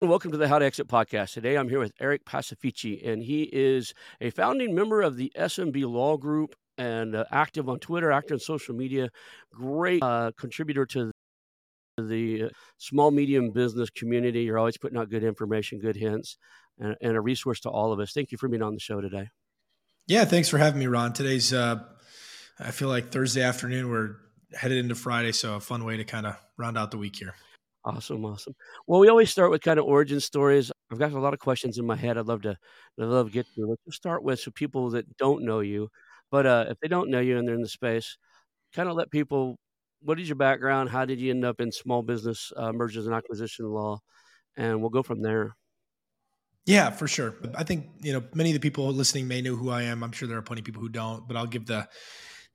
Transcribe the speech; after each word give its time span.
Welcome 0.00 0.30
to 0.30 0.38
the 0.38 0.46
How 0.46 0.60
to 0.60 0.64
Exit 0.64 0.86
podcast. 0.86 1.32
Today 1.32 1.58
I'm 1.58 1.68
here 1.68 1.80
with 1.80 1.90
Eric 2.00 2.24
Pacifici, 2.24 3.04
and 3.04 3.20
he 3.20 3.42
is 3.52 3.94
a 4.20 4.30
founding 4.30 4.72
member 4.72 5.02
of 5.02 5.16
the 5.16 5.32
SMB 5.36 5.90
Law 5.90 6.16
Group 6.16 6.54
and 6.78 7.16
uh, 7.16 7.24
active 7.32 7.68
on 7.68 7.80
Twitter, 7.80 8.12
active 8.12 8.36
on 8.36 8.38
social 8.38 8.76
media. 8.76 9.08
Great 9.52 10.00
uh, 10.00 10.30
contributor 10.38 10.86
to 10.86 11.10
the 11.98 12.48
small 12.76 13.10
medium 13.10 13.50
business 13.50 13.90
community. 13.90 14.42
You're 14.42 14.60
always 14.60 14.78
putting 14.78 14.96
out 14.96 15.10
good 15.10 15.24
information, 15.24 15.80
good 15.80 15.96
hints, 15.96 16.38
and, 16.78 16.94
and, 17.00 17.16
a 17.16 17.20
resource 17.20 17.58
to 17.62 17.68
all 17.68 17.92
of 17.92 17.98
us. 17.98 18.12
Thank 18.12 18.30
you 18.30 18.38
for 18.38 18.46
being 18.46 18.62
on 18.62 18.74
the 18.74 18.80
show 18.80 19.00
today. 19.00 19.30
Yeah, 20.06 20.26
thanks 20.26 20.48
for 20.48 20.58
having 20.58 20.78
me, 20.78 20.86
Ron. 20.86 21.12
Today's 21.12 21.52
uh, 21.52 21.80
I 22.60 22.70
feel 22.70 22.88
like 22.88 23.10
Thursday 23.10 23.42
afternoon. 23.42 23.90
We're 23.90 24.14
headed 24.54 24.78
into 24.78 24.94
Friday, 24.94 25.32
so 25.32 25.56
a 25.56 25.60
fun 25.60 25.84
way 25.84 25.96
to 25.96 26.04
kind 26.04 26.24
of 26.24 26.36
round 26.56 26.78
out 26.78 26.92
the 26.92 26.98
week 26.98 27.16
here. 27.16 27.34
Awesome, 27.88 28.22
awesome. 28.26 28.54
Well, 28.86 29.00
we 29.00 29.08
always 29.08 29.30
start 29.30 29.50
with 29.50 29.62
kind 29.62 29.78
of 29.78 29.86
origin 29.86 30.20
stories. 30.20 30.70
I've 30.92 30.98
got 30.98 31.12
a 31.12 31.18
lot 31.18 31.32
of 31.32 31.40
questions 31.40 31.78
in 31.78 31.86
my 31.86 31.96
head. 31.96 32.18
I'd 32.18 32.26
love 32.26 32.42
to, 32.42 32.50
I'd 32.50 33.04
love 33.04 33.28
to 33.28 33.32
get 33.32 33.46
to. 33.54 33.66
Let's 33.66 33.96
start 33.96 34.22
with 34.22 34.40
so 34.40 34.50
people 34.50 34.90
that 34.90 35.16
don't 35.16 35.42
know 35.42 35.60
you, 35.60 35.88
but 36.30 36.44
uh, 36.44 36.66
if 36.68 36.78
they 36.80 36.88
don't 36.88 37.08
know 37.08 37.20
you 37.20 37.38
and 37.38 37.48
they're 37.48 37.54
in 37.54 37.62
the 37.62 37.68
space, 37.68 38.18
kind 38.74 38.90
of 38.90 38.94
let 38.94 39.10
people. 39.10 39.56
What 40.02 40.20
is 40.20 40.28
your 40.28 40.36
background? 40.36 40.90
How 40.90 41.06
did 41.06 41.18
you 41.18 41.30
end 41.30 41.46
up 41.46 41.60
in 41.62 41.72
small 41.72 42.02
business 42.02 42.52
uh, 42.56 42.72
mergers 42.72 43.06
and 43.06 43.14
acquisition 43.14 43.64
law? 43.66 44.00
And 44.54 44.80
we'll 44.80 44.90
go 44.90 45.02
from 45.02 45.22
there. 45.22 45.56
Yeah, 46.66 46.90
for 46.90 47.08
sure. 47.08 47.36
I 47.54 47.64
think 47.64 47.86
you 48.02 48.12
know 48.12 48.22
many 48.34 48.50
of 48.50 48.54
the 48.54 48.60
people 48.60 48.86
listening 48.92 49.28
may 49.28 49.40
know 49.40 49.56
who 49.56 49.70
I 49.70 49.84
am. 49.84 50.04
I'm 50.04 50.12
sure 50.12 50.28
there 50.28 50.36
are 50.36 50.42
plenty 50.42 50.60
of 50.60 50.66
people 50.66 50.82
who 50.82 50.90
don't, 50.90 51.26
but 51.26 51.38
I'll 51.38 51.46
give 51.46 51.64
the 51.64 51.88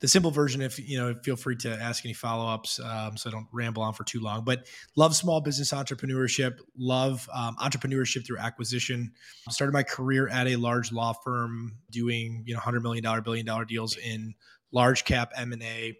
the 0.03 0.09
simple 0.09 0.31
version 0.31 0.61
if 0.61 0.77
you 0.77 0.97
know 0.97 1.15
feel 1.23 1.37
free 1.37 1.55
to 1.55 1.71
ask 1.81 2.03
any 2.05 2.13
follow-ups 2.13 2.77
um, 2.81 3.15
so 3.15 3.29
i 3.29 3.31
don't 3.31 3.47
ramble 3.53 3.81
on 3.81 3.93
for 3.93 4.03
too 4.03 4.19
long 4.19 4.43
but 4.43 4.67
love 4.97 5.15
small 5.15 5.39
business 5.39 5.71
entrepreneurship 5.71 6.57
love 6.77 7.27
um, 7.33 7.55
entrepreneurship 7.55 8.27
through 8.27 8.37
acquisition. 8.37 9.13
Started 9.49 9.71
my 9.71 9.81
career 9.81 10.27
at 10.27 10.45
a 10.45 10.57
large 10.57 10.91
law 10.91 11.13
firm 11.13 11.77
doing 11.89 12.43
you 12.45 12.53
know 12.53 12.57
100 12.57 12.83
million 12.83 13.01
dollar 13.01 13.21
billion 13.21 13.45
dollar 13.45 13.63
deals 13.63 13.95
in 13.95 14.35
large 14.73 15.05
cap 15.05 15.31
m&a 15.37 15.97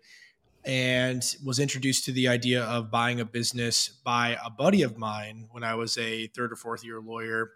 and 0.66 1.36
was 1.46 1.60
introduced 1.60 2.04
to 2.04 2.12
the 2.12 2.28
idea 2.28 2.62
of 2.64 2.92
buying 2.92 3.22
a 3.22 3.26
business 3.26 3.88
by 3.88 4.38
a 4.46 4.50
buddy 4.50 4.82
of 4.82 4.98
mine 4.98 5.48
when 5.52 5.64
i 5.64 5.76
was 5.76 5.98
a 5.98 6.28
third 6.28 6.52
or 6.52 6.58
fourth 6.58 6.84
year 6.84 7.00
lawyer. 7.00 7.52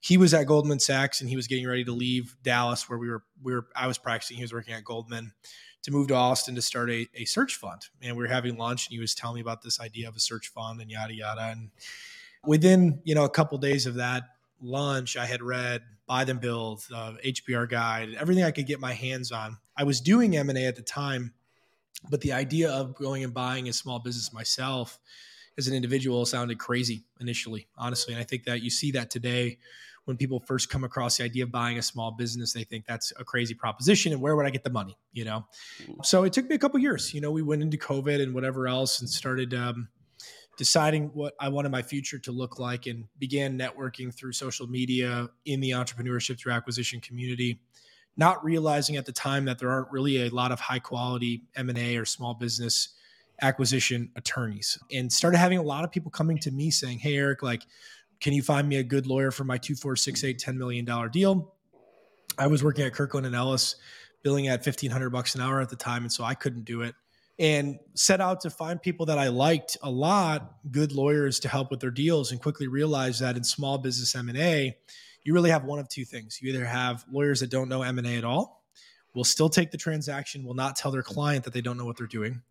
He 0.00 0.18
was 0.18 0.34
at 0.34 0.46
Goldman 0.46 0.80
Sachs 0.80 1.22
and 1.22 1.30
he 1.30 1.36
was 1.36 1.46
getting 1.46 1.66
ready 1.66 1.82
to 1.84 1.92
leave 1.92 2.36
Dallas 2.42 2.90
where 2.90 2.98
we 2.98 3.08
were 3.08 3.22
we 3.42 3.54
were 3.54 3.68
I 3.76 3.86
was 3.86 3.96
practicing 3.96 4.36
he 4.36 4.42
was 4.42 4.52
working 4.52 4.74
at 4.74 4.84
Goldman 4.84 5.32
to 5.84 5.90
move 5.90 6.08
to 6.08 6.14
Austin 6.14 6.54
to 6.54 6.62
start 6.62 6.90
a, 6.90 7.06
a 7.14 7.24
search 7.26 7.56
fund. 7.56 7.86
And 8.02 8.16
we 8.16 8.22
were 8.22 8.28
having 8.28 8.56
lunch 8.56 8.86
and 8.86 8.94
he 8.94 9.00
was 9.00 9.14
telling 9.14 9.36
me 9.36 9.40
about 9.42 9.62
this 9.62 9.80
idea 9.80 10.08
of 10.08 10.16
a 10.16 10.20
search 10.20 10.48
fund 10.48 10.80
and 10.80 10.90
yada, 10.90 11.14
yada. 11.14 11.42
And 11.42 11.70
within, 12.44 13.00
you 13.04 13.14
know, 13.14 13.24
a 13.24 13.30
couple 13.30 13.56
of 13.56 13.62
days 13.62 13.86
of 13.86 13.94
that 13.96 14.24
lunch, 14.62 15.16
I 15.16 15.26
had 15.26 15.42
read 15.42 15.82
Buy 16.06 16.24
Then 16.24 16.38
Build, 16.38 16.86
uh, 16.94 17.12
HBR 17.24 17.68
Guide, 17.68 18.14
everything 18.18 18.44
I 18.44 18.50
could 18.50 18.66
get 18.66 18.80
my 18.80 18.94
hands 18.94 19.30
on. 19.30 19.58
I 19.76 19.84
was 19.84 20.00
doing 20.00 20.36
M&A 20.36 20.66
at 20.66 20.76
the 20.76 20.82
time, 20.82 21.34
but 22.10 22.22
the 22.22 22.32
idea 22.32 22.70
of 22.70 22.94
going 22.94 23.22
and 23.22 23.34
buying 23.34 23.68
a 23.68 23.72
small 23.72 23.98
business 23.98 24.32
myself 24.32 24.98
as 25.58 25.68
an 25.68 25.74
individual 25.74 26.24
sounded 26.24 26.58
crazy 26.58 27.04
initially, 27.20 27.68
honestly. 27.76 28.14
And 28.14 28.20
I 28.20 28.24
think 28.24 28.44
that 28.44 28.62
you 28.62 28.70
see 28.70 28.90
that 28.92 29.10
today 29.10 29.58
when 30.04 30.16
people 30.16 30.40
first 30.40 30.68
come 30.68 30.84
across 30.84 31.16
the 31.16 31.24
idea 31.24 31.44
of 31.44 31.50
buying 31.50 31.78
a 31.78 31.82
small 31.82 32.10
business, 32.10 32.52
they 32.52 32.64
think 32.64 32.84
that's 32.86 33.12
a 33.18 33.24
crazy 33.24 33.54
proposition. 33.54 34.12
And 34.12 34.20
where 34.20 34.36
would 34.36 34.46
I 34.46 34.50
get 34.50 34.64
the 34.64 34.70
money? 34.70 34.96
You 35.12 35.24
know? 35.24 35.46
Mm. 35.82 36.04
So 36.04 36.24
it 36.24 36.32
took 36.32 36.48
me 36.48 36.54
a 36.54 36.58
couple 36.58 36.78
years. 36.80 37.14
You 37.14 37.20
know, 37.20 37.30
we 37.30 37.42
went 37.42 37.62
into 37.62 37.76
COVID 37.76 38.22
and 38.22 38.34
whatever 38.34 38.68
else 38.68 39.00
and 39.00 39.08
started 39.08 39.54
um, 39.54 39.88
deciding 40.58 41.10
what 41.14 41.34
I 41.40 41.48
wanted 41.48 41.70
my 41.70 41.82
future 41.82 42.18
to 42.20 42.32
look 42.32 42.58
like 42.58 42.86
and 42.86 43.04
began 43.18 43.58
networking 43.58 44.14
through 44.14 44.32
social 44.32 44.66
media 44.66 45.28
in 45.46 45.60
the 45.60 45.70
entrepreneurship 45.70 46.38
through 46.38 46.52
acquisition 46.52 47.00
community. 47.00 47.60
Not 48.16 48.44
realizing 48.44 48.96
at 48.96 49.06
the 49.06 49.12
time 49.12 49.46
that 49.46 49.58
there 49.58 49.70
aren't 49.70 49.90
really 49.90 50.26
a 50.26 50.28
lot 50.28 50.52
of 50.52 50.60
high 50.60 50.78
quality 50.78 51.42
M&A 51.56 51.96
or 51.96 52.04
small 52.04 52.34
business 52.34 52.94
acquisition 53.42 54.10
attorneys 54.14 54.78
and 54.92 55.12
started 55.12 55.38
having 55.38 55.58
a 55.58 55.62
lot 55.62 55.82
of 55.82 55.90
people 55.90 56.10
coming 56.10 56.38
to 56.38 56.52
me 56.52 56.70
saying, 56.70 57.00
Hey, 57.00 57.16
Eric, 57.16 57.42
like, 57.42 57.62
can 58.20 58.32
you 58.32 58.42
find 58.42 58.68
me 58.68 58.76
a 58.76 58.82
good 58.82 59.06
lawyer 59.06 59.30
for 59.30 59.44
my 59.44 59.58
2468 59.58 60.38
$10 60.38 60.56
million 60.56 61.10
deal? 61.10 61.54
I 62.38 62.46
was 62.46 62.64
working 62.64 62.84
at 62.84 62.94
Kirkland 62.94 63.26
and 63.26 63.34
Ellis, 63.34 63.76
billing 64.22 64.48
at 64.48 64.64
1500 64.64 65.10
bucks 65.10 65.34
an 65.34 65.40
hour 65.40 65.60
at 65.60 65.68
the 65.68 65.76
time. 65.76 66.02
And 66.02 66.12
so 66.12 66.24
I 66.24 66.34
couldn't 66.34 66.64
do 66.64 66.82
it 66.82 66.94
and 67.38 67.78
set 67.94 68.20
out 68.20 68.40
to 68.42 68.50
find 68.50 68.80
people 68.80 69.06
that 69.06 69.18
I 69.18 69.28
liked 69.28 69.76
a 69.82 69.90
lot, 69.90 70.56
good 70.70 70.92
lawyers 70.92 71.40
to 71.40 71.48
help 71.48 71.70
with 71.70 71.80
their 71.80 71.90
deals 71.90 72.30
and 72.30 72.40
quickly 72.40 72.68
realized 72.68 73.20
that 73.20 73.36
in 73.36 73.42
small 73.42 73.78
business 73.78 74.14
M&A, 74.14 74.76
you 75.24 75.34
really 75.34 75.50
have 75.50 75.64
one 75.64 75.78
of 75.78 75.88
two 75.88 76.04
things. 76.04 76.40
You 76.40 76.52
either 76.52 76.64
have 76.64 77.04
lawyers 77.10 77.40
that 77.40 77.50
don't 77.50 77.68
know 77.68 77.82
M&A 77.82 78.16
at 78.16 78.24
all, 78.24 78.62
will 79.14 79.24
still 79.24 79.48
take 79.48 79.70
the 79.70 79.78
transaction, 79.78 80.44
will 80.44 80.54
not 80.54 80.76
tell 80.76 80.92
their 80.92 81.02
client 81.02 81.44
that 81.44 81.52
they 81.52 81.60
don't 81.60 81.76
know 81.76 81.84
what 81.84 81.96
they're 81.96 82.06
doing, 82.06 82.42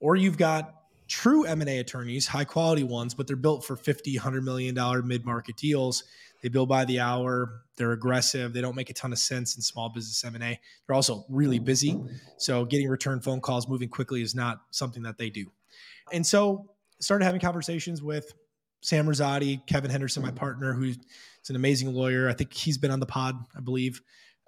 or 0.00 0.16
you've 0.16 0.38
got 0.38 0.74
true 1.12 1.44
M&A 1.44 1.78
attorneys, 1.78 2.26
high 2.26 2.44
quality 2.44 2.82
ones, 2.82 3.12
but 3.12 3.26
they're 3.26 3.36
built 3.36 3.66
for 3.66 3.76
50, 3.76 4.16
100 4.16 4.42
million 4.42 4.74
dollar 4.74 5.02
mid-market 5.02 5.56
deals. 5.58 6.04
They 6.42 6.48
bill 6.48 6.64
by 6.64 6.86
the 6.86 7.00
hour, 7.00 7.62
they're 7.76 7.92
aggressive, 7.92 8.54
they 8.54 8.62
don't 8.62 8.74
make 8.74 8.88
a 8.88 8.94
ton 8.94 9.12
of 9.12 9.18
sense 9.18 9.54
in 9.54 9.62
small 9.62 9.90
business 9.90 10.24
M&A. 10.24 10.58
They're 10.86 10.96
also 10.96 11.26
really 11.28 11.58
busy, 11.58 12.00
so 12.38 12.64
getting 12.64 12.88
return 12.88 13.20
phone 13.20 13.42
calls 13.42 13.68
moving 13.68 13.90
quickly 13.90 14.22
is 14.22 14.34
not 14.34 14.62
something 14.70 15.02
that 15.02 15.18
they 15.18 15.28
do. 15.28 15.52
And 16.12 16.26
so 16.26 16.70
started 16.98 17.26
having 17.26 17.40
conversations 17.40 18.02
with 18.02 18.32
Sam 18.80 19.06
Rosati, 19.06 19.64
Kevin 19.66 19.90
Henderson, 19.90 20.22
my 20.22 20.30
partner, 20.30 20.72
who's 20.72 20.98
an 21.48 21.56
amazing 21.56 21.92
lawyer. 21.92 22.28
I 22.28 22.32
think 22.32 22.54
he's 22.54 22.78
been 22.78 22.90
on 22.90 23.00
the 23.00 23.06
pod, 23.06 23.36
I 23.54 23.60
believe. 23.60 24.00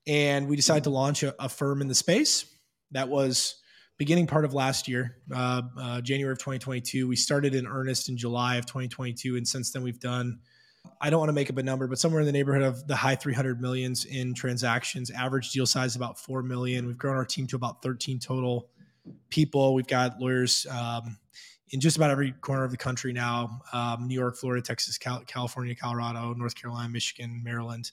And 0.06 0.48
we 0.48 0.56
decided 0.56 0.84
to 0.84 0.90
launch 0.90 1.22
a, 1.22 1.34
a 1.38 1.48
firm 1.48 1.82
in 1.82 1.88
the 1.88 1.94
space 1.94 2.46
that 2.92 3.08
was 3.08 3.56
beginning 3.96 4.26
part 4.26 4.44
of 4.44 4.54
last 4.54 4.88
year, 4.88 5.16
uh, 5.34 5.62
uh, 5.78 6.00
January 6.00 6.32
of 6.32 6.38
2022. 6.38 7.06
We 7.06 7.16
started 7.16 7.54
in 7.54 7.66
earnest 7.66 8.08
in 8.08 8.16
July 8.16 8.56
of 8.56 8.66
2022, 8.66 9.36
and 9.36 9.46
since 9.46 9.70
then 9.70 9.82
we've 9.82 10.00
done. 10.00 10.40
I 11.00 11.08
don't 11.08 11.18
want 11.18 11.30
to 11.30 11.34
make 11.34 11.48
up 11.48 11.56
a 11.56 11.62
number, 11.62 11.86
but 11.86 11.98
somewhere 11.98 12.20
in 12.20 12.26
the 12.26 12.32
neighborhood 12.32 12.62
of 12.62 12.86
the 12.86 12.94
high 12.94 13.14
300 13.14 13.58
millions 13.58 14.04
in 14.04 14.34
transactions. 14.34 15.10
Average 15.10 15.50
deal 15.50 15.64
size 15.64 15.96
about 15.96 16.18
four 16.18 16.42
million. 16.42 16.86
We've 16.86 16.98
grown 16.98 17.16
our 17.16 17.24
team 17.24 17.46
to 17.48 17.56
about 17.56 17.82
13 17.82 18.18
total 18.18 18.68
people. 19.30 19.74
We've 19.74 19.86
got 19.86 20.20
lawyers 20.20 20.66
um, 20.70 21.18
in 21.70 21.80
just 21.80 21.96
about 21.96 22.10
every 22.10 22.32
corner 22.32 22.64
of 22.64 22.70
the 22.70 22.76
country 22.76 23.14
now: 23.14 23.60
um, 23.72 24.06
New 24.06 24.14
York, 24.14 24.36
Florida, 24.36 24.62
Texas, 24.62 24.98
Cal- 24.98 25.24
California, 25.26 25.74
Colorado, 25.74 26.34
North 26.34 26.54
Carolina, 26.54 26.88
Michigan, 26.90 27.40
Maryland, 27.42 27.90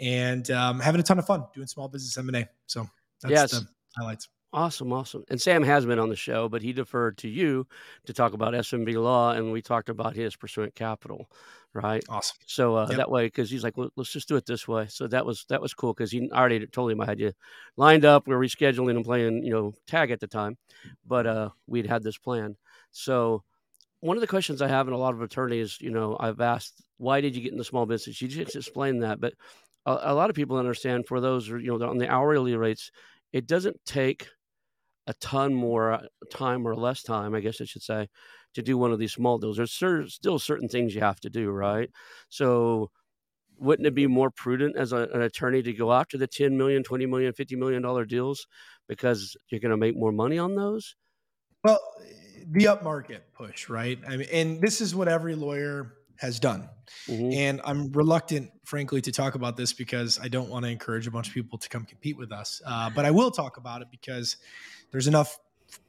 and 0.00 0.50
um, 0.50 0.80
having 0.80 1.00
a 1.00 1.04
ton 1.04 1.18
of 1.20 1.26
fun 1.26 1.44
doing 1.54 1.68
small 1.68 1.88
business 1.88 2.18
M 2.18 2.28
and 2.28 2.36
A. 2.36 2.48
So 2.66 2.88
that's 3.22 3.32
yes. 3.32 3.50
the 3.52 3.66
highlights. 3.96 4.28
Awesome, 4.54 4.92
awesome. 4.92 5.24
And 5.30 5.40
Sam 5.40 5.64
has 5.64 5.84
been 5.84 5.98
on 5.98 6.10
the 6.10 6.14
show, 6.14 6.48
but 6.48 6.62
he 6.62 6.72
deferred 6.72 7.18
to 7.18 7.28
you 7.28 7.66
to 8.06 8.12
talk 8.12 8.34
about 8.34 8.54
SMB 8.54 8.94
law, 9.02 9.32
and 9.32 9.50
we 9.50 9.60
talked 9.60 9.88
about 9.88 10.14
his 10.14 10.36
pursuant 10.36 10.76
capital, 10.76 11.28
right? 11.72 12.04
Awesome. 12.08 12.36
So 12.46 12.76
uh, 12.76 12.86
yep. 12.88 12.98
that 12.98 13.10
way, 13.10 13.26
because 13.26 13.50
he's 13.50 13.64
like, 13.64 13.76
well, 13.76 13.88
let's 13.96 14.12
just 14.12 14.28
do 14.28 14.36
it 14.36 14.46
this 14.46 14.68
way. 14.68 14.86
So 14.88 15.08
that 15.08 15.26
was 15.26 15.44
that 15.48 15.60
was 15.60 15.74
cool 15.74 15.92
because 15.92 16.12
he 16.12 16.30
already 16.30 16.64
told 16.68 16.92
him 16.92 17.00
I 17.00 17.06
had 17.06 17.18
you 17.18 17.32
lined 17.76 18.04
up. 18.04 18.28
We 18.28 18.34
are 18.36 18.38
rescheduling 18.38 18.94
and 18.94 19.04
playing, 19.04 19.42
you 19.42 19.52
know, 19.52 19.74
tag 19.88 20.12
at 20.12 20.20
the 20.20 20.28
time, 20.28 20.56
but 21.04 21.26
uh, 21.26 21.48
we'd 21.66 21.88
had 21.88 22.04
this 22.04 22.16
plan. 22.16 22.54
So 22.92 23.42
one 24.02 24.16
of 24.16 24.20
the 24.20 24.28
questions 24.28 24.62
I 24.62 24.68
have 24.68 24.86
in 24.86 24.94
a 24.94 24.98
lot 24.98 25.14
of 25.14 25.20
attorneys, 25.20 25.80
you 25.80 25.90
know, 25.90 26.16
I've 26.20 26.40
asked, 26.40 26.80
why 26.98 27.20
did 27.20 27.34
you 27.34 27.42
get 27.42 27.50
in 27.50 27.58
the 27.58 27.64
small 27.64 27.86
business? 27.86 28.22
You 28.22 28.28
just 28.28 28.54
explained 28.54 29.02
that, 29.02 29.20
but 29.20 29.34
a, 29.84 29.98
a 30.00 30.14
lot 30.14 30.30
of 30.30 30.36
people 30.36 30.58
understand 30.58 31.08
for 31.08 31.20
those, 31.20 31.48
you 31.48 31.76
know, 31.76 31.84
on 31.84 31.98
the 31.98 32.08
hourly 32.08 32.54
rates, 32.54 32.92
it 33.32 33.48
doesn't 33.48 33.84
take 33.84 34.28
a 35.06 35.14
ton 35.14 35.54
more 35.54 35.92
uh, 35.92 36.02
time 36.30 36.66
or 36.66 36.74
less 36.74 37.02
time, 37.02 37.34
I 37.34 37.40
guess 37.40 37.60
I 37.60 37.64
should 37.64 37.82
say, 37.82 38.08
to 38.54 38.62
do 38.62 38.78
one 38.78 38.92
of 38.92 38.98
these 38.98 39.12
small 39.12 39.38
deals. 39.38 39.56
There's 39.56 39.72
cer- 39.72 40.08
still 40.08 40.38
certain 40.38 40.68
things 40.68 40.94
you 40.94 41.00
have 41.00 41.20
to 41.20 41.30
do, 41.30 41.50
right? 41.50 41.90
So, 42.28 42.90
wouldn't 43.58 43.86
it 43.86 43.94
be 43.94 44.08
more 44.08 44.30
prudent 44.30 44.76
as 44.76 44.92
a, 44.92 45.08
an 45.12 45.22
attorney 45.22 45.62
to 45.62 45.72
go 45.72 45.92
after 45.92 46.18
the 46.18 46.26
10 46.26 46.56
million, 46.56 46.82
20 46.82 47.06
million, 47.06 47.32
50 47.32 47.56
million 47.56 47.82
dollar 47.82 48.04
deals 48.04 48.46
because 48.88 49.36
you're 49.48 49.60
going 49.60 49.70
to 49.70 49.76
make 49.76 49.96
more 49.96 50.12
money 50.12 50.38
on 50.38 50.56
those? 50.56 50.96
Well, 51.62 51.78
the 52.50 52.64
upmarket 52.64 53.20
push, 53.32 53.68
right? 53.68 53.98
I 54.08 54.16
mean, 54.16 54.28
and 54.32 54.60
this 54.60 54.80
is 54.80 54.94
what 54.94 55.08
every 55.08 55.34
lawyer 55.34 55.94
has 56.16 56.38
done. 56.38 56.68
Mm-hmm. 57.08 57.32
And 57.32 57.60
I'm 57.64 57.90
reluctant, 57.92 58.50
frankly, 58.64 59.00
to 59.02 59.12
talk 59.12 59.34
about 59.34 59.56
this 59.56 59.72
because 59.72 60.18
I 60.20 60.28
don't 60.28 60.48
want 60.48 60.64
to 60.64 60.70
encourage 60.70 61.06
a 61.06 61.10
bunch 61.10 61.28
of 61.28 61.34
people 61.34 61.58
to 61.58 61.68
come 61.68 61.84
compete 61.84 62.16
with 62.16 62.32
us. 62.32 62.62
Uh, 62.64 62.90
but 62.90 63.04
I 63.04 63.10
will 63.10 63.30
talk 63.30 63.56
about 63.56 63.82
it 63.82 63.88
because 63.90 64.36
there's 64.94 65.08
enough 65.08 65.40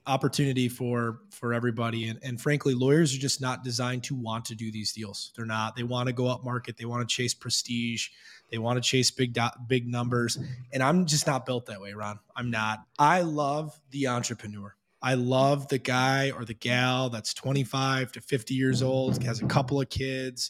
opportunity 0.07 0.67
for 0.67 1.19
for 1.29 1.53
everybody. 1.53 2.07
And, 2.09 2.17
and 2.23 2.41
frankly 2.41 2.73
lawyers 2.73 3.13
are 3.13 3.19
just 3.19 3.39
not 3.39 3.63
designed 3.63 4.03
to 4.05 4.15
want 4.15 4.45
to 4.45 4.55
do 4.55 4.71
these 4.71 4.91
deals. 4.93 5.31
They're 5.35 5.45
not. 5.45 5.75
They 5.75 5.83
want 5.83 6.07
to 6.07 6.13
go 6.13 6.25
up 6.25 6.43
market. 6.43 6.75
They 6.75 6.85
want 6.85 7.07
to 7.07 7.15
chase 7.15 7.35
prestige. 7.35 8.09
They 8.49 8.57
want 8.57 8.77
to 8.77 8.81
chase 8.81 9.11
big 9.11 9.37
big 9.67 9.87
numbers. 9.87 10.39
And 10.73 10.81
i'm 10.81 11.05
just 11.05 11.27
not 11.27 11.45
built 11.45 11.67
that 11.67 11.79
way 11.79 11.93
ron. 11.93 12.17
I'm 12.35 12.49
not. 12.49 12.79
I 12.97 13.21
love 13.21 13.79
the 13.91 14.07
entrepreneur. 14.07 14.75
I 15.03 15.13
love 15.13 15.67
the 15.67 15.77
guy 15.77 16.31
or 16.31 16.43
the 16.43 16.55
gal 16.55 17.11
that's 17.11 17.31
25 17.35 18.11
to 18.13 18.21
50 18.21 18.55
years 18.55 18.81
old 18.81 19.21
has 19.21 19.39
a 19.39 19.45
couple 19.45 19.79
of 19.79 19.91
kids 19.91 20.49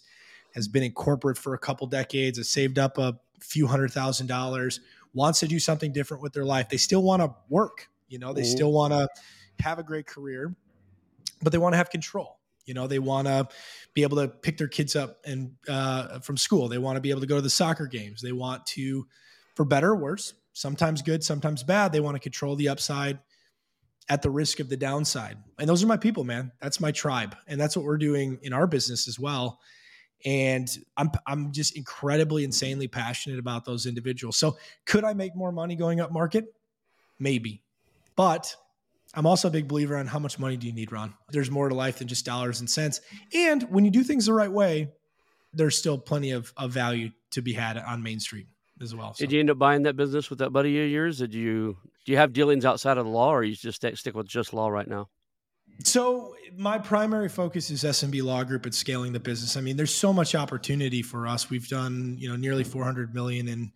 has 0.54 0.70
been 0.70 0.84
in 0.84 0.94
corporate 0.94 1.38
for 1.38 1.56
a 1.56 1.60
couple 1.60 1.88
decades 1.88 2.38
has 2.38 2.48
saved 2.48 2.80
up 2.80 2.98
a 2.98 3.20
few 3.42 3.68
hundred 3.68 3.92
thousand 3.92 4.28
dollars 4.28 4.80
wants 5.14 5.42
to 5.42 5.48
do 5.48 5.60
something 5.60 5.92
different 5.92 6.24
with 6.24 6.32
their 6.32 6.46
life. 6.46 6.70
They 6.70 6.78
still 6.78 7.04
want 7.04 7.22
to 7.22 7.34
work 7.50 7.90
you 8.08 8.20
know, 8.20 8.34
they 8.34 8.42
mm-hmm. 8.42 8.52
still 8.52 8.72
want 8.72 8.94
to 8.94 9.08
have 9.60 9.80
a 9.80 9.84
great 9.84 10.08
career, 10.08 10.56
but 11.42 11.52
they 11.52 11.58
want 11.58 11.74
to 11.74 11.78
have 11.78 11.90
control. 11.90 12.40
You 12.66 12.74
know, 12.74 12.88
they 12.88 13.00
want 13.00 13.28
to 13.28 13.48
be 13.94 14.04
able 14.04 14.18
to 14.18 14.28
pick 14.28 14.58
their 14.58 14.68
kids 14.68 14.96
up 14.96 15.20
and 15.26 15.54
uh, 15.68 16.20
from 16.20 16.36
school. 16.36 16.68
They 16.68 16.80
want 16.80 16.98
to 16.98 17.02
be 17.02 17.12
able 17.12 17.22
to 17.22 17.28
go 17.28 17.36
to 17.36 17.42
the 17.42 17.50
soccer 17.50 17.86
games. 17.86 18.22
They 18.22 18.32
want 18.32 18.66
to, 18.68 19.08
for 19.56 19.66
better 19.66 19.92
or 19.92 19.96
worse, 19.96 20.34
sometimes 20.54 21.02
good, 21.02 21.24
sometimes 21.24 21.64
bad. 21.64 21.92
They 21.92 22.00
want 22.00 22.16
to 22.16 22.20
control 22.20 22.56
the 22.56 22.70
upside 22.70 23.20
at 24.10 24.22
the 24.22 24.30
risk 24.30 24.60
of 24.60 24.70
the 24.70 24.78
downside. 24.78 25.38
And 25.60 25.70
those 25.70 25.84
are 25.84 25.88
my 25.88 25.98
people, 25.98 26.24
man. 26.24 26.52
That's 26.62 26.80
my 26.80 26.92
tribe, 26.92 27.36
and 27.48 27.60
that's 27.60 27.76
what 27.76 27.86
we're 27.86 27.98
doing 27.98 28.40
in 28.42 28.54
our 28.54 28.68
business 28.68 29.08
as 29.08 29.20
well. 29.20 29.60
And 30.26 30.68
I'm 30.98 31.12
I'm 31.28 31.52
just 31.52 31.78
incredibly, 31.78 32.44
insanely 32.44 32.88
passionate 32.88 33.38
about 33.38 33.66
those 33.66 33.86
individuals. 33.86 34.38
So, 34.38 34.58
could 34.86 35.04
I 35.04 35.14
make 35.14 35.36
more 35.36 35.52
money 35.52 35.76
going 35.76 36.00
up 36.00 36.12
market? 36.12 36.46
Maybe. 37.20 37.65
But 38.16 38.56
I'm 39.14 39.26
also 39.26 39.48
a 39.48 39.52
big 39.52 39.68
believer 39.68 39.98
on 39.98 40.08
how 40.08 40.20
much 40.20 40.40
money 40.40 40.58
do 40.58 40.68
you 40.68 40.74
need, 40.74 40.92
Ron? 40.92 41.14
There's 41.30 41.52
more 41.52 41.70
to 41.70 41.76
life 41.76 42.00
than 42.00 42.08
just 42.08 42.26
dollars 42.26 42.60
and 42.60 42.70
cents. 42.70 43.02
And 43.34 43.64
when 43.64 43.86
you 43.86 43.92
do 43.92 44.04
things 44.04 44.26
the 44.26 44.34
right 44.34 44.52
way, 44.52 44.90
there's 45.54 45.78
still 45.78 45.98
plenty 45.98 46.32
of, 46.32 46.54
of 46.58 46.72
value 46.72 47.12
to 47.32 47.42
be 47.42 47.54
had 47.54 47.78
on 47.78 48.04
Main 48.04 48.20
Street 48.20 48.48
as 48.82 48.94
well. 48.94 49.14
So. 49.14 49.24
Did 49.24 49.32
you 49.32 49.40
end 49.40 49.50
up 49.50 49.58
buying 49.58 49.84
that 49.84 49.96
business 49.96 50.30
with 50.30 50.40
that 50.40 50.52
buddy 50.52 50.84
of 50.84 50.90
yours? 50.90 51.20
Did 51.20 51.34
you 51.34 51.78
do 52.06 52.12
you 52.12 52.18
have 52.18 52.34
dealings 52.34 52.66
outside 52.66 52.98
of 52.98 53.06
the 53.06 53.12
law, 53.12 53.34
or 53.34 53.44
you 53.44 53.56
just 53.56 53.78
stick 53.78 54.16
with 54.16 54.28
just 54.28 54.54
law 54.54 54.68
right 54.68 54.88
now? 54.88 55.10
So 55.84 56.36
my 56.56 56.78
primary 56.78 57.28
focus 57.28 57.70
is 57.72 57.84
SMB 57.84 58.24
Law 58.24 58.44
Group 58.44 58.66
at 58.66 58.74
scaling 58.74 59.12
the 59.12 59.20
business. 59.20 59.58
I 59.58 59.62
mean, 59.62 59.76
there's 59.76 59.94
so 59.94 60.14
much 60.14 60.36
opportunity 60.36 61.02
for 61.02 61.28
us. 61.28 61.50
We've 61.50 61.68
done 61.68 62.16
you 62.20 62.30
know 62.30 62.36
nearly 62.36 62.64
400 62.64 63.14
million 63.14 63.48
in 63.48 63.72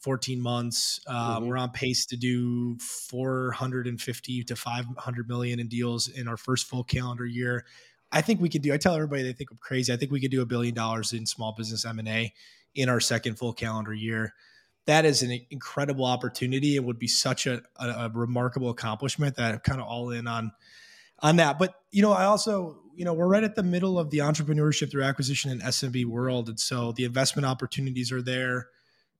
14 0.00 0.40
months. 0.40 1.00
Uh, 1.06 1.36
mm-hmm. 1.38 1.46
We're 1.46 1.56
on 1.56 1.70
pace 1.70 2.06
to 2.06 2.16
do 2.16 2.78
450 2.78 4.44
to 4.44 4.56
500 4.56 5.28
million 5.28 5.60
in 5.60 5.68
deals 5.68 6.08
in 6.08 6.28
our 6.28 6.36
first 6.36 6.66
full 6.66 6.84
calendar 6.84 7.26
year. 7.26 7.64
I 8.10 8.22
think 8.22 8.40
we 8.40 8.48
could 8.48 8.62
do. 8.62 8.72
I 8.72 8.78
tell 8.78 8.94
everybody 8.94 9.22
they 9.22 9.32
think 9.32 9.50
I'm 9.50 9.58
crazy. 9.60 9.92
I 9.92 9.96
think 9.96 10.10
we 10.10 10.20
could 10.20 10.30
do 10.30 10.40
a 10.40 10.46
billion 10.46 10.74
dollars 10.74 11.12
in 11.12 11.26
small 11.26 11.52
business 11.52 11.84
M 11.84 11.98
and 11.98 12.08
A 12.08 12.32
in 12.74 12.88
our 12.88 13.00
second 13.00 13.36
full 13.36 13.52
calendar 13.52 13.92
year. 13.92 14.34
That 14.86 15.04
is 15.04 15.22
an 15.22 15.38
incredible 15.50 16.06
opportunity 16.06 16.76
It 16.76 16.84
would 16.84 16.98
be 16.98 17.08
such 17.08 17.46
a, 17.46 17.60
a, 17.76 17.88
a 17.88 18.10
remarkable 18.14 18.70
accomplishment 18.70 19.36
that 19.36 19.52
I'm 19.52 19.60
kind 19.60 19.80
of 19.80 19.86
all 19.86 20.10
in 20.10 20.26
on 20.26 20.52
on 21.18 21.36
that. 21.36 21.58
But 21.58 21.74
you 21.90 22.00
know, 22.00 22.12
I 22.12 22.24
also 22.24 22.78
you 22.94 23.04
know 23.04 23.12
we're 23.12 23.28
right 23.28 23.44
at 23.44 23.56
the 23.56 23.62
middle 23.62 23.98
of 23.98 24.10
the 24.10 24.18
entrepreneurship 24.18 24.90
through 24.90 25.02
acquisition 25.02 25.50
and 25.50 25.60
SMB 25.60 26.06
world, 26.06 26.48
and 26.48 26.58
so 26.58 26.92
the 26.92 27.04
investment 27.04 27.44
opportunities 27.44 28.10
are 28.12 28.22
there 28.22 28.68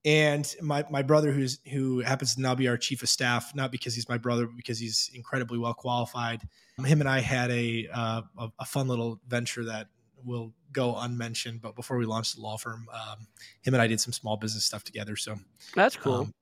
and 0.04 0.54
my 0.62 0.84
my 0.90 1.02
brother 1.02 1.32
who's 1.32 1.58
who 1.70 2.00
happens 2.00 2.34
to 2.34 2.40
now 2.40 2.54
be 2.54 2.68
our 2.68 2.76
chief 2.76 3.02
of 3.02 3.08
staff 3.08 3.54
not 3.54 3.72
because 3.72 3.94
he's 3.94 4.08
my 4.08 4.18
brother 4.18 4.46
but 4.46 4.56
because 4.56 4.78
he's 4.78 5.10
incredibly 5.14 5.58
well 5.58 5.74
qualified 5.74 6.40
him 6.84 7.00
and 7.00 7.08
i 7.08 7.18
had 7.18 7.50
a 7.50 7.88
uh, 7.92 8.22
a, 8.38 8.48
a, 8.60 8.64
fun 8.64 8.86
little 8.86 9.20
venture 9.26 9.64
that 9.64 9.88
will 10.24 10.52
go 10.72 10.96
unmentioned 10.96 11.60
but 11.60 11.74
before 11.74 11.96
we 11.96 12.06
launched 12.06 12.36
the 12.36 12.40
law 12.40 12.56
firm 12.56 12.86
um, 12.92 13.26
him 13.62 13.74
and 13.74 13.82
i 13.82 13.86
did 13.86 14.00
some 14.00 14.12
small 14.12 14.36
business 14.36 14.64
stuff 14.64 14.84
together 14.84 15.16
so 15.16 15.36
that's 15.74 15.96
cool 15.96 16.14
um, 16.14 16.34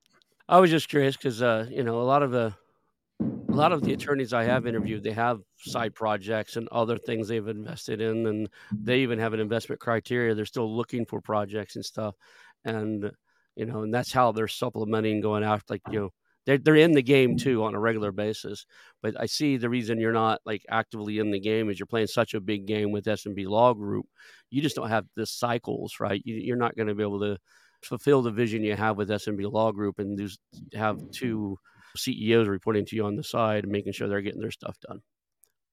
i 0.48 0.58
was 0.58 0.70
just 0.70 0.88
curious 0.88 1.16
because 1.16 1.40
uh, 1.40 1.66
you 1.70 1.82
know 1.82 2.00
a 2.00 2.04
lot 2.04 2.22
of 2.22 2.30
the 2.30 2.54
a 3.20 3.52
lot 3.56 3.72
of 3.72 3.80
the 3.80 3.94
attorneys 3.94 4.34
I 4.34 4.44
have 4.44 4.66
interviewed, 4.66 5.02
they 5.02 5.12
have 5.12 5.40
side 5.56 5.94
projects 5.94 6.56
and 6.56 6.68
other 6.68 6.98
things 6.98 7.28
they've 7.28 7.48
invested 7.48 8.02
in, 8.02 8.26
and 8.26 8.50
they 8.70 8.98
even 8.98 9.18
have 9.18 9.32
an 9.32 9.40
investment 9.40 9.80
criteria. 9.80 10.34
They're 10.34 10.44
still 10.44 10.76
looking 10.76 11.06
for 11.06 11.22
projects 11.22 11.76
and 11.76 11.84
stuff. 11.84 12.14
And 12.66 13.10
you 13.56 13.66
know, 13.66 13.82
and 13.82 13.92
that's 13.92 14.12
how 14.12 14.32
they're 14.32 14.48
supplementing 14.48 15.20
going 15.20 15.42
after 15.42 15.74
like 15.74 15.82
you 15.90 15.98
uh-huh. 15.98 16.04
know 16.04 16.10
they're 16.44 16.58
they're 16.58 16.76
in 16.76 16.92
the 16.92 17.02
game 17.02 17.36
too 17.36 17.64
on 17.64 17.74
a 17.74 17.80
regular 17.80 18.12
basis. 18.12 18.66
But 19.02 19.20
I 19.20 19.26
see 19.26 19.56
the 19.56 19.68
reason 19.68 19.98
you're 19.98 20.12
not 20.12 20.40
like 20.46 20.64
actively 20.70 21.18
in 21.18 21.30
the 21.30 21.40
game 21.40 21.68
is 21.68 21.78
you're 21.78 21.86
playing 21.86 22.06
such 22.06 22.34
a 22.34 22.40
big 22.40 22.66
game 22.66 22.92
with 22.92 23.04
SMB 23.04 23.46
Law 23.48 23.74
Group. 23.74 24.06
You 24.50 24.62
just 24.62 24.76
don't 24.76 24.88
have 24.88 25.06
the 25.16 25.26
cycles, 25.26 25.96
right? 26.00 26.22
You, 26.24 26.36
you're 26.36 26.56
not 26.56 26.76
going 26.76 26.86
to 26.86 26.94
be 26.94 27.02
able 27.02 27.20
to 27.20 27.38
fulfill 27.82 28.22
the 28.22 28.30
vision 28.30 28.62
you 28.62 28.76
have 28.76 28.96
with 28.96 29.08
SMB 29.08 29.50
Law 29.52 29.72
Group 29.72 29.98
and 29.98 30.18
just 30.18 30.38
have 30.74 30.98
two 31.10 31.58
CEOs 31.96 32.48
reporting 32.48 32.86
to 32.86 32.96
you 32.96 33.04
on 33.04 33.16
the 33.16 33.24
side 33.24 33.64
and 33.64 33.72
making 33.72 33.92
sure 33.92 34.08
they're 34.08 34.20
getting 34.20 34.40
their 34.40 34.50
stuff 34.50 34.76
done. 34.86 35.00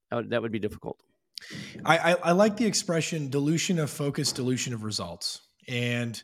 That 0.09 0.15
would, 0.17 0.29
that 0.31 0.41
would 0.41 0.51
be 0.51 0.59
difficult. 0.59 0.99
I, 1.85 1.97
I, 1.97 2.11
I 2.13 2.31
like 2.31 2.57
the 2.57 2.65
expression 2.65 3.29
dilution 3.29 3.79
of 3.79 3.89
focus, 3.89 4.31
dilution 4.31 4.73
of 4.73 4.83
results. 4.83 5.41
And 5.67 6.21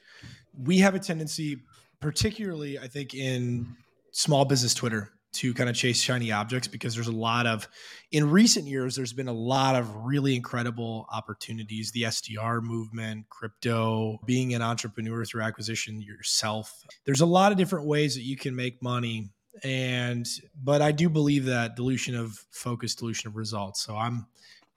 we 0.57 0.79
have 0.79 0.95
a 0.95 0.99
tendency, 0.99 1.57
particularly, 1.99 2.79
I 2.79 2.87
think, 2.87 3.13
in 3.13 3.75
small 4.11 4.45
business 4.45 4.73
Twitter, 4.73 5.11
to 5.31 5.53
kind 5.53 5.69
of 5.69 5.75
chase 5.75 6.01
shiny 6.01 6.31
objects 6.31 6.67
because 6.67 6.95
there's 6.95 7.07
a 7.07 7.11
lot 7.11 7.45
of, 7.45 7.67
in 8.11 8.29
recent 8.29 8.65
years, 8.65 8.95
there's 8.95 9.13
been 9.13 9.27
a 9.27 9.33
lot 9.33 9.75
of 9.75 9.95
really 9.97 10.35
incredible 10.35 11.05
opportunities. 11.11 11.91
The 11.91 12.03
SDR 12.03 12.63
movement, 12.63 13.29
crypto, 13.29 14.19
being 14.25 14.53
an 14.55 14.61
entrepreneur 14.61 15.23
through 15.25 15.43
acquisition 15.43 16.01
yourself. 16.01 16.83
There's 17.05 17.21
a 17.21 17.27
lot 17.27 17.51
of 17.51 17.57
different 17.57 17.85
ways 17.85 18.15
that 18.15 18.23
you 18.23 18.37
can 18.37 18.55
make 18.55 18.81
money. 18.81 19.29
And, 19.63 20.27
but 20.63 20.81
I 20.81 20.91
do 20.91 21.09
believe 21.09 21.45
that 21.45 21.75
dilution 21.75 22.15
of 22.15 22.33
focus, 22.51 22.95
dilution 22.95 23.27
of 23.27 23.35
results. 23.35 23.83
So 23.83 23.95
I'm, 23.95 24.25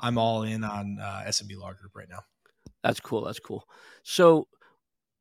I'm 0.01 0.19
all 0.19 0.43
in 0.43 0.65
on 0.65 0.99
uh, 1.01 1.25
SMB 1.29 1.57
Law 1.59 1.73
Group 1.73 1.97
right 1.97 2.09
now. 2.11 2.21
That's 2.83 3.01
cool. 3.01 3.25
That's 3.25 3.39
cool. 3.39 3.67
So 4.03 4.49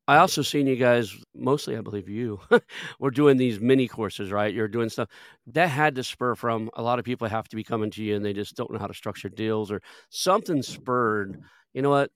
I 0.08 0.17
also 0.17 0.41
seen 0.41 0.67
you 0.67 0.75
guys, 0.75 1.15
mostly 1.36 1.77
I 1.77 1.81
believe 1.81 2.10
you, 2.10 2.39
were 3.00 3.12
doing 3.12 3.38
these 3.38 3.60
mini 3.60 3.88
courses, 3.88 4.31
right? 4.31 4.53
You're 4.53 4.67
doing 4.67 4.89
stuff 4.89 5.10
that 5.48 5.67
had 5.67 5.96
to 5.96 6.03
spur 6.03 6.36
from 6.36 6.70
a 6.74 6.81
lot 6.81 7.00
of 7.00 7.05
people 7.05 7.27
have 7.27 7.48
to 7.50 7.55
be 7.55 7.63
coming 7.63 7.91
to 7.91 8.03
you 8.03 8.15
and 8.15 8.25
they 8.25 8.34
just 8.34 8.55
don't 8.55 8.72
know 8.72 8.79
how 8.79 8.88
to 8.88 8.93
structure 8.93 9.29
deals 9.29 9.72
or 9.72 9.81
something 10.10 10.62
spurred. 10.63 11.39
You 11.74 11.81
know 11.81 11.91
what? 11.91 12.12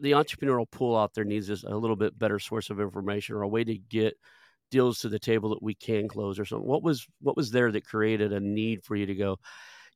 The 0.00 0.12
entrepreneurial 0.12 0.70
pool 0.70 0.96
out 0.96 1.14
there 1.14 1.24
needs 1.24 1.50
a 1.50 1.76
little 1.76 1.96
bit 1.96 2.18
better 2.18 2.38
source 2.38 2.70
of 2.70 2.80
information 2.80 3.34
or 3.36 3.42
a 3.42 3.48
way 3.48 3.64
to 3.64 3.76
get 3.78 4.16
deals 4.70 5.00
to 5.00 5.08
the 5.08 5.18
table 5.18 5.50
that 5.50 5.62
we 5.62 5.74
can 5.74 6.08
close 6.08 6.38
or 6.38 6.44
something. 6.44 6.68
What 6.68 6.82
was 6.82 7.06
what 7.20 7.36
was 7.36 7.50
there 7.50 7.72
that 7.72 7.86
created 7.86 8.32
a 8.32 8.40
need 8.40 8.84
for 8.84 8.96
you 8.96 9.06
to 9.06 9.14
go? 9.14 9.38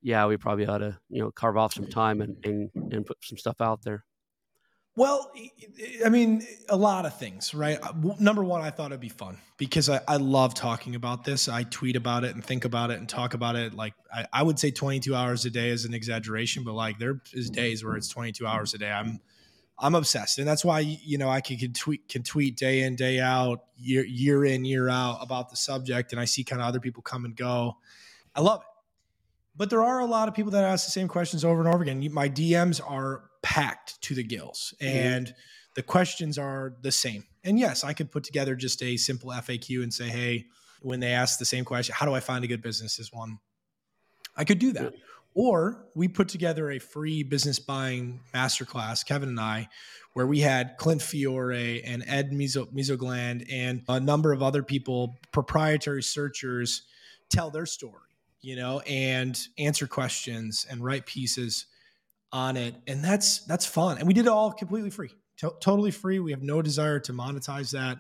Yeah, 0.02 0.26
we 0.26 0.36
probably 0.38 0.66
ought 0.66 0.78
to 0.78 0.98
you 1.10 1.22
know 1.22 1.30
carve 1.32 1.56
off 1.58 1.74
some 1.74 1.88
time 1.88 2.20
and 2.22 2.36
and, 2.44 2.70
and 2.92 3.06
put 3.06 3.18
some 3.22 3.38
stuff 3.38 3.60
out 3.60 3.82
there. 3.82 4.04
Well, 4.96 5.30
I 6.04 6.08
mean, 6.08 6.44
a 6.68 6.76
lot 6.76 7.06
of 7.06 7.16
things, 7.16 7.54
right? 7.54 7.78
Uh, 7.80 7.92
number 8.18 8.42
one, 8.42 8.60
I 8.60 8.70
thought 8.70 8.90
it'd 8.90 9.00
be 9.00 9.08
fun 9.08 9.38
because 9.56 9.88
I, 9.88 10.00
I 10.08 10.16
love 10.16 10.52
talking 10.52 10.94
about 10.96 11.24
this. 11.24 11.48
I 11.48 11.62
tweet 11.62 11.94
about 11.94 12.24
it 12.24 12.34
and 12.34 12.44
think 12.44 12.64
about 12.64 12.90
it 12.90 12.98
and 12.98 13.08
talk 13.08 13.34
about 13.34 13.54
it. 13.54 13.72
Like, 13.72 13.94
I, 14.12 14.26
I 14.32 14.42
would 14.42 14.58
say 14.58 14.70
22 14.70 15.14
hours 15.14 15.44
a 15.44 15.50
day 15.50 15.68
is 15.68 15.84
an 15.84 15.94
exaggeration, 15.94 16.64
but 16.64 16.74
like, 16.74 16.98
there 16.98 17.22
is 17.32 17.50
days 17.50 17.84
where 17.84 17.96
it's 17.96 18.08
22 18.08 18.46
hours 18.46 18.74
a 18.74 18.78
day. 18.78 18.90
I'm, 18.90 19.20
I'm 19.80 19.94
obsessed, 19.94 20.38
and 20.38 20.46
that's 20.46 20.64
why 20.64 20.80
you 20.80 21.16
know 21.16 21.30
I 21.30 21.40
can, 21.40 21.56
can 21.56 21.72
tweet 21.72 22.06
can 22.06 22.22
tweet 22.22 22.56
day 22.56 22.82
in 22.82 22.96
day 22.96 23.18
out, 23.18 23.64
year 23.78 24.04
year 24.04 24.44
in 24.44 24.66
year 24.66 24.90
out 24.90 25.18
about 25.22 25.48
the 25.48 25.56
subject, 25.56 26.12
and 26.12 26.20
I 26.20 26.26
see 26.26 26.44
kind 26.44 26.60
of 26.60 26.68
other 26.68 26.80
people 26.80 27.02
come 27.02 27.24
and 27.24 27.34
go. 27.34 27.78
I 28.34 28.42
love 28.42 28.60
it, 28.60 28.66
but 29.56 29.70
there 29.70 29.82
are 29.82 30.00
a 30.00 30.04
lot 30.04 30.28
of 30.28 30.34
people 30.34 30.50
that 30.52 30.64
ask 30.64 30.84
the 30.84 30.90
same 30.90 31.08
questions 31.08 31.46
over 31.46 31.60
and 31.60 31.68
over 31.72 31.82
again. 31.82 32.06
My 32.12 32.28
DMs 32.28 32.80
are 32.86 33.29
packed 33.42 34.00
to 34.02 34.14
the 34.14 34.22
gills 34.22 34.74
mm-hmm. 34.80 34.96
and 34.96 35.26
mm-hmm. 35.26 35.34
the 35.76 35.82
questions 35.82 36.38
are 36.38 36.74
the 36.82 36.92
same. 36.92 37.24
And 37.44 37.58
yes, 37.58 37.84
I 37.84 37.92
could 37.92 38.10
put 38.10 38.24
together 38.24 38.54
just 38.54 38.82
a 38.82 38.96
simple 38.96 39.30
FAQ 39.30 39.82
and 39.82 39.92
say, 39.92 40.08
hey, 40.08 40.46
when 40.82 41.00
they 41.00 41.12
ask 41.12 41.38
the 41.38 41.44
same 41.44 41.64
question, 41.64 41.94
how 41.98 42.06
do 42.06 42.14
I 42.14 42.20
find 42.20 42.44
a 42.44 42.48
good 42.48 42.62
business 42.62 42.98
is 42.98 43.12
one. 43.12 43.38
I 44.36 44.44
could 44.44 44.58
do 44.58 44.72
that. 44.72 44.94
Or 45.34 45.86
we 45.94 46.08
put 46.08 46.28
together 46.28 46.70
a 46.70 46.78
free 46.78 47.22
business 47.22 47.58
buying 47.58 48.20
masterclass, 48.34 49.06
Kevin 49.06 49.28
and 49.28 49.40
I, 49.40 49.68
where 50.12 50.26
we 50.26 50.40
had 50.40 50.76
Clint 50.76 51.02
Fiore 51.02 51.82
and 51.82 52.02
Ed 52.06 52.32
Misogland 52.32 53.46
and 53.50 53.82
a 53.88 54.00
number 54.00 54.32
of 54.32 54.42
other 54.42 54.62
people, 54.62 55.16
proprietary 55.32 56.02
searchers, 56.02 56.82
tell 57.30 57.50
their 57.50 57.66
story, 57.66 58.10
you 58.40 58.56
know, 58.56 58.80
and 58.80 59.40
answer 59.56 59.86
questions 59.86 60.66
and 60.68 60.82
write 60.82 61.06
pieces 61.06 61.66
on 62.32 62.56
it, 62.56 62.74
and 62.86 63.04
that's 63.04 63.40
that's 63.40 63.66
fun. 63.66 63.98
And 63.98 64.06
we 64.06 64.14
did 64.14 64.26
it 64.26 64.28
all 64.28 64.52
completely 64.52 64.90
free, 64.90 65.10
T- 65.36 65.48
totally 65.60 65.90
free. 65.90 66.20
We 66.20 66.30
have 66.32 66.42
no 66.42 66.62
desire 66.62 67.00
to 67.00 67.12
monetize 67.12 67.72
that. 67.72 67.98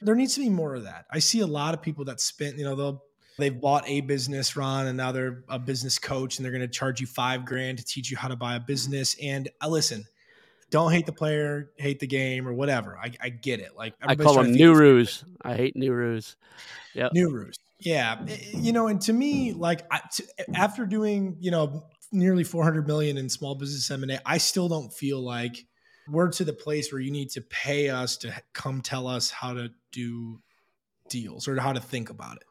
There 0.00 0.14
needs 0.14 0.34
to 0.34 0.40
be 0.40 0.48
more 0.48 0.74
of 0.74 0.84
that. 0.84 1.06
I 1.10 1.20
see 1.20 1.40
a 1.40 1.46
lot 1.46 1.74
of 1.74 1.82
people 1.82 2.04
that 2.06 2.20
spent, 2.20 2.58
you 2.58 2.64
know, 2.64 2.74
they'll 2.74 3.02
they've 3.38 3.60
bought 3.60 3.84
a 3.86 4.00
business, 4.00 4.56
Ron, 4.56 4.86
and 4.86 4.96
now 4.96 5.12
they're 5.12 5.44
a 5.48 5.58
business 5.58 5.98
coach, 5.98 6.38
and 6.38 6.44
they're 6.44 6.52
going 6.52 6.62
to 6.62 6.68
charge 6.68 7.00
you 7.00 7.06
five 7.06 7.44
grand 7.44 7.78
to 7.78 7.84
teach 7.84 8.10
you 8.10 8.16
how 8.16 8.28
to 8.28 8.36
buy 8.36 8.56
a 8.56 8.60
business. 8.60 9.16
And 9.22 9.48
I 9.60 9.66
uh, 9.66 9.70
listen, 9.70 10.06
don't 10.70 10.90
hate 10.90 11.06
the 11.06 11.12
player, 11.12 11.70
hate 11.76 12.00
the 12.00 12.06
game, 12.06 12.48
or 12.48 12.52
whatever. 12.52 12.98
I, 12.98 13.12
I 13.20 13.28
get 13.28 13.60
it. 13.60 13.76
Like 13.76 13.94
I 14.02 14.14
call 14.16 14.34
them 14.34 14.52
new 14.52 14.74
ruse. 14.74 15.24
I 15.42 15.54
hate 15.54 15.76
new 15.76 15.92
ruse. 15.92 16.36
Yeah, 16.94 17.10
new 17.12 17.30
ruse. 17.30 17.58
Yeah, 17.78 18.24
you 18.54 18.72
know, 18.72 18.86
and 18.86 19.00
to 19.02 19.12
me, 19.12 19.52
like 19.52 19.82
I, 19.90 20.00
to, 20.14 20.24
eh, 20.38 20.44
after 20.54 20.86
doing, 20.86 21.36
you 21.40 21.50
know, 21.50 21.84
nearly 22.12 22.44
400 22.44 22.86
million 22.86 23.16
in 23.16 23.28
small 23.28 23.54
business 23.54 23.90
M&A, 23.90 24.18
I 24.24 24.38
still 24.38 24.68
don't 24.68 24.92
feel 24.92 25.20
like 25.20 25.66
we're 26.08 26.30
to 26.30 26.44
the 26.44 26.52
place 26.52 26.92
where 26.92 27.00
you 27.00 27.10
need 27.10 27.30
to 27.30 27.40
pay 27.40 27.88
us 27.88 28.16
to 28.18 28.32
come 28.52 28.80
tell 28.82 29.06
us 29.06 29.30
how 29.30 29.54
to 29.54 29.70
do 29.92 30.40
deals 31.08 31.48
or 31.48 31.58
how 31.60 31.72
to 31.72 31.80
think 31.80 32.10
about 32.10 32.36
it. 32.36 32.44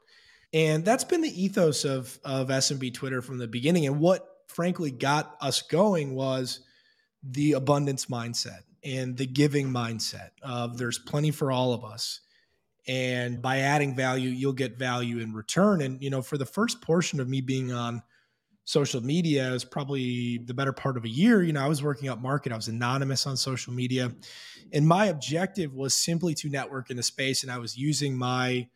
And 0.54 0.84
that's 0.84 1.04
been 1.04 1.22
the 1.22 1.44
ethos 1.44 1.86
of 1.86 2.20
of 2.24 2.50
SMB 2.50 2.94
Twitter 2.94 3.22
from 3.22 3.38
the 3.38 3.48
beginning. 3.48 3.86
And 3.86 4.00
what 4.00 4.28
frankly 4.48 4.92
got 4.92 5.36
us 5.42 5.62
going 5.62 6.14
was 6.14 6.60
the 7.24 7.54
abundance 7.54 8.08
mindset 8.08 8.62
and 8.84 9.16
the 9.16 9.26
giving 9.26 9.70
mindset 9.70 10.32
of 10.42 10.78
there's 10.78 10.98
plenty 10.98 11.32
for 11.32 11.52
all 11.52 11.74
of 11.74 11.86
us. 11.86 12.22
And 12.88 13.42
by 13.42 13.60
adding 13.60 13.96
value, 13.96 14.30
you'll 14.30 14.54
get 14.54 14.78
value 14.78 15.20
in 15.20 15.34
return. 15.34 15.82
And 15.82 16.02
you 16.02 16.10
know, 16.10 16.22
for 16.22 16.38
the 16.38 16.46
first 16.46 16.82
portion 16.82 17.20
of 17.20 17.30
me 17.30 17.42
being 17.42 17.72
on 17.72 18.02
social 18.72 19.04
media 19.04 19.54
is 19.54 19.66
probably 19.66 20.38
the 20.46 20.54
better 20.54 20.72
part 20.72 20.96
of 20.96 21.04
a 21.04 21.10
year. 21.10 21.44
You 21.44 21.52
know, 21.52 21.62
I 21.62 21.68
was 21.68 21.84
working 21.84 22.08
up 22.08 22.22
market, 22.22 22.54
I 22.54 22.56
was 22.56 22.70
anonymous 22.70 23.28
on 23.28 23.36
social 23.36 23.74
media. 23.74 24.14
And 24.72 24.88
my 24.88 25.08
objective 25.08 25.74
was 25.74 25.94
simply 25.94 26.34
to 26.36 26.50
network 26.50 26.90
in 26.90 26.96
the 26.96 27.04
space. 27.04 27.44
And 27.44 27.52
I 27.52 27.58
was 27.58 27.78
using 27.78 28.18
my 28.18 28.70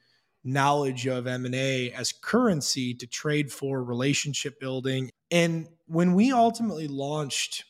knowledge 0.43 1.07
of 1.07 1.27
M&A 1.27 1.91
as 1.91 2.11
currency 2.11 2.93
to 2.95 3.07
trade 3.07 3.53
for 3.53 3.81
relationship 3.81 4.59
building. 4.59 5.11
And 5.31 5.69
when 5.85 6.13
we 6.13 6.33
ultimately 6.33 6.89
launched 6.89 7.63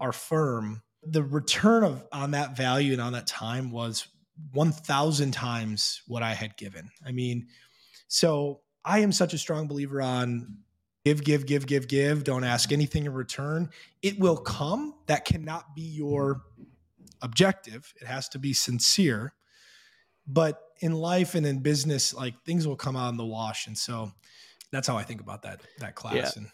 our 0.00 0.12
firm, 0.12 0.80
the 1.02 1.24
return 1.24 1.82
of 1.82 2.06
on 2.12 2.30
that 2.30 2.56
value 2.56 2.92
and 2.92 3.02
on 3.02 3.14
that 3.14 3.26
time 3.26 3.72
was 3.72 4.06
1000 4.52 5.32
times 5.32 6.02
what 6.06 6.22
I 6.22 6.34
had 6.34 6.56
given. 6.56 6.90
I 7.04 7.10
mean, 7.10 7.48
so 8.06 8.60
I 8.84 9.00
am 9.00 9.10
such 9.10 9.34
a 9.34 9.38
strong 9.38 9.66
believer 9.66 10.00
on 10.00 10.58
give, 11.04 11.22
give, 11.24 11.46
give, 11.46 11.66
give, 11.66 11.88
give. 11.88 12.24
Don't 12.24 12.44
ask 12.44 12.72
anything 12.72 13.04
in 13.04 13.12
return. 13.12 13.70
It 14.02 14.18
will 14.18 14.36
come. 14.36 14.94
That 15.06 15.24
cannot 15.24 15.74
be 15.74 15.82
your 15.82 16.42
objective. 17.22 17.92
It 18.00 18.06
has 18.06 18.28
to 18.30 18.38
be 18.38 18.52
sincere. 18.52 19.34
But 20.26 20.60
in 20.80 20.92
life 20.92 21.34
and 21.34 21.46
in 21.46 21.60
business, 21.60 22.14
like 22.14 22.34
things 22.44 22.66
will 22.66 22.76
come 22.76 22.96
out 22.96 23.10
in 23.10 23.16
the 23.16 23.26
wash. 23.26 23.66
And 23.66 23.76
so 23.76 24.12
that's 24.70 24.88
how 24.88 24.96
I 24.96 25.02
think 25.02 25.20
about 25.20 25.42
that 25.42 25.60
that 25.78 25.94
class. 25.94 26.14
Yeah, 26.14 26.30
and, 26.36 26.50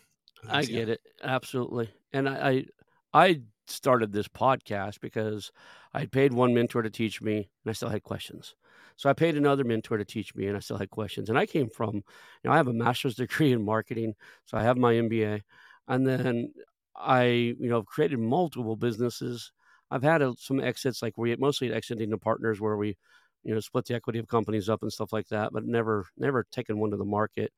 I 0.49 0.61
get 0.63 0.89
yeah. 0.89 0.95
it 0.95 1.01
absolutely. 1.23 1.91
And 2.13 2.29
I, 2.29 2.67
I 3.13 3.25
I 3.27 3.41
started 3.67 4.13
this 4.13 4.29
podcast 4.29 5.01
because 5.01 5.53
I 5.95 6.07
paid 6.07 6.33
one 6.33 6.55
mentor 6.55 6.83
to 6.83 6.91
teach 6.91 7.23
me, 7.23 7.37
and 7.37 7.71
I 7.71 7.73
still 7.73 7.89
had 7.89 8.03
questions. 8.03 8.55
So 9.01 9.09
I 9.09 9.15
paid 9.15 9.35
another 9.35 9.65
mentor 9.65 9.97
to 9.97 10.05
teach 10.05 10.35
me, 10.35 10.47
and 10.47 10.55
I 10.55 10.61
still 10.61 10.77
had 10.77 10.91
questions. 10.91 11.31
And 11.31 11.39
I 11.39 11.47
came 11.47 11.71
from, 11.71 11.95
you 11.95 12.03
know, 12.45 12.53
I 12.53 12.59
have 12.59 12.69
a 12.69 12.75
master's 12.75 13.15
degree 13.15 13.51
in 13.51 13.65
marketing, 13.65 14.13
so 14.45 14.59
I 14.59 14.63
have 14.63 14.77
my 14.77 14.93
MBA, 14.93 15.41
and 15.89 16.07
then 16.07 16.53
I, 16.95 17.23
you 17.25 17.71
know, 17.71 17.83
created 17.83 18.19
multiple 18.19 18.77
businesses. 18.77 19.53
I've 19.91 20.03
had 20.03 20.21
a, 20.21 20.35
some 20.37 20.61
exits, 20.61 21.01
like 21.01 21.17
we 21.17 21.35
mostly 21.37 21.73
exiting 21.73 22.11
to 22.11 22.19
partners 22.19 22.61
where 22.61 22.77
we, 22.77 22.99
you 23.43 23.55
know, 23.55 23.61
split 23.61 23.87
the 23.87 23.95
equity 23.95 24.19
of 24.19 24.29
companies 24.29 24.69
up 24.69 24.83
and 24.83 24.93
stuff 24.93 25.15
like 25.15 25.29
that, 25.29 25.51
but 25.51 25.65
never, 25.65 26.05
never 26.19 26.45
taken 26.53 26.79
one 26.79 26.91
to 26.91 26.99
the 26.99 27.05
market. 27.07 27.55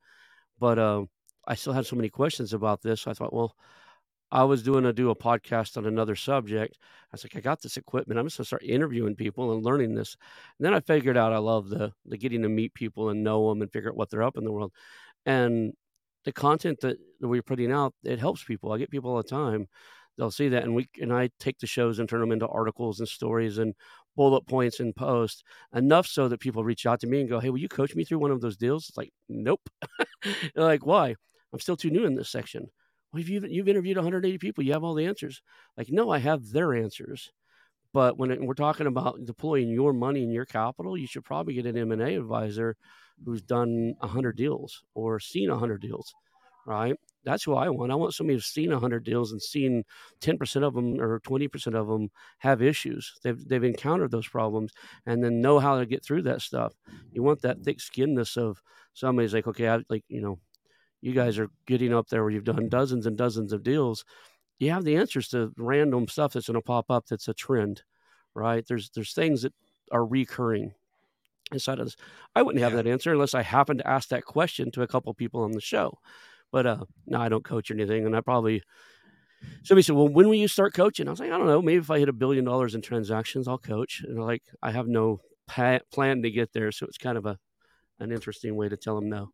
But 0.59 0.79
uh, 0.79 1.03
I 1.45 1.55
still 1.55 1.73
had 1.73 1.85
so 1.85 1.97
many 1.97 2.07
questions 2.07 2.53
about 2.53 2.81
this. 2.81 3.01
So 3.01 3.11
I 3.11 3.15
thought, 3.15 3.33
well, 3.33 3.53
I 4.33 4.43
was 4.45 4.63
doing 4.63 4.83
a 4.85 4.91
do 4.91 5.11
a 5.11 5.15
podcast 5.15 5.77
on 5.77 5.85
another 5.85 6.15
subject. 6.15 6.79
I 6.81 6.85
was 7.11 7.23
like, 7.23 7.35
I 7.35 7.39
got 7.39 7.61
this 7.61 7.77
equipment. 7.77 8.19
I'm 8.19 8.25
just 8.25 8.37
gonna 8.37 8.45
start 8.45 8.63
interviewing 8.63 9.15
people 9.15 9.53
and 9.53 9.63
learning 9.63 9.93
this. 9.93 10.17
And 10.57 10.65
then 10.65 10.73
I 10.73 10.79
figured 10.79 11.17
out 11.17 11.33
I 11.33 11.37
love 11.37 11.69
the 11.69 11.93
the 12.07 12.17
getting 12.17 12.41
to 12.41 12.49
meet 12.49 12.73
people 12.73 13.09
and 13.09 13.23
know 13.23 13.47
them 13.49 13.61
and 13.61 13.71
figure 13.71 13.91
out 13.91 13.95
what 13.95 14.09
they're 14.09 14.23
up 14.23 14.35
in 14.35 14.43
the 14.43 14.51
world. 14.51 14.73
And 15.27 15.73
the 16.25 16.31
content 16.33 16.79
that, 16.81 16.97
that 17.19 17.27
we're 17.27 17.43
putting 17.43 17.71
out, 17.71 17.93
it 18.03 18.17
helps 18.19 18.43
people. 18.43 18.71
I 18.71 18.79
get 18.79 18.89
people 18.89 19.11
all 19.11 19.17
the 19.17 19.23
time. 19.23 19.67
They'll 20.17 20.31
see 20.31 20.49
that, 20.49 20.63
and 20.63 20.75
we 20.75 20.87
and 21.01 21.13
I 21.13 21.29
take 21.39 21.59
the 21.59 21.67
shows 21.67 21.99
and 21.99 22.09
turn 22.09 22.21
them 22.21 22.31
into 22.31 22.47
articles 22.47 22.99
and 22.99 23.07
stories 23.09 23.59
and 23.59 23.75
bullet 24.15 24.47
points 24.47 24.79
and 24.79 24.95
posts 24.95 25.43
enough 25.75 26.07
so 26.07 26.27
that 26.29 26.39
people 26.39 26.63
reach 26.63 26.85
out 26.87 26.99
to 27.01 27.07
me 27.07 27.19
and 27.21 27.29
go, 27.29 27.39
"Hey, 27.39 27.49
will 27.51 27.59
you 27.59 27.69
coach 27.69 27.95
me 27.95 28.03
through 28.03 28.19
one 28.19 28.31
of 28.31 28.41
those 28.41 28.57
deals?" 28.57 28.89
It's 28.89 28.97
like, 28.97 29.13
nope. 29.29 29.69
Like, 30.55 30.85
why? 30.85 31.15
I'm 31.53 31.59
still 31.59 31.77
too 31.77 31.91
new 31.91 32.05
in 32.05 32.15
this 32.15 32.29
section 32.29 32.69
well, 33.13 33.21
if 33.21 33.29
you've, 33.29 33.45
you've 33.49 33.69
interviewed 33.69 33.97
180 33.97 34.37
people, 34.39 34.63
you 34.63 34.73
have 34.73 34.83
all 34.83 34.95
the 34.95 35.05
answers. 35.05 35.41
Like, 35.77 35.87
no, 35.89 36.09
I 36.09 36.17
have 36.19 36.51
their 36.51 36.73
answers. 36.73 37.31
But 37.93 38.17
when 38.17 38.31
it, 38.31 38.41
we're 38.41 38.55
talking 38.55 38.87
about 38.87 39.23
deploying 39.25 39.69
your 39.69 39.93
money 39.93 40.23
and 40.23 40.33
your 40.33 40.45
capital, 40.45 40.97
you 40.97 41.05
should 41.07 41.23
probably 41.23 41.53
get 41.53 41.67
an 41.67 41.77
M&A 41.77 42.15
advisor 42.15 42.75
who's 43.23 43.43
done 43.43 43.93
100 43.99 44.35
deals 44.35 44.83
or 44.95 45.19
seen 45.19 45.49
100 45.51 45.79
deals, 45.79 46.15
right? 46.65 46.95
That's 47.23 47.43
who 47.43 47.53
I 47.53 47.69
want. 47.69 47.91
I 47.91 47.95
want 47.95 48.15
somebody 48.15 48.35
who's 48.35 48.47
seen 48.47 48.71
100 48.71 49.03
deals 49.03 49.31
and 49.31 49.41
seen 49.41 49.83
10% 50.19 50.63
of 50.63 50.73
them 50.73 50.99
or 50.99 51.19
20% 51.19 51.75
of 51.75 51.87
them 51.87 52.09
have 52.39 52.63
issues. 52.63 53.13
They've, 53.23 53.47
they've 53.47 53.63
encountered 53.63 54.11
those 54.11 54.27
problems 54.27 54.71
and 55.05 55.23
then 55.23 55.39
know 55.39 55.59
how 55.59 55.79
to 55.79 55.85
get 55.85 56.03
through 56.03 56.23
that 56.23 56.41
stuff. 56.41 56.73
You 57.11 57.21
want 57.21 57.43
that 57.43 57.61
thick 57.61 57.79
skinness 57.79 58.37
of 58.37 58.61
somebody's 58.93 59.33
like, 59.35 59.47
okay, 59.47 59.69
I 59.69 59.81
like, 59.87 60.03
you 60.09 60.21
know, 60.21 60.39
you 61.03 61.13
guys 61.13 61.37
are 61.37 61.49
getting 61.67 61.93
up 61.93 62.07
there 62.07 62.23
where 62.23 62.31
you've 62.31 62.43
done 62.43 62.69
dozens 62.69 63.05
and 63.05 63.17
dozens 63.17 63.53
of 63.53 63.63
deals 63.63 64.05
you 64.59 64.71
have 64.71 64.83
the 64.83 64.95
answers 64.95 65.27
to 65.27 65.51
random 65.57 66.07
stuff 66.07 66.33
that's 66.33 66.47
going 66.47 66.55
to 66.55 66.61
pop 66.61 66.89
up 66.89 67.05
that's 67.07 67.27
a 67.27 67.33
trend 67.33 67.83
right? 68.35 68.65
There's 68.67 68.89
there's 68.91 69.13
things 69.13 69.43
that 69.43 69.53
are 69.91 70.05
recurring 70.05 70.73
inside 71.51 71.79
of 71.79 71.85
this. 71.85 71.95
I 72.35 72.41
wouldn't 72.41 72.63
have 72.63 72.73
yeah. 72.73 72.81
that 72.81 72.89
answer 72.89 73.11
unless 73.11 73.35
i 73.35 73.41
happened 73.41 73.79
to 73.79 73.87
ask 73.87 74.09
that 74.09 74.25
question 74.25 74.71
to 74.71 74.81
a 74.81 74.87
couple 74.87 75.13
people 75.13 75.43
on 75.43 75.51
the 75.51 75.61
show. 75.61 75.99
But 76.51 76.65
uh 76.65 76.85
no 77.05 77.19
i 77.19 77.29
don't 77.29 77.43
coach 77.43 77.69
or 77.69 77.75
anything 77.75 78.05
and 78.05 78.15
i 78.15 78.21
probably 78.21 78.63
somebody 79.63 79.83
said 79.83 79.95
well 79.95 80.07
when 80.07 80.27
will 80.27 80.35
you 80.35 80.47
start 80.47 80.73
coaching? 80.73 81.07
I 81.07 81.11
was 81.11 81.19
like 81.19 81.31
i 81.31 81.37
don't 81.37 81.47
know. 81.47 81.61
Maybe 81.61 81.79
if 81.79 81.91
i 81.91 81.99
hit 81.99 82.09
a 82.09 82.13
billion 82.13 82.45
dollars 82.45 82.75
in 82.75 82.81
transactions 82.81 83.47
i'll 83.47 83.57
coach. 83.57 84.03
And 84.07 84.23
like 84.23 84.43
i 84.61 84.71
have 84.71 84.87
no 84.87 85.21
pa- 85.47 85.79
plan 85.91 86.21
to 86.23 86.31
get 86.31 86.53
there. 86.53 86.71
So 86.71 86.85
it's 86.85 86.97
kind 86.97 87.17
of 87.17 87.25
a 87.25 87.37
an 87.99 88.11
interesting 88.11 88.55
way 88.55 88.69
to 88.69 88.77
tell 88.77 88.95
them 88.95 89.09
no 89.09 89.31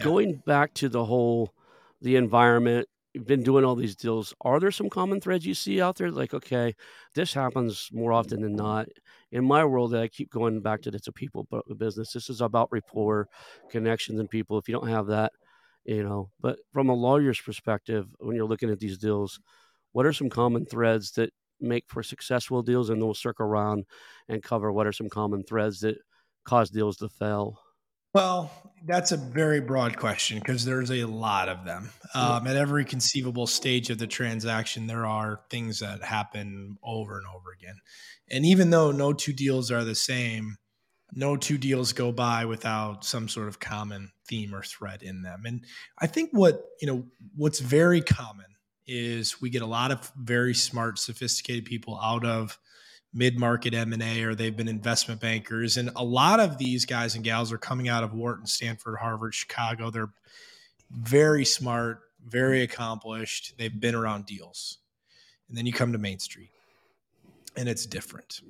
Going 0.00 0.42
back 0.46 0.72
to 0.74 0.88
the 0.88 1.04
whole 1.04 1.52
the 2.00 2.16
environment, 2.16 2.88
you've 3.12 3.26
been 3.26 3.42
doing 3.42 3.64
all 3.64 3.74
these 3.74 3.94
deals. 3.94 4.34
Are 4.40 4.58
there 4.58 4.70
some 4.70 4.88
common 4.88 5.20
threads 5.20 5.44
you 5.44 5.54
see 5.54 5.80
out 5.80 5.96
there? 5.96 6.10
Like, 6.10 6.32
okay, 6.32 6.74
this 7.14 7.34
happens 7.34 7.88
more 7.92 8.12
often 8.12 8.40
than 8.40 8.56
not. 8.56 8.88
In 9.30 9.44
my 9.44 9.64
world, 9.64 9.92
that 9.92 10.02
I 10.02 10.08
keep 10.08 10.30
going 10.30 10.60
back 10.60 10.82
to 10.82 10.90
it's 10.90 11.08
a 11.08 11.12
people 11.12 11.46
business. 11.76 12.12
This 12.12 12.30
is 12.30 12.40
about 12.40 12.72
rapport, 12.72 13.28
connections, 13.70 14.18
and 14.18 14.30
people. 14.30 14.58
If 14.58 14.68
you 14.68 14.74
don't 14.74 14.88
have 14.88 15.06
that, 15.08 15.32
you 15.84 16.02
know. 16.02 16.30
But 16.40 16.58
from 16.72 16.88
a 16.88 16.94
lawyer's 16.94 17.40
perspective, 17.40 18.06
when 18.18 18.34
you're 18.34 18.46
looking 18.46 18.70
at 18.70 18.78
these 18.78 18.98
deals, 18.98 19.40
what 19.92 20.06
are 20.06 20.12
some 20.12 20.30
common 20.30 20.64
threads 20.64 21.12
that 21.12 21.30
make 21.60 21.84
for 21.88 22.02
successful 22.02 22.62
deals? 22.62 22.88
And 22.88 23.02
we'll 23.02 23.14
circle 23.14 23.46
around 23.46 23.84
and 24.28 24.42
cover 24.42 24.72
what 24.72 24.86
are 24.86 24.92
some 24.92 25.10
common 25.10 25.44
threads 25.44 25.80
that 25.80 25.98
cause 26.44 26.70
deals 26.70 26.96
to 26.98 27.08
fail. 27.08 27.60
Well, 28.14 28.50
that's 28.84 29.12
a 29.12 29.16
very 29.16 29.60
broad 29.60 29.96
question 29.96 30.38
because 30.38 30.64
there's 30.64 30.90
a 30.90 31.04
lot 31.04 31.48
of 31.48 31.64
them. 31.64 31.90
Um, 32.14 32.46
at 32.46 32.56
every 32.56 32.84
conceivable 32.84 33.46
stage 33.46 33.88
of 33.90 33.98
the 33.98 34.06
transaction, 34.06 34.86
there 34.86 35.06
are 35.06 35.40
things 35.50 35.78
that 35.80 36.02
happen 36.02 36.76
over 36.82 37.16
and 37.16 37.26
over 37.34 37.52
again. 37.52 37.76
And 38.30 38.44
even 38.44 38.70
though 38.70 38.90
no 38.90 39.12
two 39.12 39.32
deals 39.32 39.70
are 39.70 39.84
the 39.84 39.94
same, 39.94 40.56
no 41.12 41.36
two 41.36 41.58
deals 41.58 41.92
go 41.92 42.12
by 42.12 42.44
without 42.44 43.04
some 43.04 43.28
sort 43.28 43.48
of 43.48 43.60
common 43.60 44.12
theme 44.28 44.54
or 44.54 44.62
thread 44.62 45.02
in 45.02 45.22
them. 45.22 45.42
And 45.46 45.64
I 45.98 46.06
think 46.06 46.30
what, 46.32 46.64
you 46.80 46.88
know, 46.88 47.04
what's 47.36 47.60
very 47.60 48.02
common 48.02 48.46
is 48.86 49.40
we 49.40 49.48
get 49.48 49.62
a 49.62 49.66
lot 49.66 49.90
of 49.90 50.10
very 50.16 50.54
smart, 50.54 50.98
sophisticated 50.98 51.64
people 51.64 51.98
out 52.02 52.24
of 52.24 52.58
mid-market 53.14 53.74
M&A 53.74 54.22
or 54.22 54.34
they've 54.34 54.56
been 54.56 54.68
investment 54.68 55.20
bankers 55.20 55.76
and 55.76 55.90
a 55.96 56.04
lot 56.04 56.40
of 56.40 56.56
these 56.56 56.86
guys 56.86 57.14
and 57.14 57.22
gals 57.22 57.52
are 57.52 57.58
coming 57.58 57.88
out 57.88 58.02
of 58.02 58.14
Wharton, 58.14 58.46
Stanford, 58.46 58.96
Harvard, 58.98 59.34
Chicago. 59.34 59.90
They're 59.90 60.10
very 60.90 61.44
smart, 61.44 62.00
very 62.26 62.62
accomplished. 62.62 63.54
They've 63.58 63.80
been 63.80 63.94
around 63.94 64.26
deals. 64.26 64.78
And 65.48 65.58
then 65.58 65.66
you 65.66 65.72
come 65.72 65.92
to 65.92 65.98
Main 65.98 66.18
Street 66.18 66.50
and 67.56 67.68
it's 67.68 67.84
different. 67.84 68.40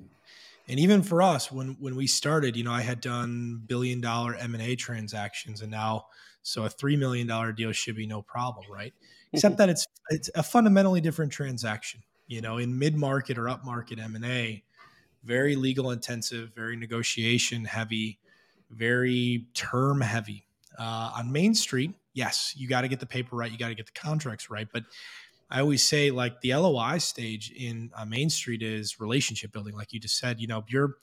And 0.69 0.79
even 0.79 1.03
for 1.03 1.21
us 1.21 1.51
when 1.51 1.75
when 1.79 1.95
we 1.95 2.07
started, 2.07 2.55
you 2.55 2.63
know, 2.63 2.71
I 2.71 2.81
had 2.81 3.01
done 3.01 3.61
billion 3.67 3.99
dollar 3.99 4.35
M&A 4.35 4.75
transactions 4.77 5.61
and 5.61 5.71
now 5.71 6.05
so 6.41 6.63
a 6.65 6.69
3 6.69 6.95
million 6.95 7.27
dollar 7.27 7.51
deal 7.51 7.71
should 7.73 7.97
be 7.97 8.07
no 8.07 8.21
problem, 8.21 8.65
right? 8.71 8.93
Except 9.33 9.57
that 9.57 9.67
it's 9.67 9.85
it's 10.09 10.29
a 10.35 10.43
fundamentally 10.43 11.01
different 11.01 11.33
transaction 11.33 12.01
you 12.33 12.41
know 12.41 12.57
in 12.57 12.77
mid-market 12.77 13.37
or 13.37 13.43
upmarket 13.43 14.03
m&a 14.03 14.63
very 15.23 15.55
legal 15.55 15.91
intensive 15.91 16.53
very 16.55 16.75
negotiation 16.75 17.63
heavy 17.63 18.19
very 18.71 19.45
term 19.53 20.01
heavy. 20.01 20.47
Uh, 20.79 21.11
on 21.15 21.31
main 21.31 21.53
street 21.53 21.91
yes 22.13 22.53
you 22.57 22.67
got 22.67 22.81
to 22.81 22.87
get 22.87 22.99
the 22.99 23.05
paper 23.05 23.35
right 23.35 23.51
you 23.51 23.57
got 23.57 23.67
to 23.67 23.75
get 23.75 23.85
the 23.85 23.91
contracts 23.91 24.49
right 24.49 24.67
but 24.73 24.83
i 25.51 25.59
always 25.59 25.87
say 25.87 26.09
like 26.09 26.41
the 26.41 26.55
loi 26.55 26.97
stage 26.97 27.51
in 27.51 27.91
uh, 27.95 28.03
main 28.03 28.29
street 28.29 28.63
is 28.63 28.99
relationship 28.99 29.51
building 29.51 29.75
like 29.75 29.93
you 29.93 29.99
just 29.99 30.17
said 30.17 30.39
you 30.39 30.47
know 30.47 30.63
you're 30.67 30.95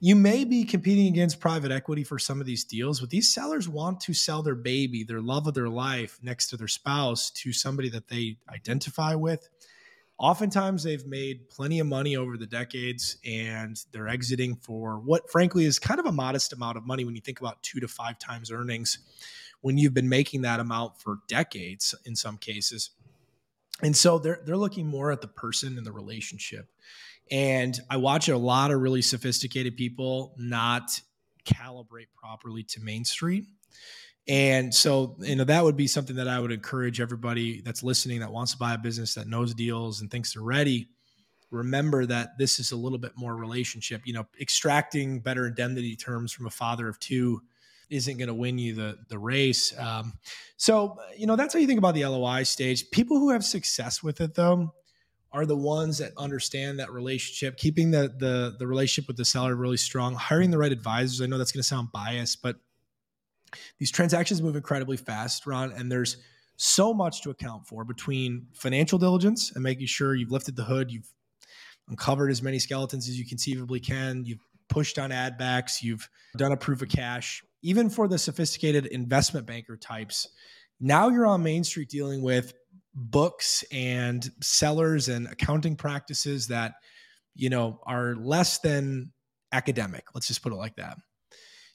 you 0.00 0.14
may 0.14 0.44
be 0.44 0.64
competing 0.64 1.08
against 1.08 1.40
private 1.40 1.72
equity 1.72 2.04
for 2.04 2.20
some 2.20 2.40
of 2.40 2.46
these 2.46 2.62
deals, 2.62 3.00
but 3.00 3.10
these 3.10 3.34
sellers 3.34 3.68
want 3.68 4.00
to 4.02 4.14
sell 4.14 4.44
their 4.44 4.54
baby, 4.54 5.02
their 5.02 5.20
love 5.20 5.48
of 5.48 5.54
their 5.54 5.68
life 5.68 6.20
next 6.22 6.50
to 6.50 6.56
their 6.56 6.68
spouse 6.68 7.30
to 7.30 7.52
somebody 7.52 7.88
that 7.88 8.06
they 8.06 8.36
identify 8.48 9.16
with 9.16 9.48
oftentimes 10.18 10.82
they've 10.82 11.06
made 11.06 11.48
plenty 11.48 11.78
of 11.78 11.86
money 11.86 12.16
over 12.16 12.36
the 12.36 12.46
decades 12.46 13.18
and 13.24 13.84
they're 13.92 14.08
exiting 14.08 14.56
for 14.56 14.98
what 14.98 15.30
frankly 15.30 15.64
is 15.64 15.78
kind 15.78 16.00
of 16.00 16.06
a 16.06 16.12
modest 16.12 16.52
amount 16.52 16.76
of 16.76 16.84
money 16.84 17.04
when 17.04 17.14
you 17.14 17.20
think 17.20 17.40
about 17.40 17.62
two 17.62 17.80
to 17.80 17.88
five 17.88 18.18
times 18.18 18.50
earnings 18.50 18.98
when 19.60 19.78
you've 19.78 19.94
been 19.94 20.08
making 20.08 20.42
that 20.42 20.60
amount 20.60 21.00
for 21.00 21.18
decades 21.28 21.94
in 22.04 22.16
some 22.16 22.36
cases. 22.36 22.90
And 23.82 23.96
so 23.96 24.18
they're 24.18 24.40
they're 24.44 24.56
looking 24.56 24.86
more 24.86 25.12
at 25.12 25.20
the 25.20 25.28
person 25.28 25.78
and 25.78 25.86
the 25.86 25.92
relationship. 25.92 26.68
And 27.30 27.78
i 27.90 27.96
watch 27.96 28.28
a 28.28 28.38
lot 28.38 28.70
of 28.70 28.80
really 28.80 29.02
sophisticated 29.02 29.76
people 29.76 30.34
not 30.38 31.00
calibrate 31.44 32.08
properly 32.16 32.62
to 32.62 32.80
main 32.80 33.04
street 33.04 33.44
and 34.28 34.74
so, 34.74 35.16
you 35.20 35.36
know, 35.36 35.44
that 35.44 35.64
would 35.64 35.76
be 35.76 35.86
something 35.86 36.16
that 36.16 36.28
I 36.28 36.38
would 36.38 36.52
encourage 36.52 37.00
everybody 37.00 37.62
that's 37.62 37.82
listening 37.82 38.20
that 38.20 38.30
wants 38.30 38.52
to 38.52 38.58
buy 38.58 38.74
a 38.74 38.78
business 38.78 39.14
that 39.14 39.26
knows 39.26 39.54
deals 39.54 40.02
and 40.02 40.10
thinks 40.10 40.34
they're 40.34 40.42
ready. 40.42 40.90
Remember 41.50 42.04
that 42.04 42.36
this 42.36 42.58
is 42.58 42.72
a 42.72 42.76
little 42.76 42.98
bit 42.98 43.12
more 43.16 43.34
relationship. 43.34 44.02
You 44.04 44.12
know, 44.12 44.26
extracting 44.38 45.20
better 45.20 45.46
indemnity 45.46 45.96
terms 45.96 46.30
from 46.30 46.46
a 46.46 46.50
father 46.50 46.88
of 46.88 46.98
two 46.98 47.40
isn't 47.88 48.18
going 48.18 48.28
to 48.28 48.34
win 48.34 48.58
you 48.58 48.74
the 48.74 48.98
the 49.08 49.18
race. 49.18 49.72
Um, 49.78 50.12
so, 50.58 50.98
you 51.16 51.26
know, 51.26 51.36
that's 51.36 51.54
how 51.54 51.60
you 51.60 51.66
think 51.66 51.78
about 51.78 51.94
the 51.94 52.04
LOI 52.04 52.42
stage. 52.42 52.90
People 52.90 53.18
who 53.18 53.30
have 53.30 53.42
success 53.42 54.02
with 54.02 54.20
it, 54.20 54.34
though, 54.34 54.74
are 55.32 55.46
the 55.46 55.56
ones 55.56 55.96
that 55.98 56.12
understand 56.18 56.80
that 56.80 56.92
relationship, 56.92 57.56
keeping 57.56 57.90
the 57.90 58.14
the 58.18 58.56
the 58.58 58.66
relationship 58.66 59.08
with 59.08 59.16
the 59.16 59.24
seller 59.24 59.56
really 59.56 59.78
strong, 59.78 60.14
hiring 60.14 60.50
the 60.50 60.58
right 60.58 60.72
advisors. 60.72 61.22
I 61.22 61.26
know 61.26 61.38
that's 61.38 61.52
going 61.52 61.62
to 61.62 61.66
sound 61.66 61.88
biased, 61.92 62.42
but 62.42 62.56
these 63.78 63.90
transactions 63.90 64.42
move 64.42 64.56
incredibly 64.56 64.96
fast, 64.96 65.46
Ron, 65.46 65.72
and 65.72 65.90
there's 65.90 66.18
so 66.56 66.92
much 66.92 67.22
to 67.22 67.30
account 67.30 67.66
for 67.66 67.84
between 67.84 68.46
financial 68.52 68.98
diligence 68.98 69.52
and 69.54 69.62
making 69.62 69.86
sure 69.86 70.14
you've 70.14 70.32
lifted 70.32 70.56
the 70.56 70.64
hood, 70.64 70.90
you've 70.90 71.08
uncovered 71.88 72.30
as 72.30 72.42
many 72.42 72.58
skeletons 72.58 73.08
as 73.08 73.18
you 73.18 73.24
conceivably 73.24 73.80
can, 73.80 74.24
you've 74.24 74.44
pushed 74.68 74.98
on 74.98 75.12
ad 75.12 75.38
backs, 75.38 75.82
you've 75.82 76.08
done 76.36 76.52
a 76.52 76.56
proof 76.56 76.82
of 76.82 76.88
cash. 76.88 77.42
Even 77.62 77.88
for 77.88 78.06
the 78.06 78.18
sophisticated 78.18 78.86
investment 78.86 79.46
banker 79.46 79.76
types, 79.76 80.28
now 80.80 81.08
you're 81.08 81.26
on 81.26 81.42
Main 81.42 81.64
Street 81.64 81.88
dealing 81.88 82.22
with 82.22 82.52
books 82.94 83.64
and 83.72 84.30
sellers 84.40 85.08
and 85.08 85.26
accounting 85.28 85.76
practices 85.76 86.48
that 86.48 86.74
you 87.34 87.50
know 87.50 87.80
are 87.84 88.14
less 88.16 88.58
than 88.58 89.12
academic. 89.52 90.04
Let's 90.14 90.26
just 90.26 90.42
put 90.42 90.52
it 90.52 90.56
like 90.56 90.76
that. 90.76 90.98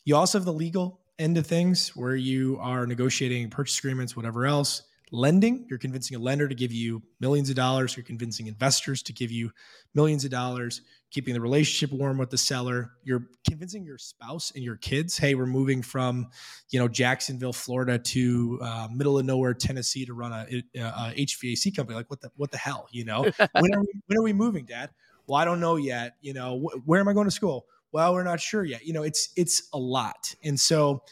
You 0.06 0.16
also 0.16 0.38
have 0.38 0.46
the 0.46 0.54
legal 0.54 1.03
end 1.20 1.38
of 1.38 1.48
things 1.48 1.90
where 1.96 2.16
you 2.16 2.58
are 2.60 2.88
negotiating 2.88 3.50
purchase 3.50 3.80
agreements, 3.80 4.16
whatever 4.16 4.46
else. 4.46 4.84
Lending, 5.12 5.68
you're 5.70 5.78
convincing 5.78 6.18
a 6.18 6.20
lender 6.20 6.48
to 6.48 6.56
give 6.56 6.72
you 6.72 7.04
millions 7.20 7.48
of 7.48 7.56
dollars. 7.56 7.96
You're 7.96 8.04
convincing 8.04 8.48
investors 8.48 9.04
to 9.04 9.14
give 9.14 9.30
you 9.30 9.52
millions 9.94 10.26
of 10.26 10.32
dollars, 10.32 10.82
keeping 11.12 11.36
the 11.36 11.40
relationship 11.40 11.96
warm 11.96 12.18
with 12.18 12.32
the 12.32 12.38
seller. 12.38 12.94
You're 13.04 13.28
convincing 13.48 13.86
your 13.86 14.00
spouse 14.00 14.52
and 14.56 14.64
your 14.64 14.76
kids, 14.78 15.16
hey, 15.16 15.36
we're 15.36 15.46
moving 15.46 15.84
from, 15.84 16.30
you 16.72 16.80
know, 16.80 16.88
Jacksonville, 16.88 17.54
Florida 17.54 18.00
to 18.00 18.60
uh, 18.64 18.88
middle 18.92 19.20
of 19.20 19.26
nowhere, 19.26 19.54
Tennessee 19.54 20.04
to 20.08 20.16
run 20.16 20.32
a, 20.32 20.64
a, 20.80 21.14
HVAC 21.16 21.76
company. 21.76 21.96
Like 21.96 22.10
what 22.10 22.22
the 22.22 22.32
what 22.36 22.50
the 22.50 22.58
hell, 22.58 22.88
you 22.92 23.06
know? 23.06 23.22
when 23.60 23.76
are 23.76 23.82
we 23.82 24.02
when 24.08 24.18
are 24.18 24.24
we 24.24 24.34
moving, 24.34 24.66
Dad? 24.66 24.90
Well, 25.28 25.40
I 25.40 25.46
don't 25.46 25.60
know 25.60 25.76
yet. 25.76 26.16
You 26.22 26.34
know, 26.34 26.60
wh- 26.60 26.88
where 26.88 27.00
am 27.00 27.08
I 27.08 27.14
going 27.14 27.28
to 27.28 27.32
school? 27.32 27.68
Well 27.94 28.14
we're 28.14 28.24
not 28.24 28.42
sure 28.42 28.66
yet. 28.66 28.86
You 28.86 28.94
know 28.94 29.04
it's 29.04 29.30
it's 29.36 29.70
a 29.72 29.78
lot. 29.78 30.36
And 30.44 30.60
so 30.60 31.04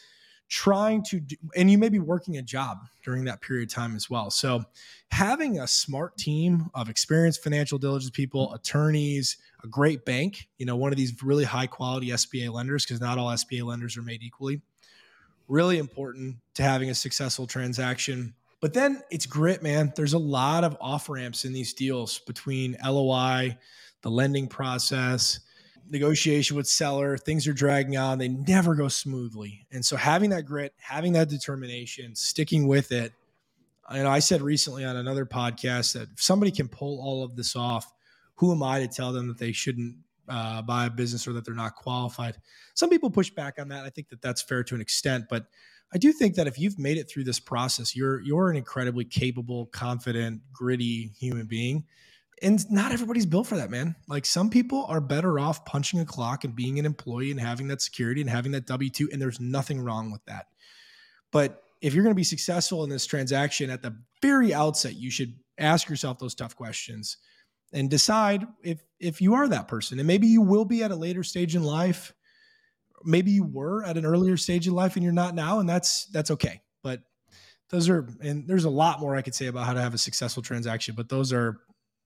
trying 0.48 1.02
to 1.02 1.18
do, 1.18 1.34
and 1.56 1.70
you 1.70 1.78
may 1.78 1.88
be 1.88 1.98
working 1.98 2.36
a 2.36 2.42
job 2.42 2.76
during 3.02 3.24
that 3.24 3.40
period 3.40 3.70
of 3.70 3.74
time 3.74 3.96
as 3.96 4.10
well. 4.10 4.30
So 4.30 4.62
having 5.10 5.60
a 5.60 5.66
smart 5.66 6.18
team 6.18 6.68
of 6.74 6.90
experienced 6.90 7.42
financial 7.42 7.78
diligence 7.78 8.10
people 8.10 8.52
attorneys 8.52 9.38
a 9.64 9.66
great 9.66 10.04
bank 10.04 10.48
you 10.58 10.66
know 10.66 10.76
one 10.76 10.92
of 10.92 10.98
these 10.98 11.22
really 11.22 11.44
high 11.44 11.66
quality 11.66 12.08
sba 12.08 12.52
lenders 12.52 12.84
because 12.84 13.00
not 13.00 13.16
all 13.16 13.30
sba 13.30 13.62
lenders 13.62 13.96
are 13.96 14.02
made 14.02 14.22
equally. 14.22 14.60
Really 15.48 15.78
important 15.78 16.36
to 16.54 16.62
having 16.62 16.90
a 16.90 16.94
successful 16.94 17.46
transaction. 17.46 18.34
But 18.60 18.74
then 18.74 19.02
it's 19.10 19.26
grit 19.26 19.62
man. 19.62 19.92
There's 19.96 20.12
a 20.12 20.18
lot 20.18 20.64
of 20.64 20.76
off 20.80 21.08
ramps 21.08 21.44
in 21.44 21.52
these 21.52 21.72
deals 21.72 22.18
between 22.20 22.76
loi 22.84 23.56
the 24.02 24.10
lending 24.10 24.48
process 24.48 25.40
negotiation 25.90 26.56
with 26.56 26.66
seller, 26.66 27.16
things 27.16 27.46
are 27.46 27.52
dragging 27.52 27.96
on, 27.96 28.18
they 28.18 28.28
never 28.28 28.74
go 28.74 28.88
smoothly. 28.88 29.66
And 29.70 29.84
so 29.84 29.96
having 29.96 30.30
that 30.30 30.44
grit, 30.44 30.74
having 30.78 31.12
that 31.12 31.28
determination, 31.28 32.14
sticking 32.14 32.66
with 32.66 32.92
it. 32.92 33.12
And 33.90 34.08
I 34.08 34.20
said 34.20 34.42
recently 34.42 34.84
on 34.84 34.96
another 34.96 35.26
podcast 35.26 35.94
that 35.94 36.08
if 36.12 36.22
somebody 36.22 36.50
can 36.50 36.68
pull 36.68 37.00
all 37.00 37.24
of 37.24 37.36
this 37.36 37.56
off, 37.56 37.92
who 38.36 38.52
am 38.52 38.62
I 38.62 38.80
to 38.80 38.88
tell 38.88 39.12
them 39.12 39.28
that 39.28 39.38
they 39.38 39.52
shouldn't 39.52 39.96
uh, 40.28 40.62
buy 40.62 40.86
a 40.86 40.90
business 40.90 41.26
or 41.28 41.32
that 41.34 41.44
they're 41.44 41.54
not 41.54 41.74
qualified? 41.74 42.36
Some 42.74 42.88
people 42.88 43.10
push 43.10 43.30
back 43.30 43.58
on 43.58 43.68
that. 43.68 43.84
I 43.84 43.90
think 43.90 44.08
that 44.08 44.22
that's 44.22 44.40
fair 44.40 44.64
to 44.64 44.74
an 44.74 44.80
extent, 44.80 45.26
but 45.28 45.46
I 45.94 45.98
do 45.98 46.12
think 46.12 46.36
that 46.36 46.46
if 46.46 46.58
you've 46.58 46.78
made 46.78 46.96
it 46.96 47.10
through 47.10 47.24
this 47.24 47.38
process, 47.38 47.94
you're 47.94 48.20
you're 48.20 48.50
an 48.50 48.56
incredibly 48.56 49.04
capable, 49.04 49.66
confident, 49.66 50.40
gritty 50.50 51.12
human 51.18 51.46
being 51.46 51.84
and 52.42 52.70
not 52.70 52.92
everybody's 52.92 53.26
built 53.26 53.46
for 53.46 53.56
that, 53.56 53.70
man. 53.70 53.94
Like 54.08 54.26
some 54.26 54.50
people 54.50 54.84
are 54.88 55.00
better 55.00 55.38
off 55.38 55.64
punching 55.64 56.00
a 56.00 56.04
clock 56.04 56.44
and 56.44 56.54
being 56.54 56.78
an 56.78 56.86
employee 56.86 57.30
and 57.30 57.40
having 57.40 57.68
that 57.68 57.80
security 57.80 58.20
and 58.20 58.28
having 58.28 58.52
that 58.52 58.66
W 58.66 58.90
2. 58.90 59.10
And 59.12 59.22
there's 59.22 59.40
nothing 59.40 59.80
wrong 59.80 60.10
with 60.10 60.24
that. 60.26 60.46
But 61.30 61.62
if 61.80 61.94
you're 61.94 62.04
going 62.04 62.14
to 62.14 62.18
be 62.18 62.24
successful 62.24 62.84
in 62.84 62.90
this 62.90 63.06
transaction 63.06 63.70
at 63.70 63.82
the 63.82 63.96
very 64.20 64.52
outset, 64.52 64.94
you 64.94 65.10
should 65.10 65.34
ask 65.58 65.88
yourself 65.88 66.18
those 66.18 66.34
tough 66.34 66.56
questions 66.56 67.18
and 67.72 67.88
decide 67.88 68.46
if 68.62 68.82
if 69.00 69.20
you 69.20 69.34
are 69.34 69.48
that 69.48 69.68
person. 69.68 69.98
And 69.98 70.06
maybe 70.06 70.26
you 70.26 70.42
will 70.42 70.64
be 70.64 70.82
at 70.82 70.90
a 70.90 70.96
later 70.96 71.22
stage 71.22 71.56
in 71.56 71.62
life. 71.62 72.12
Maybe 73.04 73.30
you 73.30 73.44
were 73.44 73.84
at 73.84 73.96
an 73.96 74.04
earlier 74.04 74.36
stage 74.36 74.66
in 74.66 74.74
life 74.74 74.96
and 74.96 75.02
you're 75.04 75.12
not 75.12 75.34
now, 75.34 75.60
and 75.60 75.68
that's 75.68 76.06
that's 76.06 76.30
okay. 76.32 76.60
But 76.82 77.02
those 77.70 77.88
are 77.88 78.08
and 78.20 78.46
there's 78.46 78.64
a 78.64 78.70
lot 78.70 79.00
more 79.00 79.16
I 79.16 79.22
could 79.22 79.34
say 79.34 79.46
about 79.46 79.66
how 79.66 79.74
to 79.74 79.80
have 79.80 79.94
a 79.94 79.98
successful 79.98 80.42
transaction, 80.42 80.94
but 80.96 81.08
those 81.08 81.32
are 81.32 81.60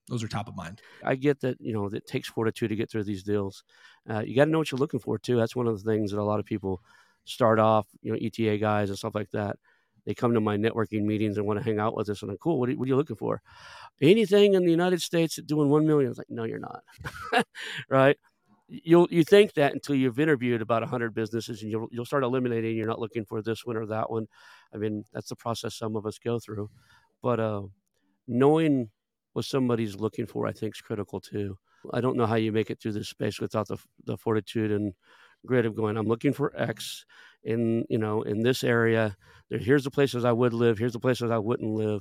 those 0.09 0.23
are 0.23 0.29
top 0.29 0.49
of 0.49 0.57
mind. 0.57 0.81
I 1.05 1.15
get 1.17 1.41
that 1.41 1.61
you 1.61 1.73
know 1.73 1.87
it 1.87 2.07
takes 2.07 2.29
fortitude 2.29 2.71
to 2.71 2.77
get 2.77 2.91
through 2.91 3.05
these 3.05 3.23
deals. 3.23 3.65
Uh, 4.09 4.21
you 4.21 4.37
got 4.37 4.45
to 4.45 4.51
know 4.51 4.59
what 4.59 4.71
you're 4.71 4.79
looking 4.79 5.01
for 5.01 5.19
too. 5.19 5.37
That's 5.37 5.57
one 5.57 5.67
of 5.67 5.83
the 5.83 5.91
things 5.91 6.11
that 6.13 6.21
a 6.21 6.23
lot 6.23 6.41
of 6.41 6.47
people 6.47 6.81
start 7.27 7.59
off, 7.59 7.87
you 8.03 8.13
know, 8.13 8.19
ETA 8.21 8.59
guys 8.59 8.89
and 8.89 8.99
stuff 8.99 9.15
like 9.15 9.31
that. 9.33 9.57
they 10.05 10.15
come 10.15 10.33
to 10.33 10.41
my 10.41 10.57
networking 10.57 11.03
meetings 11.03 11.37
and 11.37 11.47
want 11.47 11.59
to 11.59 11.65
hang 11.65 11.81
out 11.81 11.97
with 11.97 12.09
us. 12.09 12.23
And 12.23 12.31
I'm 12.31 12.39
cool. 12.39 12.61
What 12.61 12.71
are, 12.71 12.73
what 12.75 12.85
are 12.85 12.89
you 12.89 12.97
looking 12.97 13.17
for? 13.17 13.43
Anything 14.01 14.55
in 14.55 14.65
the 14.65 14.71
United 14.71 15.03
States 15.03 15.37
doing 15.45 15.69
one 15.69 15.85
million? 15.85 16.07
I 16.07 16.11
was 16.11 16.19
like, 16.19 16.31
no, 16.31 16.45
you're 16.45 16.61
not. 16.61 16.85
right? 17.89 18.17
You'll 18.69 19.07
you 19.11 19.23
think 19.23 19.55
that 19.55 19.75
until 19.75 19.95
you've 19.95 20.19
interviewed 20.19 20.61
about 20.61 20.83
hundred 20.83 21.15
businesses, 21.15 21.63
and 21.63 21.71
you'll 21.71 21.87
you'll 21.93 22.05
start 22.05 22.25
eliminating. 22.25 22.77
You're 22.77 22.89
not 22.89 22.99
looking 22.99 23.25
for 23.25 23.41
this 23.41 23.65
one 23.65 23.77
or 23.77 23.87
that 23.87 24.11
one. 24.11 24.27
I 24.75 24.77
mean, 24.77 25.05
that's 25.13 25.29
the 25.29 25.37
process 25.37 25.77
some 25.77 25.95
of 25.95 26.05
us 26.05 26.19
go 26.19 26.41
through. 26.41 26.69
But 27.23 27.39
uh, 27.39 27.63
knowing 28.27 28.91
what 29.37 29.45
somebody's 29.45 29.97
looking 29.97 30.25
for, 30.25 30.47
I 30.47 30.53
think, 30.53 30.75
is 30.75 30.81
critical 30.81 31.21
too. 31.21 31.59
I 31.93 32.01
don't 32.01 32.17
know 32.17 32.25
how 32.25 32.37
you 32.37 32.53
make 32.53 32.71
it 32.71 32.81
through 32.81 32.93
this 32.93 33.11
space 33.11 33.39
without 33.39 33.69
the 33.69 33.77
the 34.07 34.17
fortitude 34.17 34.73
and 34.73 34.95
grit 35.45 35.67
of 35.67 35.77
going. 35.77 35.99
I'm 35.99 36.07
looking 36.07 36.33
for 36.33 36.53
X 36.57 37.05
in 37.45 37.85
you 37.91 37.99
know 37.99 38.23
in 38.23 38.43
this 38.43 38.65
area. 38.65 39.15
Here's 39.51 39.85
the 39.85 39.91
places 39.91 40.25
I 40.25 40.33
would 40.33 40.55
live. 40.55 40.79
Here's 40.79 40.95
the 40.95 41.01
places 41.01 41.31
I 41.31 41.37
wouldn't 41.37 41.71
live. 41.71 42.01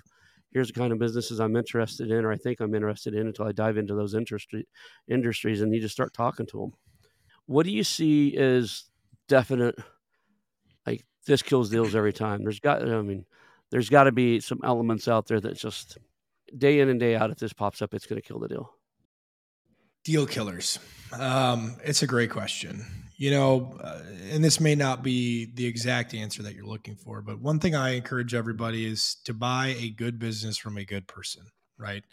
Here's 0.53 0.69
the 0.69 0.79
kind 0.79 0.93
of 0.93 0.97
businesses 0.99 1.41
I'm 1.41 1.57
interested 1.57 2.09
in, 2.09 2.23
or 2.23 2.31
I 2.31 2.37
think 2.37 2.61
I'm 2.61 2.73
interested 2.73 3.13
in, 3.13 3.27
until 3.27 3.45
I 3.45 3.51
dive 3.51 3.75
into 3.75 3.95
those 3.95 4.15
industry 4.15 4.65
industries 5.09 5.59
and 5.59 5.75
you 5.75 5.81
just 5.81 5.93
start 5.93 6.13
talking 6.13 6.45
to 6.45 6.61
them. 6.61 6.71
What 7.47 7.65
do 7.65 7.73
you 7.73 7.83
see 7.83 8.37
as 8.37 8.85
definite? 9.27 9.75
Like 10.87 11.03
this 11.27 11.41
kills 11.41 11.69
deals 11.69 11.95
every 11.95 12.13
time. 12.13 12.43
There's 12.43 12.61
got, 12.61 12.81
I 12.81 13.01
mean, 13.01 13.25
there's 13.71 13.89
got 13.89 14.05
to 14.05 14.13
be 14.13 14.39
some 14.39 14.61
elements 14.63 15.09
out 15.09 15.27
there 15.27 15.41
that 15.41 15.57
just 15.57 15.97
day 16.57 16.79
in 16.79 16.89
and 16.89 16.99
day 16.99 17.15
out. 17.15 17.31
If 17.31 17.37
this 17.37 17.53
pops 17.53 17.81
up, 17.81 17.93
it's 17.93 18.05
going 18.05 18.21
to 18.21 18.27
kill 18.27 18.39
the 18.39 18.47
deal. 18.47 18.71
Deal 20.03 20.25
killers. 20.25 20.79
Um, 21.17 21.77
it's 21.83 22.03
a 22.03 22.07
great 22.07 22.29
question 22.29 23.05
you 23.17 23.31
know, 23.31 23.77
uh, 23.81 24.01
and 24.31 24.43
this 24.43 24.59
may 24.59 24.75
not 24.75 25.01
be 25.01 25.45
the 25.53 25.65
exact 25.65 26.13
answer 26.13 26.43
that 26.43 26.53
you're 26.53 26.65
looking 26.65 26.95
for, 26.95 27.21
but 27.21 27.39
one 27.39 27.59
thing 27.59 27.73
I 27.73 27.91
encourage 27.91 28.33
everybody 28.33 28.85
is 28.85 29.15
to 29.23 29.33
buy 29.33 29.75
a 29.79 29.89
good 29.89 30.19
business 30.19 30.57
from 30.57 30.77
a 30.77 30.83
good 30.83 31.07
person, 31.07 31.43
right? 31.77 32.03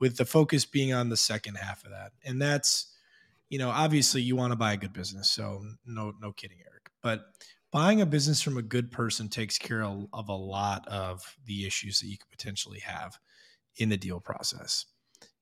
With 0.00 0.16
the 0.16 0.24
focus 0.24 0.64
being 0.64 0.92
on 0.92 1.08
the 1.08 1.16
second 1.16 1.56
half 1.56 1.84
of 1.84 1.90
that. 1.90 2.12
And 2.24 2.40
that's, 2.40 2.94
you 3.48 3.58
know, 3.58 3.70
obviously 3.70 4.22
you 4.22 4.36
want 4.36 4.52
to 4.52 4.56
buy 4.56 4.74
a 4.74 4.76
good 4.76 4.92
business. 4.92 5.30
So 5.30 5.64
no, 5.86 6.12
no 6.20 6.32
kidding, 6.32 6.58
Eric. 6.60 6.90
But 7.02 7.24
buying 7.72 8.00
a 8.00 8.06
business 8.06 8.40
from 8.40 8.56
a 8.56 8.62
good 8.62 8.92
person 8.92 9.28
takes 9.28 9.58
care 9.58 9.82
of, 9.82 10.06
of 10.12 10.28
a 10.28 10.36
lot 10.36 10.86
of 10.86 11.36
the 11.46 11.66
issues 11.66 11.98
that 11.98 12.06
you 12.06 12.16
could 12.16 12.30
potentially 12.30 12.78
have 12.78 13.18
in 13.76 13.88
the 13.88 13.96
deal 13.96 14.20
process. 14.20 14.86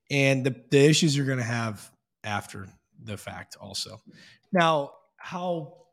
And 0.09 0.45
the, 0.45 0.55
the 0.69 0.85
issues 0.85 1.15
you're 1.15 1.25
going 1.25 1.37
to 1.37 1.43
have 1.43 1.91
after 2.23 2.67
the 3.03 3.17
fact 3.17 3.57
also. 3.59 4.01
Now, 4.51 4.91
how 5.17 5.83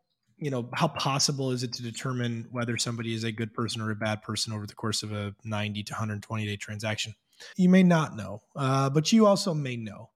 you 0.40 0.50
know 0.50 0.68
how 0.72 0.88
possible 0.88 1.50
is 1.53 1.62
it 1.62 1.72
to 1.74 1.83
determine 1.83 2.48
whether 2.50 2.76
somebody 2.79 3.14
is 3.14 3.24
a 3.24 3.31
good 3.31 3.53
person 3.53 3.83
or 3.83 3.90
a 3.90 3.94
bad 3.96 4.22
person 4.22 4.53
over 4.53 4.66
the 4.66 4.74
course 4.74 5.03
of 5.03 5.12
a 5.12 5.35
90 5.44 5.83
to 5.85 5.92
120 5.92 6.46
day 6.46 6.57
transaction 6.57 7.14
you 7.57 7.68
may 7.68 7.83
not 7.83 8.16
know 8.16 8.40
uh, 8.57 8.88
but 8.90 9.12
you 9.12 9.26
also 9.26 9.53
may 9.53 9.76
know 9.76 10.09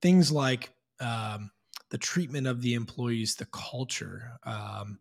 things 0.00 0.30
like 0.30 0.70
um, 1.00 1.50
the 1.90 1.98
treatment 1.98 2.46
of 2.46 2.62
the 2.62 2.74
employees 2.74 3.34
the 3.34 3.46
culture 3.46 4.30
um, 4.44 5.00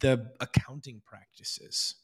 the 0.00 0.26
accounting 0.40 1.00
practices 1.06 1.94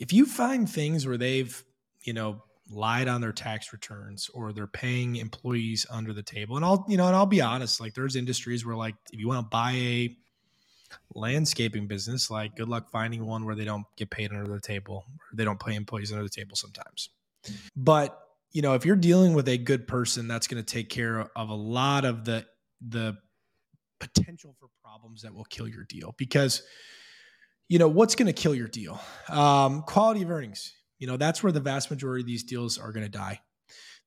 if 0.00 0.12
you 0.12 0.26
find 0.26 0.68
things 0.68 1.06
where 1.06 1.16
they've 1.16 1.62
you 2.02 2.12
know 2.12 2.42
lied 2.70 3.08
on 3.08 3.20
their 3.20 3.32
tax 3.32 3.72
returns 3.72 4.30
or 4.34 4.52
they're 4.52 4.66
paying 4.66 5.16
employees 5.16 5.86
under 5.90 6.12
the 6.12 6.22
table. 6.22 6.56
And 6.56 6.64
I'll, 6.64 6.84
you 6.88 6.96
know, 6.96 7.06
and 7.06 7.16
I'll 7.16 7.26
be 7.26 7.40
honest, 7.40 7.80
like 7.80 7.94
there's 7.94 8.16
industries 8.16 8.64
where 8.64 8.76
like 8.76 8.94
if 9.12 9.18
you 9.18 9.28
want 9.28 9.44
to 9.44 9.48
buy 9.48 9.72
a 9.72 10.16
landscaping 11.14 11.86
business, 11.86 12.30
like 12.30 12.56
good 12.56 12.68
luck 12.68 12.90
finding 12.90 13.24
one 13.24 13.44
where 13.44 13.54
they 13.54 13.64
don't 13.64 13.86
get 13.96 14.10
paid 14.10 14.30
under 14.32 14.52
the 14.52 14.60
table 14.60 15.04
or 15.06 15.36
they 15.36 15.44
don't 15.44 15.60
pay 15.60 15.74
employees 15.74 16.12
under 16.12 16.24
the 16.24 16.30
table 16.30 16.56
sometimes. 16.56 17.10
But, 17.76 18.18
you 18.52 18.62
know, 18.62 18.74
if 18.74 18.84
you're 18.84 18.96
dealing 18.96 19.34
with 19.34 19.48
a 19.48 19.58
good 19.58 19.86
person, 19.86 20.28
that's 20.28 20.46
going 20.46 20.62
to 20.62 20.74
take 20.74 20.88
care 20.88 21.30
of 21.34 21.48
a 21.48 21.54
lot 21.54 22.04
of 22.04 22.24
the 22.24 22.46
the 22.86 23.16
potential 23.98 24.54
for 24.60 24.68
problems 24.82 25.22
that 25.22 25.34
will 25.34 25.44
kill 25.44 25.66
your 25.66 25.84
deal 25.84 26.14
because 26.16 26.62
you 27.68 27.78
know 27.78 27.88
what's 27.88 28.14
going 28.14 28.26
to 28.26 28.32
kill 28.32 28.54
your 28.54 28.68
deal 28.68 29.00
um, 29.28 29.82
quality 29.82 30.22
of 30.22 30.30
earnings 30.30 30.72
you 30.98 31.06
know, 31.06 31.16
that's 31.16 31.42
where 31.42 31.52
the 31.52 31.60
vast 31.60 31.90
majority 31.90 32.22
of 32.22 32.26
these 32.26 32.44
deals 32.44 32.78
are 32.78 32.92
going 32.92 33.04
to 33.04 33.10
die. 33.10 33.40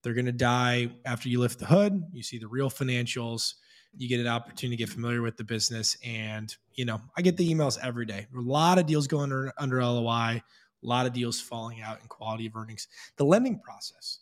They're 0.03 0.13
going 0.13 0.25
to 0.25 0.31
die 0.31 0.91
after 1.05 1.29
you 1.29 1.39
lift 1.39 1.59
the 1.59 1.65
hood, 1.65 2.03
you 2.11 2.23
see 2.23 2.37
the 2.37 2.47
real 2.47 2.69
financials, 2.69 3.53
you 3.95 4.07
get 4.07 4.19
an 4.19 4.27
opportunity 4.27 4.77
to 4.77 4.83
get 4.83 4.89
familiar 4.89 5.21
with 5.21 5.37
the 5.37 5.43
business. 5.43 5.97
And, 6.03 6.55
you 6.73 6.85
know, 6.85 7.01
I 7.15 7.21
get 7.21 7.37
the 7.37 7.53
emails 7.53 7.77
every 7.83 8.05
day. 8.05 8.27
A 8.35 8.39
lot 8.39 8.79
of 8.79 8.85
deals 8.85 9.07
going 9.07 9.31
under, 9.31 9.53
under 9.57 9.83
LOI, 9.83 10.41
a 10.83 10.87
lot 10.87 11.05
of 11.05 11.13
deals 11.13 11.39
falling 11.39 11.81
out 11.81 12.01
in 12.01 12.07
quality 12.07 12.47
of 12.47 12.55
earnings. 12.55 12.87
The 13.17 13.25
lending 13.25 13.59
process. 13.59 14.19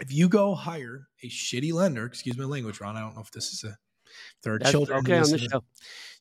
If 0.00 0.12
you 0.12 0.28
go 0.28 0.54
hire 0.54 1.08
a 1.22 1.28
shitty 1.28 1.72
lender, 1.72 2.04
excuse 2.04 2.36
my 2.36 2.44
language, 2.44 2.80
Ron, 2.80 2.96
I 2.96 3.00
don't 3.00 3.14
know 3.14 3.22
if 3.22 3.30
this 3.30 3.52
is 3.52 3.64
a 3.64 3.78
there 4.42 4.54
are 4.54 4.58
That's 4.58 4.70
children. 4.70 4.98
Okay, 5.00 5.18
on 5.18 5.30
this 5.30 5.42
show. 5.42 5.62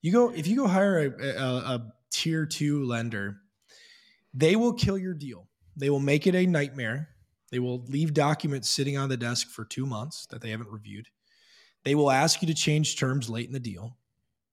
You 0.01 0.11
go 0.11 0.29
if 0.31 0.47
you 0.47 0.55
go 0.55 0.67
hire 0.67 1.15
a, 1.19 1.27
a, 1.27 1.45
a 1.45 1.93
tier 2.09 2.45
two 2.45 2.85
lender 2.85 3.37
they 4.33 4.55
will 4.55 4.73
kill 4.73 4.97
your 4.97 5.13
deal. 5.13 5.47
They 5.75 5.89
will 5.89 5.99
make 5.99 6.27
it 6.27 6.35
a 6.35 6.45
nightmare. 6.45 7.09
They 7.51 7.59
will 7.59 7.83
leave 7.87 8.13
documents 8.13 8.69
sitting 8.69 8.97
on 8.97 9.09
the 9.09 9.17
desk 9.17 9.49
for 9.49 9.65
two 9.65 9.85
months 9.85 10.25
that 10.27 10.41
they 10.41 10.49
haven't 10.49 10.71
reviewed. 10.71 11.07
They 11.83 11.95
will 11.95 12.09
ask 12.09 12.41
you 12.41 12.47
to 12.47 12.53
change 12.53 12.97
terms 12.97 13.29
late 13.29 13.47
in 13.47 13.53
the 13.53 13.59
deal. 13.59 13.97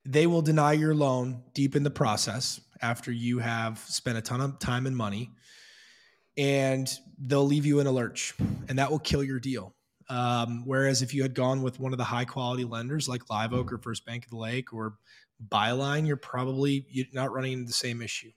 They 0.04 0.26
will 0.26 0.42
deny 0.42 0.72
your 0.72 0.94
loan 0.94 1.42
deep 1.54 1.76
in 1.76 1.82
the 1.82 1.90
process 1.90 2.60
after 2.82 3.12
you 3.12 3.38
have 3.38 3.78
spent 3.78 4.18
a 4.18 4.22
ton 4.22 4.40
of 4.40 4.58
time 4.58 4.86
and 4.86 4.96
money. 4.96 5.30
And 6.36 6.92
they'll 7.18 7.44
leave 7.44 7.66
you 7.66 7.80
in 7.80 7.86
a 7.86 7.90
lurch, 7.90 8.34
and 8.68 8.78
that 8.78 8.90
will 8.90 8.98
kill 8.98 9.22
your 9.22 9.40
deal. 9.40 9.74
Um, 10.08 10.62
whereas 10.64 11.02
if 11.02 11.14
you 11.14 11.22
had 11.22 11.34
gone 11.34 11.62
with 11.62 11.78
one 11.78 11.92
of 11.92 11.98
the 11.98 12.04
high 12.04 12.24
quality 12.24 12.64
lenders 12.64 13.08
like 13.08 13.30
Live 13.30 13.52
Oak 13.52 13.72
or 13.72 13.78
First 13.78 14.04
Bank 14.06 14.24
of 14.24 14.30
the 14.30 14.36
Lake 14.36 14.72
or 14.72 14.94
Byline, 15.48 16.06
you're 16.06 16.16
probably 16.16 16.86
not 17.12 17.32
running 17.32 17.52
into 17.52 17.66
the 17.66 17.72
same 17.72 18.02
issue. 18.02 18.30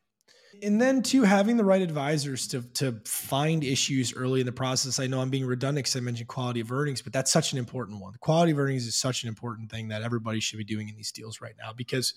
And 0.61 0.79
then 0.79 1.01
too, 1.01 1.23
having 1.23 1.57
the 1.57 1.63
right 1.63 1.81
advisors 1.81 2.47
to 2.47 2.61
to 2.75 2.99
find 3.05 3.63
issues 3.63 4.13
early 4.13 4.39
in 4.39 4.45
the 4.45 4.51
process. 4.51 4.99
I 4.99 5.07
know 5.07 5.21
I'm 5.21 5.29
being 5.29 5.45
redundant 5.45 5.85
because 5.85 5.95
I 5.95 5.99
mentioned 5.99 6.27
quality 6.27 6.59
of 6.59 6.71
earnings, 6.71 7.01
but 7.01 7.13
that's 7.13 7.31
such 7.31 7.53
an 7.53 7.59
important 7.59 8.01
one. 8.01 8.13
Quality 8.19 8.51
of 8.51 8.59
earnings 8.59 8.85
is 8.85 8.95
such 8.95 9.23
an 9.23 9.29
important 9.29 9.69
thing 9.71 9.89
that 9.89 10.03
everybody 10.03 10.39
should 10.39 10.57
be 10.57 10.63
doing 10.63 10.89
in 10.89 10.95
these 10.95 11.11
deals 11.11 11.41
right 11.41 11.55
now 11.59 11.73
because 11.73 12.13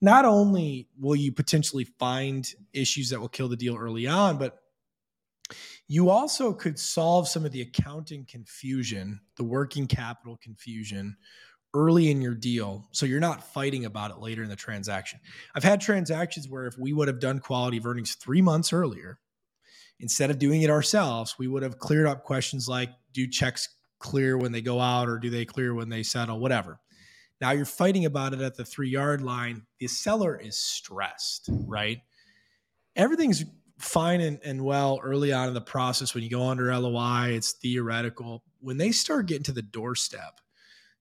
not 0.00 0.24
only 0.24 0.88
will 0.98 1.16
you 1.16 1.32
potentially 1.32 1.84
find 1.84 2.52
issues 2.72 3.10
that 3.10 3.20
will 3.20 3.28
kill 3.28 3.48
the 3.48 3.56
deal 3.56 3.76
early 3.76 4.06
on, 4.06 4.38
but 4.38 4.60
you 5.86 6.10
also 6.10 6.52
could 6.52 6.78
solve 6.78 7.26
some 7.28 7.44
of 7.44 7.52
the 7.52 7.62
accounting 7.62 8.26
confusion, 8.26 9.20
the 9.36 9.44
working 9.44 9.86
capital 9.86 10.36
confusion 10.36 11.16
early 11.74 12.10
in 12.10 12.22
your 12.22 12.34
deal 12.34 12.88
so 12.92 13.04
you're 13.04 13.20
not 13.20 13.52
fighting 13.52 13.84
about 13.84 14.10
it 14.10 14.18
later 14.18 14.42
in 14.42 14.48
the 14.48 14.56
transaction. 14.56 15.20
I've 15.54 15.64
had 15.64 15.80
transactions 15.80 16.48
where 16.48 16.66
if 16.66 16.78
we 16.78 16.92
would 16.92 17.08
have 17.08 17.20
done 17.20 17.38
quality 17.38 17.76
of 17.76 17.86
earnings 17.86 18.14
3 18.14 18.40
months 18.42 18.72
earlier 18.72 19.18
instead 20.00 20.30
of 20.30 20.38
doing 20.38 20.62
it 20.62 20.70
ourselves, 20.70 21.36
we 21.38 21.48
would 21.48 21.62
have 21.62 21.78
cleared 21.78 22.06
up 22.06 22.24
questions 22.24 22.68
like 22.68 22.90
do 23.12 23.26
checks 23.26 23.68
clear 23.98 24.38
when 24.38 24.52
they 24.52 24.60
go 24.60 24.80
out 24.80 25.08
or 25.08 25.18
do 25.18 25.28
they 25.28 25.44
clear 25.44 25.74
when 25.74 25.88
they 25.88 26.02
settle 26.02 26.38
whatever. 26.38 26.80
Now 27.40 27.50
you're 27.52 27.64
fighting 27.64 28.04
about 28.04 28.32
it 28.32 28.40
at 28.40 28.56
the 28.56 28.64
3-yard 28.64 29.22
line. 29.22 29.62
The 29.78 29.88
seller 29.88 30.36
is 30.36 30.56
stressed, 30.56 31.48
right? 31.66 31.98
Everything's 32.96 33.44
fine 33.78 34.20
and, 34.20 34.40
and 34.44 34.64
well 34.64 35.00
early 35.02 35.32
on 35.32 35.48
in 35.48 35.54
the 35.54 35.60
process 35.60 36.14
when 36.14 36.24
you 36.24 36.30
go 36.30 36.48
under 36.48 36.76
LOI, 36.76 37.32
it's 37.32 37.52
theoretical. 37.52 38.42
When 38.60 38.76
they 38.76 38.90
start 38.90 39.26
getting 39.26 39.44
to 39.44 39.52
the 39.52 39.62
doorstep, 39.62 40.40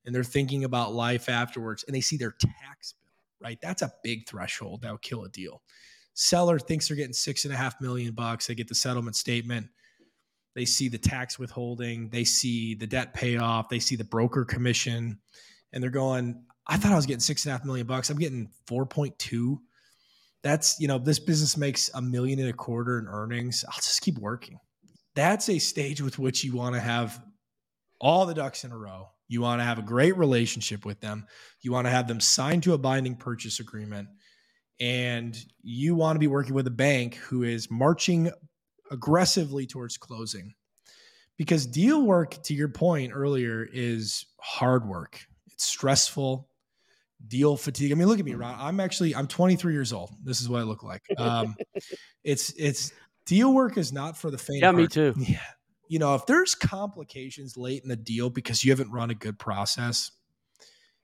and 0.08 0.16
they're 0.16 0.24
thinking 0.24 0.64
about 0.64 0.94
life 0.94 1.28
afterwards 1.28 1.84
and 1.84 1.94
they 1.94 2.02
see 2.02 2.16
their 2.16 2.32
tax 2.32 2.94
bill, 2.94 3.48
right? 3.50 3.60
That's 3.62 3.82
a 3.82 3.92
big 4.04 4.28
threshold 4.28 4.82
that 4.82 4.90
will 4.90 4.98
kill 4.98 5.26
a 5.26 5.30
deal. 5.30 5.62
Seller 6.14 6.58
thinks 6.58 6.88
they're 6.88 6.98
getting 6.98 7.14
six 7.14 7.44
and 7.44 7.54
a 7.54 7.58
half 7.58 7.80
million 7.82 8.14
bucks. 8.14 8.48
They 8.48 8.56
get 8.56 8.70
the 8.70 8.74
settlement 8.74 9.18
statement. 9.18 9.68
They 10.56 10.64
see 10.64 10.88
the 10.88 10.98
tax 10.98 11.38
withholding. 11.38 12.10
They 12.10 12.24
see 12.24 12.74
the 12.74 12.88
debt 12.88 13.14
payoff. 13.14 13.68
They 13.68 13.80
see 13.80 13.98
the 13.98 14.06
broker 14.06 14.46
commission. 14.46 15.20
And 15.74 15.84
they're 15.84 15.92
going, 15.92 16.42
I 16.66 16.78
thought 16.78 16.94
I 16.94 16.96
was 16.96 17.06
getting 17.06 17.20
six 17.20 17.46
and 17.46 17.52
a 17.54 17.58
half 17.58 17.66
million 17.66 17.86
bucks. 17.86 18.10
I'm 18.10 18.18
getting 18.18 18.50
4.2. 18.68 19.58
That's, 20.42 20.80
you 20.80 20.88
know, 20.88 20.98
this 20.98 21.20
business 21.20 21.58
makes 21.58 21.92
a 21.94 22.02
million 22.02 22.40
and 22.40 22.50
a 22.50 22.54
quarter 22.54 22.98
in 22.98 23.08
earnings. 23.08 23.66
I'll 23.68 23.76
just 23.76 24.02
keep 24.02 24.18
working. 24.18 24.58
That's 25.16 25.50
a 25.50 25.60
stage 25.60 26.02
with 26.02 26.18
which 26.18 26.46
you 26.46 26.56
want 26.56 26.76
to 26.76 26.82
have 26.82 27.22
all 28.00 28.26
the 28.26 28.34
ducks 28.34 28.64
in 28.64 28.72
a 28.72 28.78
row 28.78 29.10
you 29.28 29.42
want 29.42 29.60
to 29.60 29.66
have 29.66 29.80
a 29.80 29.84
great 29.84 30.18
relationship 30.18 30.86
with 30.86 31.02
them. 31.02 31.28
You 31.62 31.72
want 31.72 31.86
to 31.86 31.92
have 31.92 32.08
them 32.08 32.20
signed 32.20 32.64
to 32.64 32.74
a 32.74 32.78
binding 32.78 33.16
purchase 33.16 33.60
agreement. 33.60 34.10
And 34.80 35.38
you 35.64 35.96
want 35.96 36.16
to 36.16 36.20
be 36.20 36.28
working 36.28 36.54
with 36.54 36.68
a 36.68 36.72
bank 36.72 37.16
who 37.16 37.44
is 37.44 37.70
marching 37.72 38.32
aggressively 38.92 39.66
towards 39.66 39.98
closing. 39.98 40.54
Because 41.38 41.66
deal 41.66 42.04
work, 42.04 42.42
to 42.44 42.54
your 42.54 42.70
point 42.70 43.12
earlier, 43.14 43.68
is 43.72 44.26
hard 44.40 44.88
work. 44.88 45.26
It's 45.52 45.66
stressful. 45.66 46.48
deal 47.28 47.58
fatigue. 47.58 47.92
I 47.92 47.96
mean, 47.96 48.08
look 48.08 48.20
at 48.20 48.26
me, 48.26 48.36
Ron. 48.36 48.56
I'm 48.60 48.80
actually 48.80 49.16
I'm 49.16 49.28
23 49.28 49.74
years 49.74 49.92
old. 49.94 50.12
This 50.24 50.42
is 50.42 50.50
what 50.50 50.60
I 50.60 50.64
look 50.64 50.84
like. 50.84 51.02
Um, 51.18 51.56
it's 52.24 52.54
it's 52.58 52.92
deal 53.26 53.54
work 53.54 53.78
is 53.78 53.92
not 53.92 54.18
for 54.18 54.32
the 54.32 54.38
faint. 54.38 54.62
Yeah, 54.62 54.72
me 54.72 54.88
too. 54.88 55.14
Yeah, 55.18 55.40
you 55.88 56.00
know, 56.00 56.16
if 56.16 56.26
there's 56.26 56.56
complications 56.56 57.58
late 57.58 57.84
in 57.84 57.90
the 57.90 57.96
deal 57.96 58.30
because 58.30 58.64
you 58.64 58.72
haven't 58.72 58.92
run 58.92 59.10
a 59.10 59.16
good 59.16 59.40
process, 59.40 60.12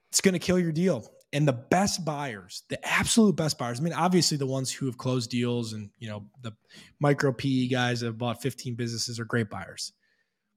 it's 0.09 0.21
going 0.21 0.33
to 0.33 0.39
kill 0.39 0.59
your 0.59 0.71
deal. 0.71 1.09
And 1.31 1.47
the 1.47 1.53
best 1.53 2.05
buyers, 2.05 2.63
the 2.69 2.85
absolute 2.87 3.35
best 3.35 3.57
buyers, 3.57 3.79
I 3.79 3.83
mean, 3.83 3.93
obviously 3.93 4.37
the 4.37 4.45
ones 4.45 4.71
who 4.71 4.85
have 4.85 4.99
closed 4.99 5.31
deals 5.31 5.73
and, 5.73 5.89
you 5.97 6.07
know, 6.07 6.25
the 6.41 6.53
micro 6.99 7.31
PE 7.31 7.67
guys 7.67 8.01
that 8.01 8.07
have 8.07 8.17
bought 8.19 8.41
15 8.41 8.75
businesses 8.75 9.19
are 9.19 9.25
great 9.25 9.49
buyers. 9.49 9.93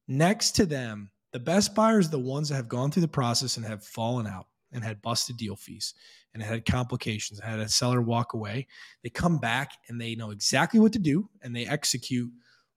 Next 0.07 0.53
to 0.57 0.67
them, 0.67 1.11
the 1.33 1.41
best 1.41 1.75
buyers 1.75 2.09
are 2.09 2.11
the 2.11 2.19
ones 2.19 2.51
that 2.51 2.57
have 2.57 2.69
gone 2.69 2.91
through 2.91 3.03
the 3.03 3.09
process 3.09 3.57
and 3.57 3.65
have 3.65 3.85
fallen 3.85 4.27
out 4.27 4.47
and 4.73 4.85
had 4.85 5.01
busted 5.01 5.39
deal 5.39 5.57
fees 5.57 5.95
and 6.35 6.43
had 6.43 6.67
complications, 6.67 7.41
had 7.41 7.59
a 7.59 7.69
seller 7.69 8.03
walk 8.03 8.35
away. 8.35 8.67
They 9.03 9.09
come 9.09 9.39
back 9.39 9.73
and 9.89 9.99
they 9.99 10.15
know 10.15 10.31
exactly 10.31 10.79
what 10.79 10.93
to 10.93 10.99
do 10.99 11.31
and 11.41 11.57
they 11.57 11.67
execute 11.67 12.31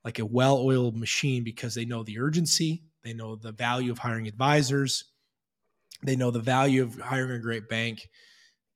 like 0.03 0.19
a 0.19 0.25
well 0.25 0.57
oiled 0.57 0.97
machine 0.97 1.43
because 1.43 1.75
they 1.75 1.85
know 1.85 2.03
the 2.03 2.19
urgency, 2.19 2.83
they 3.03 3.13
know 3.13 3.35
the 3.35 3.51
value 3.51 3.91
of 3.91 3.99
hiring 3.99 4.27
advisors, 4.27 5.05
they 6.03 6.15
know 6.15 6.31
the 6.31 6.39
value 6.39 6.83
of 6.83 6.99
hiring 6.99 7.31
a 7.31 7.39
great 7.39 7.67
bank, 7.67 8.07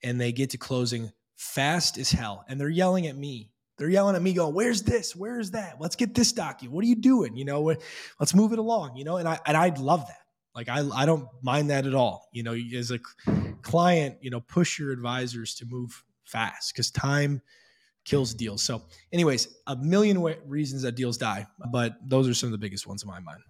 and 0.03 0.19
they 0.19 0.31
get 0.31 0.51
to 0.51 0.57
closing 0.57 1.11
fast 1.35 1.97
as 1.97 2.11
hell. 2.11 2.43
And 2.47 2.59
they're 2.59 2.69
yelling 2.69 3.07
at 3.07 3.15
me. 3.15 3.51
They're 3.77 3.89
yelling 3.89 4.15
at 4.15 4.21
me, 4.21 4.33
going, 4.33 4.53
"Where's 4.53 4.83
this? 4.83 5.15
Where's 5.15 5.51
that? 5.51 5.77
Let's 5.79 5.95
get 5.95 6.13
this 6.13 6.31
document. 6.31 6.75
What 6.75 6.85
are 6.85 6.87
you 6.87 6.95
doing? 6.95 7.35
You 7.35 7.45
know, 7.45 7.75
let's 8.19 8.35
move 8.35 8.53
it 8.53 8.59
along. 8.59 8.97
You 8.97 9.03
know." 9.03 9.17
And 9.17 9.27
I 9.27 9.39
and 9.45 9.57
I 9.57 9.69
love 9.69 10.05
that. 10.07 10.19
Like 10.53 10.69
I 10.69 10.87
I 10.93 11.05
don't 11.05 11.27
mind 11.41 11.69
that 11.71 11.87
at 11.87 11.95
all. 11.95 12.29
You 12.31 12.43
know, 12.43 12.53
as 12.53 12.91
a 12.91 12.99
client, 13.61 14.17
you 14.21 14.29
know, 14.29 14.41
push 14.41 14.77
your 14.77 14.91
advisors 14.91 15.55
to 15.55 15.65
move 15.65 16.03
fast 16.23 16.73
because 16.73 16.91
time 16.91 17.41
kills 18.05 18.33
deals. 18.33 18.63
So, 18.63 18.83
anyways, 19.11 19.61
a 19.67 19.75
million 19.75 20.21
reasons 20.47 20.81
that 20.83 20.93
deals 20.95 21.17
die, 21.17 21.47
but 21.71 21.97
those 22.03 22.27
are 22.27 22.33
some 22.33 22.47
of 22.47 22.51
the 22.51 22.57
biggest 22.57 22.87
ones 22.87 23.03
in 23.03 23.07
my 23.09 23.19
mind. 23.19 23.41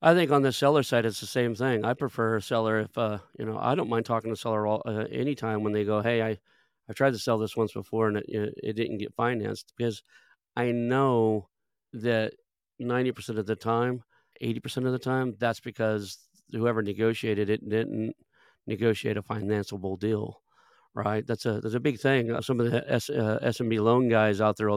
I 0.00 0.14
think 0.14 0.30
on 0.30 0.42
the 0.42 0.52
seller 0.52 0.82
side, 0.82 1.04
it's 1.04 1.20
the 1.20 1.26
same 1.26 1.54
thing. 1.54 1.84
I 1.84 1.94
prefer 1.94 2.36
a 2.36 2.42
seller 2.42 2.80
if 2.80 2.96
uh, 2.96 3.18
you 3.38 3.44
know 3.44 3.58
I 3.58 3.74
don't 3.74 3.88
mind 3.88 4.06
talking 4.06 4.30
to 4.30 4.36
seller 4.36 4.66
all 4.66 4.82
uh, 4.86 5.06
anytime 5.10 5.62
when 5.62 5.72
they 5.72 5.84
go, 5.84 6.00
"Hey, 6.02 6.22
I 6.22 6.38
I 6.88 6.92
tried 6.92 7.12
to 7.12 7.18
sell 7.18 7.38
this 7.38 7.56
once 7.56 7.72
before 7.72 8.08
and 8.08 8.18
it, 8.18 8.54
it 8.62 8.72
didn't 8.74 8.98
get 8.98 9.14
financed," 9.14 9.74
because 9.76 10.02
I 10.56 10.72
know 10.72 11.50
that 11.94 12.34
ninety 12.78 13.12
percent 13.12 13.38
of 13.38 13.46
the 13.46 13.56
time, 13.56 14.04
eighty 14.40 14.60
percent 14.60 14.86
of 14.86 14.92
the 14.92 14.98
time, 15.00 15.36
that's 15.38 15.60
because 15.60 16.18
whoever 16.52 16.82
negotiated 16.82 17.50
it 17.50 17.68
didn't 17.68 18.14
negotiate 18.66 19.16
a 19.16 19.22
financeable 19.22 19.98
deal 19.98 20.42
right? 20.98 21.26
That's 21.26 21.46
a 21.46 21.60
that's 21.60 21.74
a 21.74 21.80
big 21.80 22.00
thing. 22.00 22.32
Uh, 22.32 22.40
some 22.40 22.60
of 22.60 22.70
the 22.70 22.84
S, 22.90 23.08
uh, 23.08 23.38
SMB 23.42 23.80
loan 23.80 24.08
guys 24.08 24.40
out 24.40 24.56
there, 24.56 24.70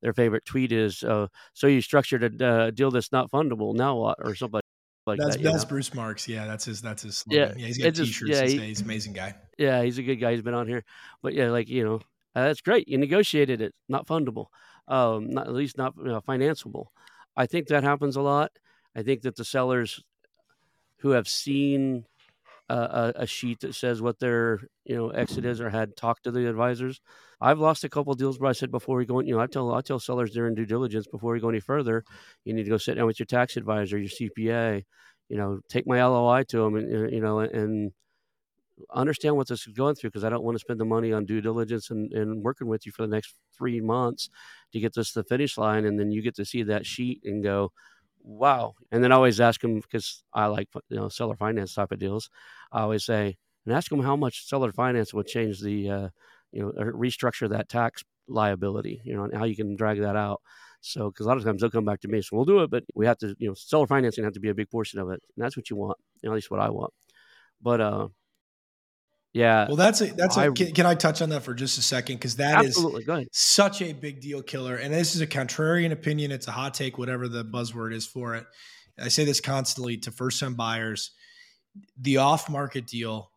their 0.00 0.14
favorite 0.14 0.44
tweet 0.46 0.72
is, 0.72 1.02
uh, 1.02 1.28
"So 1.52 1.66
you 1.66 1.80
structured 1.80 2.40
a 2.40 2.46
uh, 2.46 2.70
deal 2.70 2.90
that's 2.90 3.12
not 3.12 3.30
fundable. 3.30 3.74
Now 3.74 3.96
what?" 3.96 4.18
or 4.24 4.34
something 4.34 4.60
like 5.06 5.18
that's, 5.18 5.36
that. 5.36 5.42
That's 5.42 5.62
know? 5.64 5.68
Bruce 5.68 5.94
Marks. 5.94 6.26
Yeah, 6.26 6.46
that's 6.46 6.64
his. 6.64 6.80
That's 6.80 7.02
his. 7.02 7.18
Slogan. 7.18 7.40
Yeah, 7.40 7.54
yeah, 7.56 7.66
he's 7.66 7.78
got 7.78 7.94
just, 7.94 8.12
t-shirts. 8.12 8.32
Yeah, 8.32 8.46
he, 8.46 8.58
he's 8.58 8.80
an 8.80 8.86
amazing 8.86 9.12
guy. 9.12 9.34
Yeah, 9.58 9.82
he's 9.82 9.98
a 9.98 10.02
good 10.02 10.16
guy. 10.16 10.32
He's 10.32 10.42
been 10.42 10.54
on 10.54 10.66
here, 10.66 10.84
but 11.22 11.34
yeah, 11.34 11.50
like 11.50 11.68
you 11.68 11.84
know, 11.84 11.96
uh, 12.34 12.46
that's 12.46 12.62
great. 12.62 12.88
You 12.88 12.98
negotiated 12.98 13.60
it, 13.60 13.74
not 13.88 14.06
fundable, 14.06 14.46
um, 14.88 15.30
not 15.30 15.46
at 15.46 15.54
least 15.54 15.76
not 15.76 15.94
you 15.98 16.04
know, 16.04 16.20
financeable. 16.20 16.86
I 17.36 17.46
think 17.46 17.68
that 17.68 17.84
happens 17.84 18.16
a 18.16 18.22
lot. 18.22 18.52
I 18.94 19.02
think 19.02 19.22
that 19.22 19.36
the 19.36 19.44
sellers 19.44 20.02
who 21.00 21.10
have 21.10 21.28
seen 21.28 22.06
a, 22.68 23.12
a, 23.16 23.26
sheet 23.26 23.60
that 23.60 23.74
says 23.74 24.02
what 24.02 24.18
their 24.18 24.60
you 24.84 24.96
know 24.96 25.10
exit 25.10 25.44
is 25.44 25.60
or 25.60 25.70
had 25.70 25.96
talked 25.96 26.24
to 26.24 26.30
the 26.30 26.48
advisors. 26.48 27.00
I've 27.40 27.58
lost 27.58 27.84
a 27.84 27.88
couple 27.88 28.14
deals 28.14 28.40
where 28.40 28.50
I 28.50 28.54
said 28.54 28.70
before 28.70 28.96
we 28.96 29.06
go, 29.06 29.20
in, 29.20 29.26
you 29.26 29.34
know, 29.34 29.40
I 29.40 29.46
tell 29.46 29.72
I 29.72 29.80
tell 29.82 30.00
sellers 30.00 30.32
during 30.32 30.54
due 30.54 30.66
diligence 30.66 31.06
before 31.06 31.32
we 31.32 31.40
go 31.40 31.48
any 31.48 31.60
further, 31.60 32.04
you 32.44 32.54
need 32.54 32.64
to 32.64 32.70
go 32.70 32.78
sit 32.78 32.94
down 32.94 33.06
with 33.06 33.18
your 33.20 33.26
tax 33.26 33.56
advisor, 33.56 33.98
your 33.98 34.08
CPA, 34.08 34.82
you 35.28 35.36
know, 35.36 35.60
take 35.68 35.86
my 35.86 36.04
LOI 36.04 36.44
to 36.44 36.58
them, 36.58 36.76
and 36.76 37.12
you 37.12 37.20
know, 37.20 37.40
and 37.40 37.92
understand 38.94 39.36
what 39.36 39.48
this 39.48 39.66
is 39.66 39.72
going 39.72 39.94
through 39.94 40.10
because 40.10 40.24
I 40.24 40.28
don't 40.28 40.44
want 40.44 40.56
to 40.56 40.60
spend 40.60 40.80
the 40.80 40.84
money 40.84 41.12
on 41.12 41.24
due 41.24 41.40
diligence 41.40 41.90
and, 41.90 42.12
and 42.12 42.42
working 42.42 42.66
with 42.66 42.84
you 42.84 42.92
for 42.92 43.02
the 43.02 43.08
next 43.08 43.34
three 43.56 43.80
months 43.80 44.28
to 44.72 44.80
get 44.80 44.94
this 44.94 45.12
to 45.12 45.20
the 45.20 45.28
finish 45.28 45.56
line, 45.56 45.84
and 45.84 45.98
then 45.98 46.10
you 46.10 46.22
get 46.22 46.36
to 46.36 46.44
see 46.44 46.62
that 46.64 46.86
sheet 46.86 47.20
and 47.24 47.42
go, 47.42 47.72
wow. 48.26 48.74
And 48.92 49.02
then 49.02 49.12
I 49.12 49.16
always 49.16 49.40
ask 49.40 49.60
them 49.60 49.80
because 49.80 50.22
I 50.34 50.46
like 50.46 50.68
you 50.90 50.96
know 50.96 51.08
seller 51.08 51.36
finance 51.36 51.74
type 51.74 51.92
of 51.92 51.98
deals. 51.98 52.28
I 52.72 52.82
always 52.82 53.04
say 53.04 53.36
and 53.64 53.74
ask 53.74 53.90
them 53.90 54.02
how 54.02 54.16
much 54.16 54.46
seller 54.46 54.72
finance 54.72 55.14
would 55.14 55.26
change 55.26 55.60
the 55.60 55.90
uh, 55.90 56.08
you 56.52 56.62
know 56.62 56.72
restructure 56.92 57.48
that 57.50 57.68
tax 57.68 58.04
liability. 58.28 59.00
You 59.04 59.16
know 59.16 59.24
and 59.24 59.34
how 59.34 59.44
you 59.44 59.56
can 59.56 59.76
drag 59.76 60.00
that 60.00 60.16
out. 60.16 60.42
So 60.80 61.10
because 61.10 61.26
a 61.26 61.28
lot 61.28 61.38
of 61.38 61.44
times 61.44 61.60
they'll 61.60 61.70
come 61.70 61.84
back 61.84 62.00
to 62.00 62.08
me, 62.08 62.20
so 62.20 62.36
we'll 62.36 62.44
do 62.44 62.60
it, 62.60 62.70
but 62.70 62.84
we 62.94 63.06
have 63.06 63.18
to 63.18 63.34
you 63.38 63.48
know 63.48 63.54
seller 63.54 63.86
financing 63.86 64.24
have 64.24 64.34
to 64.34 64.40
be 64.40 64.50
a 64.50 64.54
big 64.54 64.70
portion 64.70 65.00
of 65.00 65.08
it, 65.10 65.20
and 65.36 65.44
that's 65.44 65.56
what 65.56 65.70
you 65.70 65.76
want. 65.76 65.98
You 66.22 66.28
know, 66.28 66.34
at 66.34 66.36
least 66.36 66.50
what 66.50 66.60
I 66.60 66.70
want. 66.70 66.92
But 67.62 67.80
uh, 67.80 68.08
yeah. 69.36 69.66
Well, 69.66 69.76
that's 69.76 70.00
a 70.00 70.06
that's 70.06 70.36
a. 70.38 70.50
Can, 70.50 70.72
can 70.72 70.86
I 70.86 70.94
touch 70.94 71.20
on 71.20 71.28
that 71.28 71.42
for 71.42 71.52
just 71.52 71.78
a 71.78 71.82
second? 71.82 72.16
Because 72.16 72.36
that 72.36 72.64
absolutely. 72.64 73.24
is 73.24 73.28
such 73.32 73.82
a 73.82 73.92
big 73.92 74.20
deal 74.20 74.42
killer. 74.42 74.76
And 74.76 74.94
this 74.94 75.14
is 75.14 75.20
a 75.20 75.26
contrarian 75.26 75.92
opinion. 75.92 76.32
It's 76.32 76.48
a 76.48 76.52
hot 76.52 76.72
take, 76.72 76.96
whatever 76.96 77.28
the 77.28 77.44
buzzword 77.44 77.92
is 77.92 78.06
for 78.06 78.34
it. 78.34 78.46
I 78.98 79.08
say 79.08 79.26
this 79.26 79.40
constantly 79.40 79.98
to 79.98 80.10
first 80.10 80.40
time 80.40 80.54
buyers. 80.54 81.10
The 82.00 82.16
off 82.16 82.48
market 82.48 82.86
deal 82.86 83.30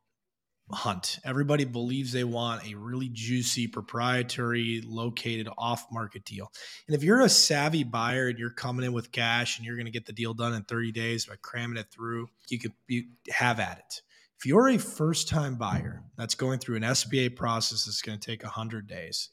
hunt. 0.71 1.19
Everybody 1.25 1.65
believes 1.65 2.13
they 2.13 2.23
want 2.23 2.65
a 2.65 2.75
really 2.75 3.09
juicy, 3.11 3.67
proprietary, 3.67 4.81
located 4.85 5.49
off 5.57 5.85
market 5.91 6.23
deal. 6.23 6.49
And 6.87 6.95
if 6.95 7.03
you're 7.03 7.19
a 7.21 7.29
savvy 7.29 7.83
buyer 7.83 8.29
and 8.29 8.39
you're 8.39 8.51
coming 8.51 8.85
in 8.85 8.93
with 8.93 9.11
cash 9.11 9.57
and 9.57 9.65
you're 9.65 9.75
going 9.75 9.87
to 9.87 9.91
get 9.91 10.05
the 10.05 10.13
deal 10.13 10.33
done 10.33 10.53
in 10.53 10.63
30 10.63 10.93
days 10.93 11.25
by 11.25 11.35
cramming 11.41 11.77
it 11.77 11.87
through, 11.91 12.29
you 12.47 12.59
could 12.59 12.71
you 12.87 13.03
have 13.29 13.59
at 13.59 13.79
it. 13.79 14.01
If 14.39 14.45
you're 14.45 14.69
a 14.69 14.77
first 14.77 15.27
time 15.27 15.55
buyer 15.55 16.01
that's 16.17 16.33
going 16.33 16.59
through 16.59 16.77
an 16.77 16.83
SBA 16.83 17.35
process 17.35 17.83
that's 17.83 18.01
going 18.01 18.17
to 18.17 18.25
take 18.25 18.41
100 18.41 18.87
days 18.87 19.31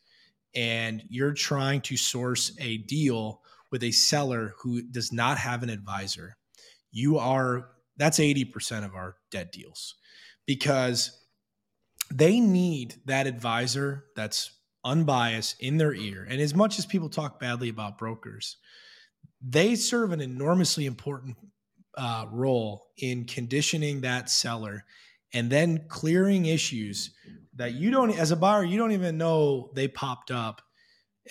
and 0.52 1.00
you're 1.08 1.32
trying 1.32 1.80
to 1.82 1.96
source 1.96 2.50
a 2.58 2.78
deal 2.78 3.40
with 3.70 3.84
a 3.84 3.92
seller 3.92 4.54
who 4.58 4.82
does 4.82 5.12
not 5.12 5.38
have 5.38 5.62
an 5.62 5.70
advisor, 5.70 6.36
you 6.90 7.18
are 7.18 7.68
that's 7.96 8.18
80% 8.18 8.84
of 8.84 8.96
our 8.96 9.14
dead 9.30 9.52
deals 9.52 9.94
because 10.44 11.24
they 12.12 12.40
need 12.40 12.96
that 13.04 13.28
advisor 13.28 14.06
that's 14.16 14.58
unbiased 14.84 15.60
in 15.60 15.76
their 15.76 15.94
ear. 15.94 16.26
And 16.28 16.40
as 16.40 16.52
much 16.52 16.80
as 16.80 16.86
people 16.86 17.10
talk 17.10 17.38
badly 17.38 17.68
about 17.68 17.96
brokers, 17.96 18.56
they 19.40 19.76
serve 19.76 20.10
an 20.10 20.20
enormously 20.20 20.84
important 20.84 21.36
uh, 21.96 22.26
role 22.30 22.88
in 22.98 23.24
conditioning 23.24 24.00
that 24.02 24.30
seller 24.30 24.84
and 25.32 25.50
then 25.50 25.84
clearing 25.88 26.46
issues 26.46 27.10
that 27.54 27.74
you 27.74 27.90
don't 27.90 28.16
as 28.18 28.30
a 28.30 28.36
buyer 28.36 28.64
you 28.64 28.78
don't 28.78 28.92
even 28.92 29.16
know 29.16 29.70
they 29.74 29.88
popped 29.88 30.30
up 30.30 30.62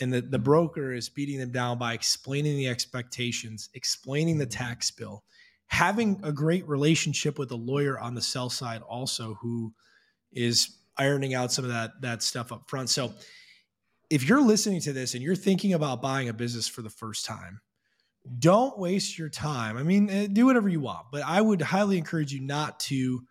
and 0.01 0.11
the, 0.11 0.21
the 0.21 0.39
broker 0.39 0.91
is 0.91 1.07
beating 1.07 1.39
them 1.39 1.51
down 1.51 1.77
by 1.77 1.93
explaining 1.93 2.57
the 2.57 2.67
expectations 2.67 3.69
explaining 3.73 4.37
the 4.37 4.45
tax 4.45 4.91
bill 4.91 5.23
having 5.67 6.19
a 6.23 6.31
great 6.31 6.67
relationship 6.67 7.39
with 7.39 7.51
a 7.51 7.55
lawyer 7.55 7.99
on 7.99 8.15
the 8.15 8.21
sell 8.21 8.49
side 8.49 8.81
also 8.81 9.35
who 9.41 9.73
is 10.31 10.77
ironing 10.97 11.33
out 11.33 11.51
some 11.51 11.65
of 11.65 11.71
that 11.71 11.91
that 12.01 12.23
stuff 12.23 12.51
up 12.51 12.69
front. 12.69 12.89
So 12.89 13.13
if 14.09 14.27
you're 14.27 14.41
listening 14.41 14.81
to 14.81 14.93
this 14.93 15.13
and 15.13 15.23
you're 15.23 15.35
thinking 15.35 15.73
about 15.73 16.01
buying 16.01 16.29
a 16.29 16.33
business 16.33 16.67
for 16.67 16.81
the 16.81 16.89
first 16.89 17.25
time 17.25 17.61
don't 18.39 18.77
waste 18.77 19.17
your 19.17 19.29
time. 19.29 19.77
I 19.77 19.83
mean, 19.83 20.09
eh, 20.09 20.27
do 20.31 20.45
whatever 20.45 20.69
you 20.69 20.79
want, 20.79 21.07
but 21.11 21.23
I 21.23 21.39
would 21.39 21.61
highly 21.61 21.97
encourage 21.97 22.33
you 22.33 22.41
not 22.41 22.79
to 22.81 23.23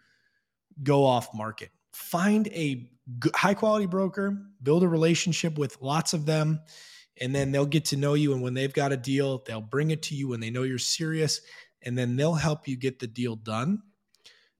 go 0.82 1.04
off 1.04 1.34
market. 1.34 1.70
Find 1.92 2.48
a 2.48 2.90
high 3.34 3.54
quality 3.54 3.86
broker, 3.86 4.38
build 4.62 4.82
a 4.82 4.88
relationship 4.88 5.58
with 5.58 5.80
lots 5.80 6.12
of 6.12 6.26
them, 6.26 6.60
and 7.20 7.34
then 7.34 7.52
they'll 7.52 7.66
get 7.66 7.86
to 7.86 7.96
know 7.96 8.14
you. 8.14 8.32
And 8.32 8.42
when 8.42 8.54
they've 8.54 8.72
got 8.72 8.92
a 8.92 8.96
deal, 8.96 9.42
they'll 9.46 9.60
bring 9.60 9.90
it 9.90 10.02
to 10.04 10.14
you 10.14 10.28
when 10.28 10.40
they 10.40 10.50
know 10.50 10.62
you're 10.62 10.78
serious, 10.78 11.40
and 11.82 11.96
then 11.98 12.16
they'll 12.16 12.34
help 12.34 12.66
you 12.66 12.76
get 12.76 12.98
the 12.98 13.06
deal 13.06 13.36
done 13.36 13.82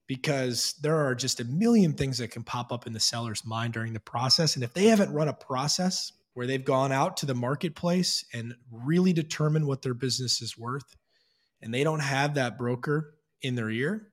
because 0.07 0.75
there 0.83 0.97
are 0.97 1.15
just 1.15 1.41
a 1.41 1.45
million 1.45 1.95
things 1.95 2.19
that 2.19 2.31
can 2.31 2.43
pop 2.43 2.73
up 2.73 2.87
in 2.87 2.93
the 2.93 3.01
seller's 3.01 3.45
mind 3.45 3.73
during 3.73 3.93
the 3.93 4.01
process. 4.01 4.55
And 4.55 4.63
if 4.65 4.75
they 4.75 4.87
haven't 4.87 5.13
run 5.13 5.29
a 5.29 5.33
process 5.33 6.13
where 6.35 6.47
they've 6.47 6.65
gone 6.65 6.93
out 6.93 7.17
to 7.19 7.27
the 7.27 7.35
marketplace 7.35 8.25
and 8.35 8.55
really 8.71 9.13
determined 9.13 9.67
what 9.67 9.83
their 9.83 9.95
business 9.95 10.43
is 10.43 10.59
worth, 10.59 10.97
and 11.63 11.73
they 11.73 11.85
don't 11.85 12.01
have 12.01 12.35
that 12.35 12.59
broker 12.59 13.15
in 13.43 13.55
their 13.55 13.71
ear, 13.71 14.13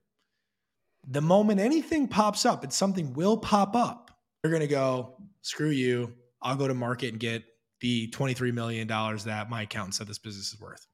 the 1.08 1.22
moment 1.22 1.60
anything 1.60 2.08
pops 2.08 2.46
up 2.46 2.64
and 2.64 2.72
something 2.72 3.14
will 3.14 3.38
pop 3.38 3.76
up, 3.76 4.12
they're 4.42 4.52
going 4.52 4.62
to 4.62 4.68
go, 4.68 5.18
screw 5.42 5.70
you. 5.70 6.14
I'll 6.42 6.56
go 6.56 6.68
to 6.68 6.74
market 6.74 7.10
and 7.10 7.20
get 7.20 7.44
the 7.82 8.08
$23 8.10 8.54
million 8.54 8.88
that 8.88 9.48
my 9.50 9.64
accountant 9.64 9.96
said 9.96 10.08
this 10.08 10.20
business 10.20 10.54
is 10.54 10.60
worth. 10.60 10.86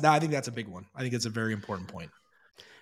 Now, 0.00 0.12
I 0.12 0.20
think 0.20 0.30
that's 0.32 0.48
a 0.48 0.52
big 0.52 0.68
one. 0.68 0.86
I 0.94 1.02
think 1.02 1.14
it's 1.14 1.26
a 1.26 1.30
very 1.30 1.52
important 1.52 1.88
point. 1.88 2.10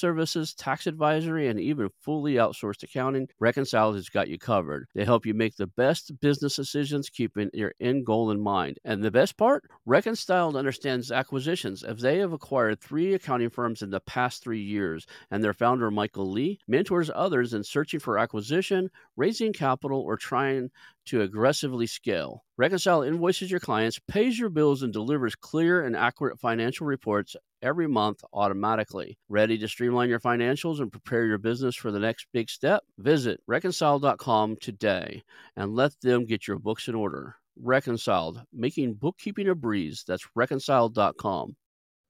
services, 0.00 0.54
tax 0.54 0.86
advisory, 0.86 1.48
and 1.48 1.60
even 1.60 1.90
fully 2.00 2.34
outsourced 2.34 2.82
accounting, 2.82 3.28
Reconciled 3.38 3.94
has 3.94 4.08
got 4.08 4.28
you 4.28 4.38
covered. 4.38 4.88
They 4.94 5.04
help 5.04 5.26
you 5.26 5.34
make 5.34 5.56
the 5.56 5.66
best 5.66 6.18
business 6.20 6.56
decisions, 6.56 7.10
keeping 7.10 7.50
your 7.52 7.74
end 7.80 8.06
goal 8.06 8.30
in 8.30 8.40
mind. 8.40 8.78
And 8.84 9.04
the 9.04 9.10
best 9.10 9.36
part? 9.36 9.64
Reconciled 9.86 10.56
understands 10.56 11.12
acquisitions, 11.12 11.84
as 11.84 12.00
they 12.00 12.18
have 12.18 12.32
acquired 12.32 12.80
three 12.80 13.14
accounting 13.14 13.50
firms 13.50 13.82
in 13.82 13.90
the 13.90 14.00
past 14.00 14.42
three 14.42 14.62
years, 14.62 15.06
and 15.30 15.44
their 15.44 15.52
founder, 15.52 15.90
Michael 15.90 16.30
Lee, 16.30 16.58
mentors 16.66 17.10
others 17.14 17.54
in 17.54 17.62
searching 17.62 18.00
for 18.00 18.18
acquisition, 18.18 18.88
raising 19.16 19.52
capital, 19.52 20.00
or 20.00 20.16
trying 20.16 20.70
to 21.06 21.22
aggressively 21.22 21.86
scale. 21.86 22.44
Reconciled 22.56 23.06
invoices 23.06 23.50
your 23.50 23.60
clients, 23.60 23.98
pays 24.06 24.38
your 24.38 24.50
bills, 24.50 24.82
and 24.82 24.92
delivers 24.92 25.34
clear 25.34 25.84
and 25.84 25.96
accurate 25.96 26.38
financial 26.38 26.86
reports 26.86 27.36
every 27.62 27.86
month 27.86 28.22
automatically. 28.32 29.18
Ready 29.28 29.58
to 29.58 29.68
streamline 29.68 30.08
your 30.08 30.20
financials 30.20 30.80
and 30.80 30.90
prepare 30.90 31.26
your 31.26 31.38
business 31.38 31.76
for 31.76 31.90
the 31.90 31.98
next 31.98 32.26
big 32.32 32.50
step? 32.50 32.82
Visit 32.98 33.40
reconciled.com 33.46 34.56
today 34.60 35.22
and 35.56 35.74
let 35.74 35.92
them 36.00 36.26
get 36.26 36.46
your 36.46 36.58
books 36.58 36.88
in 36.88 36.94
order. 36.94 37.36
Reconciled, 37.56 38.42
making 38.52 38.94
bookkeeping 38.94 39.48
a 39.48 39.54
breeze. 39.54 40.04
That's 40.06 40.26
reconciled.com. 40.34 41.56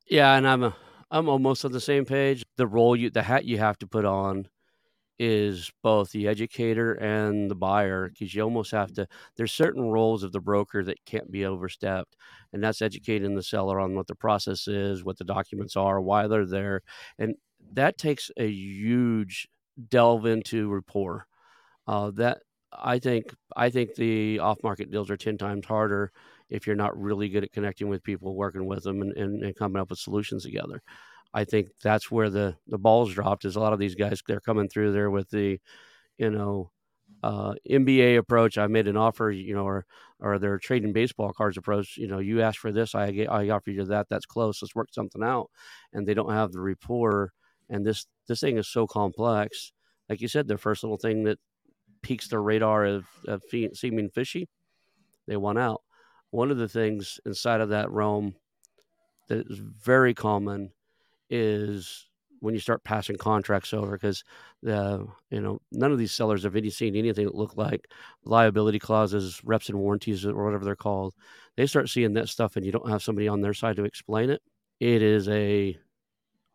Yeah, 0.08 0.34
and 0.34 0.46
I'm 0.46 0.72
I'm 1.10 1.28
almost 1.28 1.64
on 1.64 1.72
the 1.72 1.80
same 1.80 2.04
page. 2.04 2.44
The 2.56 2.66
role 2.66 2.94
you 2.94 3.10
the 3.10 3.22
hat 3.22 3.44
you 3.44 3.58
have 3.58 3.78
to 3.78 3.86
put 3.86 4.04
on 4.04 4.46
is 5.22 5.70
both 5.82 6.10
the 6.12 6.26
educator 6.26 6.94
and 6.94 7.50
the 7.50 7.54
buyer 7.54 8.08
because 8.08 8.34
you 8.34 8.42
almost 8.42 8.70
have 8.70 8.90
to 8.90 9.06
there's 9.36 9.52
certain 9.52 9.90
roles 9.90 10.22
of 10.22 10.32
the 10.32 10.40
broker 10.40 10.82
that 10.82 11.04
can't 11.04 11.30
be 11.30 11.44
overstepped 11.44 12.16
and 12.54 12.64
that's 12.64 12.80
educating 12.80 13.34
the 13.34 13.42
seller 13.42 13.78
on 13.78 13.94
what 13.94 14.06
the 14.06 14.14
process 14.14 14.66
is 14.66 15.04
what 15.04 15.18
the 15.18 15.24
documents 15.24 15.76
are 15.76 16.00
why 16.00 16.26
they're 16.26 16.46
there 16.46 16.80
and 17.18 17.34
that 17.74 17.98
takes 17.98 18.30
a 18.38 18.48
huge 18.48 19.46
delve 19.90 20.24
into 20.24 20.70
rapport. 20.70 21.26
Uh, 21.86 22.10
that 22.12 22.38
i 22.72 22.98
think 22.98 23.34
i 23.56 23.68
think 23.68 23.94
the 23.96 24.38
off 24.38 24.62
market 24.62 24.90
deals 24.90 25.10
are 25.10 25.16
10 25.18 25.36
times 25.36 25.66
harder 25.66 26.12
if 26.48 26.66
you're 26.66 26.76
not 26.76 26.98
really 26.98 27.28
good 27.28 27.44
at 27.44 27.52
connecting 27.52 27.88
with 27.88 28.02
people 28.02 28.34
working 28.34 28.66
with 28.66 28.84
them 28.84 29.02
and, 29.02 29.14
and, 29.18 29.44
and 29.44 29.56
coming 29.56 29.80
up 29.82 29.90
with 29.90 29.98
solutions 29.98 30.44
together 30.44 30.82
I 31.32 31.44
think 31.44 31.68
that's 31.82 32.10
where 32.10 32.30
the 32.30 32.56
the 32.66 32.78
balls 32.78 33.14
dropped. 33.14 33.44
Is 33.44 33.56
a 33.56 33.60
lot 33.60 33.72
of 33.72 33.78
these 33.78 33.94
guys 33.94 34.22
they're 34.26 34.40
coming 34.40 34.68
through 34.68 34.92
there 34.92 35.10
with 35.10 35.30
the, 35.30 35.60
you 36.18 36.30
know, 36.30 36.70
uh, 37.22 37.54
approach. 38.16 38.58
I 38.58 38.66
made 38.66 38.88
an 38.88 38.96
offer, 38.96 39.30
you 39.30 39.54
know, 39.54 39.64
or 39.64 39.86
or 40.20 40.38
they're 40.38 40.58
trading 40.58 40.92
baseball 40.92 41.32
cards 41.32 41.56
approach. 41.56 41.96
You 41.96 42.08
know, 42.08 42.18
you 42.18 42.42
ask 42.42 42.60
for 42.60 42.72
this, 42.72 42.94
I 42.94 43.10
get, 43.10 43.30
I 43.30 43.48
offer 43.50 43.70
you 43.70 43.84
that. 43.86 44.08
That's 44.08 44.26
close. 44.26 44.60
Let's 44.60 44.74
work 44.74 44.88
something 44.92 45.22
out. 45.22 45.50
And 45.92 46.06
they 46.06 46.14
don't 46.14 46.32
have 46.32 46.52
the 46.52 46.60
rapport. 46.60 47.32
And 47.68 47.84
this 47.84 48.06
this 48.26 48.40
thing 48.40 48.58
is 48.58 48.68
so 48.68 48.86
complex. 48.86 49.72
Like 50.08 50.20
you 50.20 50.28
said, 50.28 50.48
the 50.48 50.58
first 50.58 50.82
little 50.82 50.96
thing 50.96 51.24
that 51.24 51.38
piques 52.02 52.28
their 52.28 52.42
radar 52.42 52.84
of, 52.84 53.06
of 53.26 53.42
seeming 53.74 54.10
fishy, 54.10 54.48
they 55.26 55.36
want 55.36 55.58
out. 55.58 55.82
One 56.30 56.50
of 56.50 56.58
the 56.58 56.68
things 56.68 57.20
inside 57.26 57.60
of 57.60 57.68
that 57.70 57.90
realm 57.90 58.34
that 59.28 59.46
is 59.50 59.58
very 59.58 60.14
common 60.14 60.72
is 61.30 62.06
when 62.40 62.54
you 62.54 62.60
start 62.60 62.82
passing 62.84 63.16
contracts 63.16 63.74
over 63.74 63.92
because 63.92 64.24
the 64.62 65.06
you 65.30 65.40
know 65.40 65.60
none 65.72 65.92
of 65.92 65.98
these 65.98 66.12
sellers 66.12 66.42
have 66.44 66.56
any 66.56 66.70
seen 66.70 66.96
anything 66.96 67.26
that 67.26 67.34
look 67.34 67.56
like 67.56 67.86
liability 68.24 68.78
clauses 68.78 69.40
reps 69.44 69.68
and 69.68 69.78
warranties 69.78 70.24
or 70.26 70.44
whatever 70.44 70.64
they're 70.64 70.76
called. 70.76 71.14
They 71.56 71.66
start 71.66 71.88
seeing 71.90 72.14
that 72.14 72.28
stuff 72.28 72.56
and 72.56 72.64
you 72.64 72.72
don't 72.72 72.90
have 72.90 73.02
somebody 73.02 73.28
on 73.28 73.40
their 73.42 73.54
side 73.54 73.76
to 73.76 73.84
explain 73.84 74.30
it 74.30 74.42
it 74.80 75.02
is 75.02 75.28
a 75.28 75.78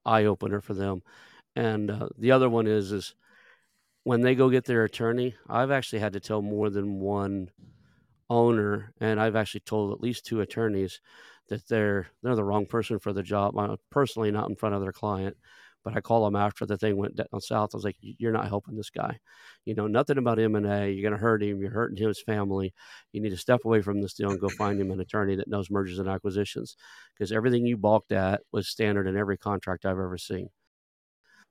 eye 0.05 0.25
opener 0.25 0.61
for 0.61 0.73
them. 0.73 1.01
And 1.55 1.91
uh, 1.91 2.09
the 2.17 2.31
other 2.31 2.49
one 2.49 2.67
is 2.67 2.91
is 2.91 3.15
when 4.03 4.21
they 4.21 4.35
go 4.35 4.49
get 4.49 4.65
their 4.65 4.83
attorney 4.83 5.35
i've 5.49 5.71
actually 5.71 5.99
had 5.99 6.13
to 6.13 6.19
tell 6.19 6.41
more 6.41 6.69
than 6.69 6.99
one 6.99 7.49
owner 8.29 8.93
and 8.99 9.19
i've 9.19 9.35
actually 9.35 9.59
told 9.61 9.91
at 9.91 10.01
least 10.01 10.25
two 10.25 10.41
attorneys 10.41 11.01
that 11.49 11.67
they're 11.67 12.07
they're 12.23 12.35
the 12.35 12.43
wrong 12.43 12.65
person 12.65 12.99
for 12.99 13.13
the 13.13 13.23
job. 13.23 13.57
I'm 13.57 13.77
personally, 13.91 14.31
not 14.31 14.49
in 14.49 14.55
front 14.55 14.75
of 14.75 14.81
their 14.81 14.91
client, 14.91 15.37
but 15.83 15.95
I 15.95 16.01
call 16.01 16.25
them 16.25 16.35
after 16.35 16.65
the 16.65 16.77
thing 16.77 16.97
went 16.97 17.15
down 17.15 17.41
south. 17.41 17.71
I 17.73 17.77
was 17.77 17.83
like, 17.85 17.97
"You're 18.01 18.31
not 18.31 18.47
helping 18.47 18.75
this 18.75 18.89
guy. 18.89 19.19
You 19.65 19.75
know 19.75 19.87
nothing 19.87 20.17
about 20.17 20.39
M 20.39 20.55
and 20.55 20.65
A. 20.65 20.91
You're 20.91 21.03
going 21.09 21.19
to 21.19 21.23
hurt 21.23 21.43
him. 21.43 21.59
You're 21.61 21.71
hurting 21.71 21.97
his 22.05 22.21
family. 22.21 22.73
You 23.11 23.21
need 23.21 23.29
to 23.31 23.37
step 23.37 23.65
away 23.65 23.81
from 23.81 24.01
this 24.01 24.13
deal 24.15 24.31
and 24.31 24.39
go 24.39 24.49
find 24.49 24.79
him 24.81 24.91
an 24.91 24.99
attorney 24.99 25.35
that 25.35 25.47
knows 25.47 25.69
mergers 25.71 25.99
and 25.99 26.09
acquisitions, 26.09 26.75
because 27.13 27.31
everything 27.31 27.65
you 27.65 27.77
balked 27.77 28.11
at 28.11 28.41
was 28.51 28.67
standard 28.67 29.07
in 29.07 29.17
every 29.17 29.37
contract 29.37 29.85
I've 29.85 29.99
ever 29.99 30.17
seen." 30.17 30.49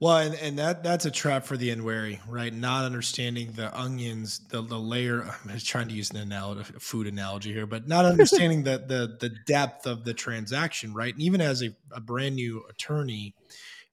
Well, 0.01 0.17
and, 0.19 0.35
and 0.35 0.59
that 0.59 0.83
that's 0.83 1.07
a 1.07 1.11
trap 1.11 1.45
for 1.45 1.57
the 1.57 1.71
unwary, 1.71 2.21
right? 2.29 2.53
Not 2.53 2.85
understanding 2.85 3.53
the 3.53 3.77
onions, 3.79 4.41
the 4.51 4.61
the 4.61 4.79
layer. 4.79 5.23
I'm 5.49 5.59
trying 5.61 5.89
to 5.89 5.95
use 5.95 6.11
an 6.11 6.17
analogy, 6.17 6.75
a 6.77 6.81
food 6.81 7.07
analogy 7.07 7.53
here, 7.53 7.67
but 7.67 7.87
not 7.87 8.05
understanding 8.05 8.65
the 8.65 8.79
the 8.79 9.17
the 9.21 9.35
depth 9.47 9.87
of 9.87 10.05
the 10.05 10.13
transaction, 10.13 10.95
right? 10.95 11.15
And 11.15 11.23
even 11.23 11.41
as 11.41 11.63
a, 11.63 11.75
a 11.93 12.01
brand 12.01 12.35
new 12.35 12.65
attorney, 12.69 13.35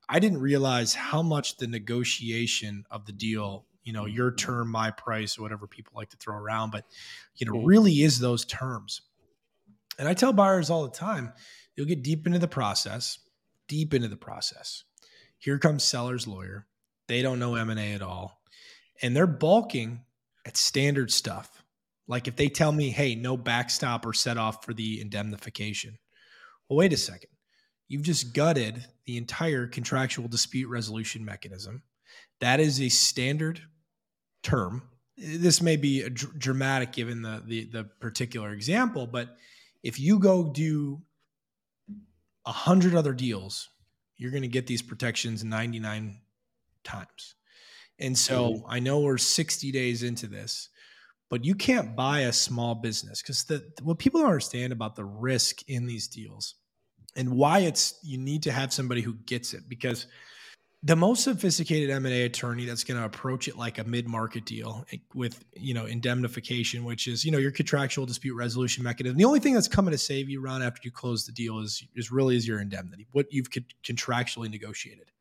I 0.10 0.20
didn't 0.20 0.42
realize 0.42 0.96
how 0.96 1.22
much 1.22 1.58
the 1.58 1.68
negotiation 1.68 2.84
of 2.90 3.06
the 3.06 3.14
deal, 3.14 3.66
you 3.84 3.94
know, 3.94 4.06
your 4.06 4.34
term, 4.34 4.72
my 4.72 4.90
price, 4.90 5.38
or 5.38 5.44
whatever 5.44 5.68
people 5.68 5.94
like 5.96 6.10
to 6.10 6.18
throw 6.18 6.36
around, 6.36 6.72
but 6.72 6.84
you 7.36 7.46
know, 7.46 7.54
mm-hmm. 7.54 7.68
really 7.68 8.02
is 8.02 8.20
those 8.20 8.44
terms. 8.44 9.02
And 10.00 10.10
I 10.10 10.16
tell 10.16 10.34
buyers 10.34 10.72
all 10.72 10.84
the 10.84 10.98
time, 10.98 11.32
you'll 11.76 11.86
get 11.86 12.02
deep 12.02 12.26
into 12.26 12.40
the 12.40 12.48
process, 12.48 13.20
deep 13.68 13.94
into 13.94 14.08
the 14.08 14.18
process 14.18 14.84
here 15.42 15.58
comes 15.58 15.84
seller's 15.84 16.28
lawyer. 16.28 16.68
They 17.08 17.24
don't 17.24 17.40
know 17.40 17.56
M&A 17.56 17.94
at 17.94 18.04
all. 18.04 18.40
And 19.02 19.16
they're 19.16 19.26
balking 19.26 20.02
at 20.46 20.56
standard 20.56 21.12
stuff. 21.12 21.64
Like 22.08 22.28
if 22.28 22.36
they 22.36 22.48
tell 22.48 22.72
me, 22.72 22.92
hey, 22.92 23.16
no 23.16 23.36
backstop 23.36 24.06
or 24.06 24.14
set 24.14 24.38
off 24.38 24.64
for 24.64 24.74
the 24.74 25.02
indemnification. 25.02 25.98
Well, 26.70 26.78
wait 26.78 26.94
a 26.94 26.98
second. 26.98 27.32
You've 27.88 28.04
just 28.04 28.36
gutted 28.36 28.86
the 29.06 29.18
entire 29.18 29.66
contractual 29.66 30.28
dispute 30.28 30.70
resolution 30.70 31.26
mechanism. 31.26 31.82
That 32.40 32.60
is 32.60 32.80
a 32.80 32.90
standard 32.90 33.62
term. 34.44 34.84
This 35.18 35.60
may 35.60 35.76
be 35.76 36.08
dr- 36.08 36.38
dramatic 36.38 36.92
given 36.94 37.22
the, 37.22 37.44
the 37.46 37.66
the 37.66 37.84
particular 38.00 38.54
example, 38.54 39.08
but 39.08 39.36
if 39.84 40.00
you 40.00 40.20
go 40.20 40.52
do 40.52 41.02
a 42.46 42.52
hundred 42.52 42.96
other 42.96 43.14
deals 43.14 43.70
you're 44.22 44.30
going 44.30 44.44
to 44.44 44.48
get 44.48 44.68
these 44.68 44.84
protections 44.84 45.44
99 45.44 46.20
times. 46.84 47.34
And 47.98 48.16
so 48.16 48.54
mm-hmm. 48.54 48.66
I 48.70 48.78
know 48.78 49.00
we're 49.00 49.18
60 49.18 49.72
days 49.72 50.04
into 50.04 50.28
this, 50.28 50.70
but 51.28 51.44
you 51.44 51.56
can't 51.56 51.96
buy 51.96 52.20
a 52.20 52.34
small 52.34 52.76
business 52.76 53.24
because 53.24 53.46
the 53.46 53.66
what 53.82 53.98
people 53.98 54.22
don't 54.22 54.30
understand 54.30 54.74
about 54.74 54.96
the 54.96 55.06
risk 55.06 55.68
in 55.68 55.88
these 55.88 56.08
deals 56.08 56.54
and 57.16 57.32
why 57.32 57.60
it's 57.60 57.98
you 58.04 58.20
need 58.20 58.44
to 58.44 58.52
have 58.52 58.72
somebody 58.72 59.02
who 59.02 59.16
gets 59.26 59.56
it 59.56 59.68
because 59.68 60.06
the 60.84 60.96
most 60.96 61.24
sophisticated 61.24 61.92
M&A 61.92 62.24
attorney 62.24 62.66
that's 62.66 62.84
going 62.84 63.00
to 63.00 63.06
approach 63.06 63.48
it 63.48 63.56
like 63.56 63.78
a 63.78 63.84
mid-market 63.84 64.46
deal 64.46 64.84
eh, 64.92 64.98
with, 65.14 65.46
you 65.56 65.76
know, 65.76 65.86
indemnification, 65.86 66.84
which 66.84 67.08
is, 67.08 67.24
you 67.24 67.32
know, 67.32 67.38
your 67.38 67.52
contractual 67.52 68.06
dispute 68.06 68.36
resolution 68.36 68.84
mechanism. 68.84 69.18
The 69.18 69.26
only 69.26 69.40
thing 69.40 69.54
that's 69.54 69.68
coming 69.68 69.92
to 69.92 69.98
save 69.98 70.28
you, 70.28 70.42
Ron, 70.42 70.64
after 70.64 70.82
you 70.84 70.92
close 70.92 71.26
the 71.26 71.32
deal 71.32 71.60
is, 71.60 71.84
is 71.96 72.12
really 72.12 72.36
is 72.36 72.48
your 72.48 72.60
indemnity, 72.60 73.08
what 73.12 73.28
you've 73.30 73.50
contractually 73.84 74.50
negotiated. 74.50 75.12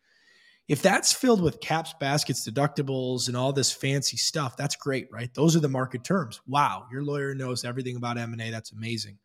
If 0.66 0.80
that's 0.82 1.12
filled 1.12 1.42
with 1.42 1.60
caps, 1.60 1.94
baskets, 1.98 2.48
deductibles, 2.48 3.28
and 3.28 3.36
all 3.36 3.52
this 3.52 3.72
fancy 3.72 4.16
stuff, 4.16 4.56
that's 4.56 4.76
great, 4.76 5.08
right? 5.12 5.28
Those 5.34 5.56
are 5.56 5.60
the 5.60 5.68
market 5.68 6.04
terms. 6.04 6.40
Wow, 6.46 6.86
your 6.92 7.02
lawyer 7.02 7.34
knows 7.34 7.64
everything 7.64 7.96
about 7.96 8.16
M&A. 8.16 8.50
That's 8.50 8.72
amazing. 8.72 9.18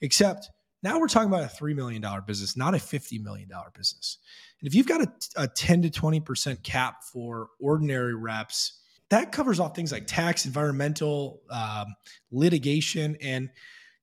Except 0.00 0.48
now 0.82 0.98
we're 0.98 1.08
talking 1.08 1.28
about 1.28 1.44
a 1.44 1.54
$3 1.54 1.74
million 1.74 2.04
business, 2.26 2.56
not 2.56 2.74
a 2.74 2.78
$50 2.78 3.22
million 3.22 3.48
business. 3.74 4.18
And 4.60 4.68
if 4.68 4.74
you've 4.74 4.86
got 4.86 5.02
a, 5.02 5.12
a 5.36 5.48
10 5.48 5.82
to 5.82 5.90
20% 5.90 6.62
cap 6.62 7.02
for 7.02 7.48
ordinary 7.60 8.14
reps, 8.14 8.80
that 9.08 9.32
covers 9.32 9.60
off 9.60 9.74
things 9.74 9.92
like 9.92 10.06
tax, 10.06 10.46
environmental, 10.46 11.40
um, 11.50 11.86
litigation. 12.30 13.16
And, 13.22 13.50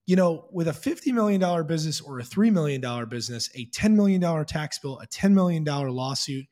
you 0.06 0.16
know, 0.16 0.48
with 0.52 0.68
a 0.68 0.72
$50 0.72 1.14
million 1.14 1.68
business 1.68 2.02
or 2.02 2.20
a 2.20 2.24
$3 2.24 2.52
million 2.52 2.82
business, 3.10 3.50
a 3.56 3.66
$10 3.68 3.96
million 3.96 4.46
tax 4.46 4.80
bill, 4.80 5.00
a 5.00 5.08
$10 5.08 5.34
million 5.34 5.64
lawsuit, 5.64 6.46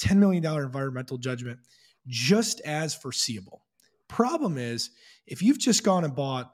$10 0.00 0.16
million 0.16 0.44
environmental 0.44 1.18
judgment 1.18 1.58
just 2.06 2.60
as 2.60 2.94
foreseeable. 2.94 3.62
Problem 4.08 4.58
is, 4.58 4.90
if 5.26 5.42
you've 5.42 5.58
just 5.58 5.84
gone 5.84 6.04
and 6.04 6.14
bought 6.14 6.52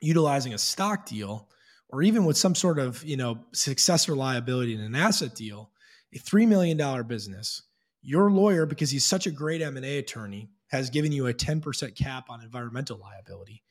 utilizing 0.00 0.54
a 0.54 0.58
stock 0.58 1.06
deal 1.06 1.48
or 1.94 2.02
even 2.02 2.24
with 2.24 2.36
some 2.36 2.56
sort 2.56 2.80
of, 2.80 3.04
you 3.04 3.16
know, 3.16 3.38
successor 3.52 4.16
liability 4.16 4.74
in 4.74 4.80
an 4.80 4.96
asset 4.96 5.32
deal, 5.36 5.70
a 6.12 6.18
$3 6.18 6.48
million 6.48 7.06
business, 7.06 7.62
your 8.02 8.32
lawyer 8.32 8.66
because 8.66 8.90
he's 8.90 9.06
such 9.06 9.28
a 9.28 9.30
great 9.30 9.62
M&A 9.62 9.98
attorney 9.98 10.50
has 10.70 10.90
given 10.90 11.12
you 11.12 11.28
a 11.28 11.32
10% 11.32 11.94
cap 11.94 12.30
on 12.30 12.42
environmental 12.42 12.98
liability. 12.98 13.62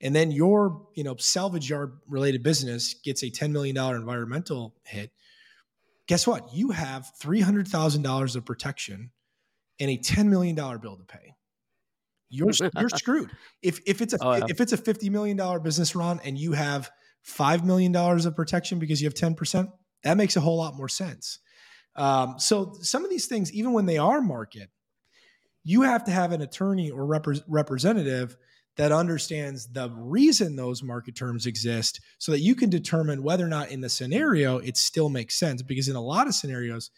And 0.00 0.14
then 0.14 0.32
your, 0.32 0.88
you 0.94 1.04
know, 1.04 1.14
salvage 1.16 1.70
yard 1.70 1.92
related 2.08 2.42
business 2.42 2.94
gets 2.94 3.22
a 3.22 3.30
$10 3.30 3.52
million 3.52 3.76
environmental 3.76 4.74
hit. 4.84 5.12
Guess 6.08 6.26
what? 6.26 6.52
You 6.52 6.72
have 6.72 7.12
$300,000 7.22 8.36
of 8.36 8.44
protection 8.44 9.12
and 9.78 9.88
a 9.88 9.98
$10 9.98 10.26
million 10.26 10.56
bill 10.56 10.96
to 10.96 11.04
pay. 11.04 11.36
You're 12.28 12.50
you're 12.76 12.88
screwed. 12.96 13.30
If 13.62 13.80
if 13.86 14.00
it's 14.00 14.14
a 14.14 14.18
oh, 14.20 14.34
yeah. 14.34 14.46
if 14.48 14.60
it's 14.60 14.72
a 14.72 14.78
$50 14.78 15.10
million 15.10 15.62
business 15.62 15.94
Ron 15.94 16.18
and 16.24 16.36
you 16.36 16.52
have 16.52 16.90
$5 17.26 17.64
million 17.64 17.94
of 17.94 18.36
protection 18.36 18.78
because 18.78 19.00
you 19.00 19.06
have 19.06 19.14
10%, 19.14 19.68
that 20.04 20.16
makes 20.16 20.36
a 20.36 20.40
whole 20.40 20.56
lot 20.56 20.76
more 20.76 20.88
sense. 20.88 21.38
Um, 21.94 22.36
so 22.38 22.74
some 22.80 23.04
of 23.04 23.10
these 23.10 23.26
things, 23.26 23.52
even 23.52 23.72
when 23.72 23.86
they 23.86 23.98
are 23.98 24.20
market, 24.20 24.70
you 25.64 25.82
have 25.82 26.04
to 26.04 26.10
have 26.10 26.32
an 26.32 26.40
attorney 26.40 26.90
or 26.90 27.06
repre- 27.06 27.42
representative 27.46 28.36
that 28.76 28.90
understands 28.90 29.68
the 29.70 29.90
reason 29.90 30.56
those 30.56 30.82
market 30.82 31.14
terms 31.14 31.46
exist 31.46 32.00
so 32.18 32.32
that 32.32 32.40
you 32.40 32.54
can 32.54 32.70
determine 32.70 33.22
whether 33.22 33.44
or 33.44 33.48
not 33.48 33.70
in 33.70 33.82
the 33.82 33.88
scenario 33.88 34.58
it 34.58 34.76
still 34.76 35.10
makes 35.10 35.38
sense 35.38 35.62
because 35.62 35.88
in 35.88 35.96
a 35.96 36.00
lot 36.00 36.26
of 36.26 36.34
scenarios 36.34 36.90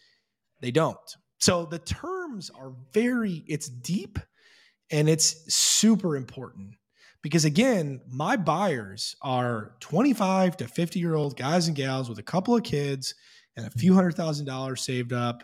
they 0.60 0.70
don't. 0.70 0.96
So 1.40 1.66
the 1.66 1.80
terms 1.80 2.50
are 2.50 2.72
very 2.92 3.44
it's 3.48 3.68
deep 3.68 4.18
and 4.90 5.08
it's 5.08 5.52
super 5.52 6.16
important 6.16 6.76
because 7.24 7.44
again 7.44 8.00
my 8.08 8.36
buyers 8.36 9.16
are 9.20 9.74
25 9.80 10.58
to 10.58 10.68
50 10.68 11.00
year 11.00 11.16
old 11.16 11.36
guys 11.36 11.66
and 11.66 11.76
gals 11.76 12.08
with 12.08 12.20
a 12.20 12.22
couple 12.22 12.54
of 12.54 12.62
kids 12.62 13.16
and 13.56 13.66
a 13.66 13.70
few 13.70 13.94
hundred 13.94 14.14
thousand 14.14 14.46
dollars 14.46 14.82
saved 14.82 15.12
up 15.12 15.42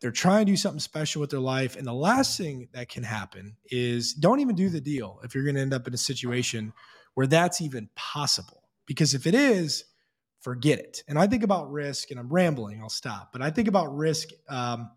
they're 0.00 0.10
trying 0.10 0.46
to 0.46 0.52
do 0.52 0.56
something 0.56 0.80
special 0.80 1.20
with 1.20 1.30
their 1.30 1.40
life. 1.40 1.76
And 1.76 1.86
the 1.86 1.92
last 1.92 2.38
thing 2.38 2.68
that 2.72 2.88
can 2.88 3.02
happen 3.02 3.56
is 3.66 4.14
don't 4.14 4.40
even 4.40 4.54
do 4.54 4.68
the 4.68 4.80
deal 4.80 5.20
if 5.24 5.34
you're 5.34 5.44
going 5.44 5.56
to 5.56 5.60
end 5.60 5.74
up 5.74 5.88
in 5.88 5.94
a 5.94 5.98
situation 5.98 6.72
where 7.14 7.26
that's 7.26 7.60
even 7.60 7.88
possible. 7.96 8.62
Because 8.86 9.14
if 9.14 9.26
it 9.26 9.34
is, 9.34 9.84
forget 10.40 10.78
it. 10.78 11.02
And 11.08 11.18
I 11.18 11.26
think 11.26 11.42
about 11.42 11.70
risk, 11.70 12.10
and 12.10 12.20
I'm 12.20 12.28
rambling, 12.32 12.80
I'll 12.80 12.88
stop. 12.88 13.30
But 13.32 13.42
I 13.42 13.50
think 13.50 13.66
about 13.66 13.94
risk. 13.94 14.28
Um, 14.48 14.90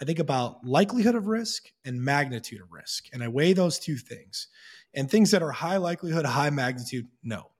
I 0.00 0.04
think 0.04 0.18
about 0.18 0.64
likelihood 0.64 1.14
of 1.14 1.26
risk 1.26 1.68
and 1.84 2.02
magnitude 2.02 2.60
of 2.60 2.72
risk. 2.72 3.06
And 3.12 3.22
I 3.22 3.28
weigh 3.28 3.52
those 3.52 3.78
two 3.78 3.96
things. 3.96 4.48
And 4.94 5.10
things 5.10 5.30
that 5.30 5.42
are 5.42 5.52
high 5.52 5.76
likelihood, 5.76 6.26
high 6.26 6.50
magnitude, 6.50 7.08
no. 7.22 7.50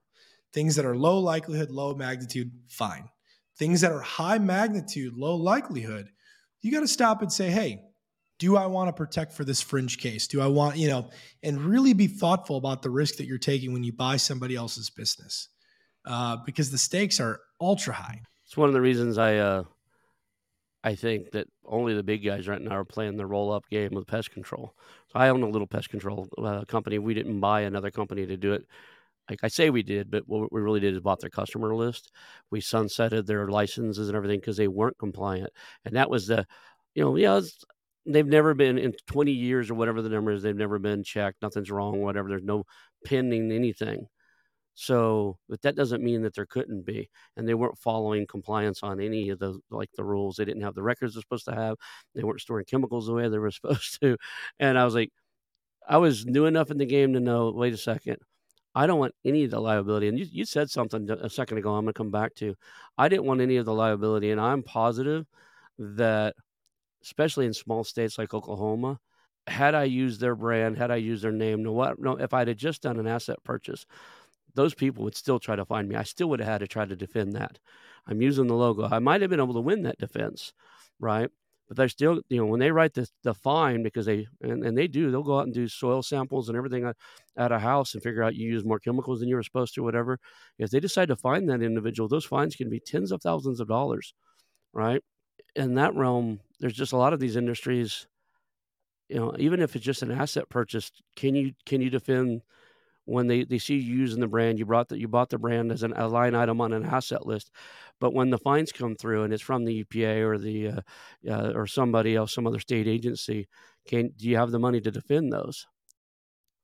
Things 0.53 0.75
that 0.75 0.85
are 0.85 0.95
low 0.95 1.19
likelihood, 1.19 1.69
low 1.69 1.95
magnitude, 1.95 2.51
fine. 2.67 3.09
Things 3.57 3.81
that 3.81 3.91
are 3.91 4.01
high 4.01 4.37
magnitude, 4.37 5.15
low 5.15 5.35
likelihood, 5.35 6.09
you 6.61 6.71
got 6.71 6.81
to 6.81 6.87
stop 6.87 7.21
and 7.21 7.31
say, 7.31 7.49
hey, 7.49 7.81
do 8.37 8.57
I 8.57 8.65
want 8.65 8.89
to 8.89 8.93
protect 8.93 9.33
for 9.33 9.43
this 9.43 9.61
fringe 9.61 9.99
case? 9.99 10.27
Do 10.27 10.41
I 10.41 10.47
want, 10.47 10.77
you 10.77 10.87
know, 10.87 11.09
and 11.43 11.61
really 11.61 11.93
be 11.93 12.07
thoughtful 12.07 12.57
about 12.57 12.81
the 12.81 12.89
risk 12.89 13.17
that 13.17 13.25
you're 13.25 13.37
taking 13.37 13.71
when 13.71 13.83
you 13.83 13.93
buy 13.93 14.17
somebody 14.17 14.55
else's 14.55 14.89
business 14.89 15.49
uh, 16.05 16.37
because 16.45 16.71
the 16.71 16.77
stakes 16.77 17.19
are 17.19 17.39
ultra 17.59 17.93
high. 17.93 18.21
It's 18.45 18.57
one 18.57 18.67
of 18.67 18.73
the 18.73 18.81
reasons 18.81 19.17
I, 19.17 19.37
uh, 19.37 19.63
I 20.83 20.95
think 20.95 21.31
that 21.31 21.47
only 21.63 21.93
the 21.93 22.01
big 22.01 22.25
guys 22.25 22.47
right 22.47 22.59
now 22.59 22.71
are 22.71 22.85
playing 22.85 23.17
the 23.17 23.27
roll 23.27 23.51
up 23.51 23.69
game 23.69 23.91
with 23.93 24.07
pest 24.07 24.31
control. 24.31 24.73
I 25.13 25.29
own 25.29 25.43
a 25.43 25.49
little 25.49 25.67
pest 25.67 25.89
control 25.89 26.27
uh, 26.37 26.65
company. 26.65 26.99
We 26.99 27.13
didn't 27.13 27.39
buy 27.39 27.61
another 27.61 27.91
company 27.91 28.25
to 28.25 28.37
do 28.37 28.53
it 28.53 28.65
like 29.29 29.39
I 29.43 29.47
say 29.47 29.69
we 29.69 29.81
did, 29.81 30.11
but 30.11 30.23
what 30.27 30.51
we 30.51 30.61
really 30.61 30.81
did 30.81 30.93
is 30.93 30.99
bought 30.99 31.21
their 31.21 31.29
customer 31.29 31.73
list. 31.73 32.11
We 32.49 32.59
sunsetted 32.59 33.25
their 33.25 33.47
licenses 33.47 34.09
and 34.09 34.17
everything 34.17 34.39
because 34.39 34.57
they 34.57 34.67
weren't 34.67 34.97
compliant, 34.97 35.51
and 35.85 35.95
that 35.95 36.09
was 36.09 36.27
the, 36.27 36.45
you 36.95 37.03
know, 37.03 37.15
yeah, 37.15 37.39
they've 38.05 38.27
never 38.27 38.53
been 38.53 38.77
in 38.77 38.93
20 39.07 39.31
years 39.31 39.69
or 39.69 39.75
whatever 39.75 40.01
the 40.01 40.09
number 40.09 40.31
is. 40.31 40.43
They've 40.43 40.55
never 40.55 40.79
been 40.79 41.03
checked. 41.03 41.41
Nothing's 41.41 41.71
wrong. 41.71 42.01
Whatever. 42.01 42.27
There's 42.27 42.43
no 42.43 42.65
pending 43.05 43.51
anything. 43.51 44.07
So, 44.81 45.37
but 45.47 45.61
that 45.61 45.75
doesn't 45.75 46.03
mean 46.03 46.23
that 46.23 46.33
there 46.33 46.47
couldn't 46.47 46.85
be, 46.85 47.09
and 47.37 47.47
they 47.47 47.53
weren't 47.53 47.77
following 47.77 48.25
compliance 48.25 48.81
on 48.81 48.99
any 48.99 49.29
of 49.29 49.37
the 49.39 49.59
like 49.69 49.89
the 49.95 50.03
rules. 50.03 50.37
They 50.37 50.45
didn't 50.45 50.63
have 50.63 50.73
the 50.75 50.81
records 50.83 51.13
they're 51.13 51.21
supposed 51.21 51.45
to 51.45 51.53
have. 51.55 51.75
They 52.15 52.23
weren't 52.23 52.41
storing 52.41 52.65
chemicals 52.65 53.05
the 53.07 53.13
way 53.13 53.29
they 53.29 53.37
were 53.37 53.51
supposed 53.59 54.01
to, 54.01 54.17
and 54.59 54.79
I 54.79 54.85
was 54.85 54.95
like, 54.95 55.11
I 55.87 55.97
was 55.97 56.25
new 56.25 56.45
enough 56.45 56.71
in 56.71 56.77
the 56.79 56.85
game 56.85 57.13
to 57.13 57.19
know. 57.19 57.51
Wait 57.51 57.73
a 57.73 57.77
second 57.77 58.17
I 58.75 58.87
don't 58.87 58.99
want 58.99 59.15
any 59.25 59.43
of 59.43 59.51
the 59.51 59.59
liability. 59.59 60.07
And 60.07 60.19
you, 60.19 60.25
you 60.31 60.45
said 60.45 60.69
something 60.69 61.09
a 61.09 61.29
second 61.29 61.57
ago, 61.57 61.75
I'm 61.75 61.85
going 61.85 61.93
to 61.93 61.97
come 61.97 62.11
back 62.11 62.35
to. 62.35 62.55
I 62.97 63.09
didn't 63.09 63.25
want 63.25 63.41
any 63.41 63.57
of 63.57 63.65
the 63.65 63.73
liability. 63.73 64.31
And 64.31 64.41
I'm 64.41 64.63
positive 64.63 65.25
that, 65.77 66.35
especially 67.03 67.45
in 67.47 67.53
small 67.53 67.83
states 67.83 68.17
like 68.17 68.33
Oklahoma, 68.33 68.99
had 69.47 69.75
I 69.75 69.83
used 69.85 70.21
their 70.21 70.35
brand, 70.35 70.77
had 70.77 70.91
I 70.91 70.97
used 70.97 71.23
their 71.23 71.31
name, 71.31 71.63
no, 71.63 71.73
what, 71.73 71.99
no, 71.99 72.17
if 72.17 72.33
I'd 72.33 72.47
have 72.47 72.57
just 72.57 72.83
done 72.83 72.99
an 72.99 73.07
asset 73.07 73.37
purchase, 73.43 73.85
those 74.55 74.73
people 74.73 75.03
would 75.03 75.15
still 75.15 75.39
try 75.39 75.55
to 75.55 75.65
find 75.65 75.87
me. 75.87 75.95
I 75.95 76.03
still 76.03 76.29
would 76.29 76.39
have 76.39 76.49
had 76.49 76.57
to 76.59 76.67
try 76.67 76.85
to 76.85 76.95
defend 76.95 77.33
that. 77.33 77.59
I'm 78.07 78.21
using 78.21 78.47
the 78.47 78.55
logo. 78.55 78.87
I 78.91 78.99
might 78.99 79.21
have 79.21 79.29
been 79.29 79.39
able 79.39 79.53
to 79.53 79.61
win 79.61 79.83
that 79.83 79.99
defense, 79.99 80.53
right? 80.99 81.29
but 81.71 81.77
they're 81.77 81.87
still, 81.87 82.21
you 82.27 82.35
know, 82.35 82.47
when 82.47 82.59
they 82.59 82.69
write 82.69 82.93
the, 82.95 83.07
the 83.23 83.33
fine 83.33 83.81
because 83.81 84.05
they, 84.05 84.27
and, 84.41 84.61
and 84.61 84.77
they 84.77 84.89
do, 84.89 85.09
they'll 85.09 85.23
go 85.23 85.39
out 85.39 85.45
and 85.45 85.53
do 85.53 85.69
soil 85.69 86.03
samples 86.03 86.49
and 86.49 86.57
everything 86.57 86.83
at, 87.37 87.51
a 87.53 87.59
house 87.59 87.93
and 87.93 88.03
figure 88.03 88.21
out 88.21 88.35
you 88.35 88.45
use 88.45 88.65
more 88.65 88.77
chemicals 88.77 89.21
than 89.21 89.29
you 89.29 89.37
were 89.37 89.43
supposed 89.43 89.73
to, 89.75 89.81
whatever. 89.81 90.19
If 90.59 90.69
they 90.69 90.81
decide 90.81 91.07
to 91.07 91.15
fine 91.15 91.45
that 91.45 91.61
individual, 91.61 92.09
those 92.09 92.25
fines 92.25 92.57
can 92.57 92.69
be 92.69 92.81
tens 92.81 93.13
of 93.13 93.21
thousands 93.21 93.61
of 93.61 93.69
dollars, 93.69 94.13
right? 94.73 95.01
In 95.55 95.75
that 95.75 95.95
realm, 95.95 96.41
there's 96.59 96.73
just 96.73 96.91
a 96.91 96.97
lot 96.97 97.13
of 97.13 97.21
these 97.21 97.37
industries, 97.37 98.05
you 99.07 99.15
know, 99.15 99.33
even 99.39 99.61
if 99.61 99.73
it's 99.73 99.85
just 99.85 100.01
an 100.01 100.11
asset 100.11 100.49
purchase, 100.49 100.91
can 101.15 101.35
you, 101.35 101.53
can 101.65 101.79
you 101.79 101.89
defend 101.89 102.41
when 103.11 103.27
they, 103.27 103.43
they 103.43 103.57
see 103.57 103.75
you 103.75 103.97
using 103.97 104.21
the 104.21 104.27
brand, 104.27 104.57
you 104.57 104.65
brought 104.65 104.89
that 104.89 104.99
you 104.99 105.07
bought 105.07 105.29
the 105.29 105.37
brand 105.37 105.71
as 105.71 105.83
an, 105.83 105.93
a 105.95 106.07
line 106.07 106.33
item 106.33 106.61
on 106.61 106.73
an 106.73 106.85
asset 106.85 107.25
list, 107.25 107.51
but 107.99 108.13
when 108.13 108.29
the 108.29 108.37
fines 108.37 108.71
come 108.71 108.95
through 108.95 109.23
and 109.23 109.33
it's 109.33 109.43
from 109.43 109.65
the 109.65 109.83
EPA 109.83 110.21
or 110.21 110.37
the 110.37 110.67
uh, 110.69 110.81
uh, 111.29 111.51
or 111.53 111.67
somebody 111.67 112.15
else, 112.15 112.33
some 112.33 112.47
other 112.47 112.59
state 112.59 112.87
agency, 112.87 113.47
can 113.87 114.11
do 114.15 114.27
you 114.27 114.37
have 114.37 114.51
the 114.51 114.59
money 114.59 114.79
to 114.81 114.91
defend 114.91 115.31
those? 115.31 115.67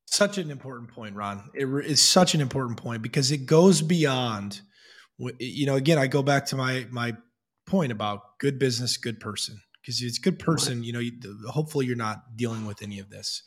Such 0.06 0.38
an 0.38 0.50
important 0.50 0.90
point, 0.90 1.14
Ron. 1.14 1.50
It 1.54 1.66
is 1.84 2.02
such 2.02 2.34
an 2.34 2.40
important 2.40 2.78
point 2.78 3.02
because 3.02 3.30
it 3.30 3.44
goes 3.46 3.82
beyond. 3.82 4.62
You 5.38 5.66
know, 5.66 5.74
again, 5.74 5.98
I 5.98 6.06
go 6.06 6.22
back 6.22 6.46
to 6.46 6.56
my 6.56 6.86
my 6.90 7.16
point 7.66 7.92
about 7.92 8.38
good 8.38 8.58
business, 8.58 8.96
good 8.96 9.20
person. 9.20 9.60
Because 9.80 10.02
it's 10.02 10.18
good 10.18 10.38
person, 10.38 10.82
you 10.84 10.92
know, 10.92 11.00
hopefully 11.48 11.86
you're 11.86 11.96
not 11.96 12.36
dealing 12.36 12.66
with 12.66 12.82
any 12.82 12.98
of 12.98 13.08
this. 13.08 13.42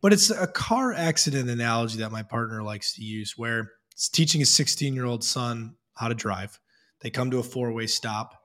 But 0.00 0.12
it's 0.12 0.30
a 0.30 0.46
car 0.46 0.92
accident 0.92 1.50
analogy 1.50 1.98
that 1.98 2.12
my 2.12 2.22
partner 2.22 2.62
likes 2.62 2.94
to 2.94 3.02
use 3.02 3.34
where 3.36 3.72
it's 3.92 4.08
teaching 4.08 4.40
his 4.40 4.54
16 4.54 4.94
year 4.94 5.04
old 5.04 5.24
son 5.24 5.74
how 5.94 6.08
to 6.08 6.14
drive. 6.14 6.58
They 7.00 7.10
come 7.10 7.30
to 7.30 7.38
a 7.38 7.42
four 7.42 7.72
way 7.72 7.86
stop. 7.86 8.40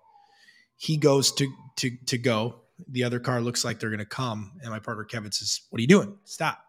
He 0.76 0.98
goes 0.98 1.32
to, 1.34 1.48
to, 1.78 1.92
to 2.08 2.18
go. 2.18 2.62
The 2.90 3.04
other 3.04 3.20
car 3.20 3.40
looks 3.40 3.64
like 3.64 3.80
they're 3.80 3.90
going 3.90 4.00
to 4.00 4.06
come. 4.06 4.54
And 4.62 4.72
my 4.72 4.80
partner 4.80 5.04
Kevin 5.04 5.32
says, 5.32 5.62
What 5.70 5.80
are 5.80 5.82
you 5.82 5.88
doing? 5.88 6.18
Stop. 6.24 6.60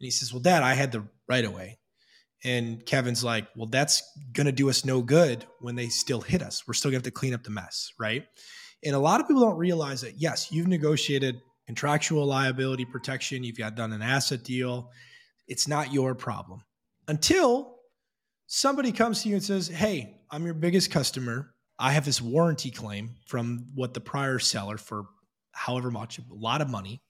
And 0.00 0.04
he 0.04 0.10
says, 0.10 0.32
Well, 0.32 0.42
dad, 0.42 0.62
I 0.62 0.74
had 0.74 0.92
the 0.92 1.04
right 1.28 1.44
of 1.44 1.54
way. 1.54 1.78
And 2.44 2.84
Kevin's 2.84 3.24
like, 3.24 3.46
Well, 3.54 3.68
that's 3.68 4.02
going 4.32 4.46
to 4.46 4.52
do 4.52 4.68
us 4.68 4.84
no 4.84 5.02
good 5.02 5.46
when 5.60 5.76
they 5.76 5.88
still 5.88 6.20
hit 6.20 6.42
us. 6.42 6.66
We're 6.66 6.74
still 6.74 6.90
going 6.90 7.00
to 7.00 7.06
have 7.06 7.14
to 7.14 7.18
clean 7.18 7.34
up 7.34 7.44
the 7.44 7.50
mess. 7.50 7.92
Right. 7.98 8.26
And 8.84 8.94
a 8.94 8.98
lot 8.98 9.20
of 9.20 9.28
people 9.28 9.42
don't 9.42 9.56
realize 9.56 10.02
that, 10.02 10.20
yes, 10.20 10.52
you've 10.52 10.68
negotiated 10.68 11.40
contractual 11.66 12.26
liability 12.26 12.84
protection, 12.84 13.44
you've 13.44 13.58
got 13.58 13.74
done 13.74 13.92
an 13.92 14.02
asset 14.02 14.44
deal. 14.44 14.90
It's 15.48 15.68
not 15.68 15.92
your 15.92 16.14
problem 16.14 16.62
until 17.08 17.76
somebody 18.46 18.92
comes 18.92 19.22
to 19.22 19.28
you 19.28 19.36
and 19.36 19.44
says, 19.44 19.68
Hey, 19.68 20.20
I'm 20.30 20.44
your 20.44 20.54
biggest 20.54 20.90
customer. 20.90 21.54
I 21.78 21.92
have 21.92 22.04
this 22.04 22.22
warranty 22.22 22.70
claim 22.70 23.16
from 23.26 23.66
what 23.74 23.94
the 23.94 24.00
prior 24.00 24.38
seller 24.38 24.78
for 24.78 25.06
however 25.52 25.90
much, 25.90 26.18
a 26.18 26.22
lot 26.30 26.60
of 26.60 26.70
money. 26.70 27.02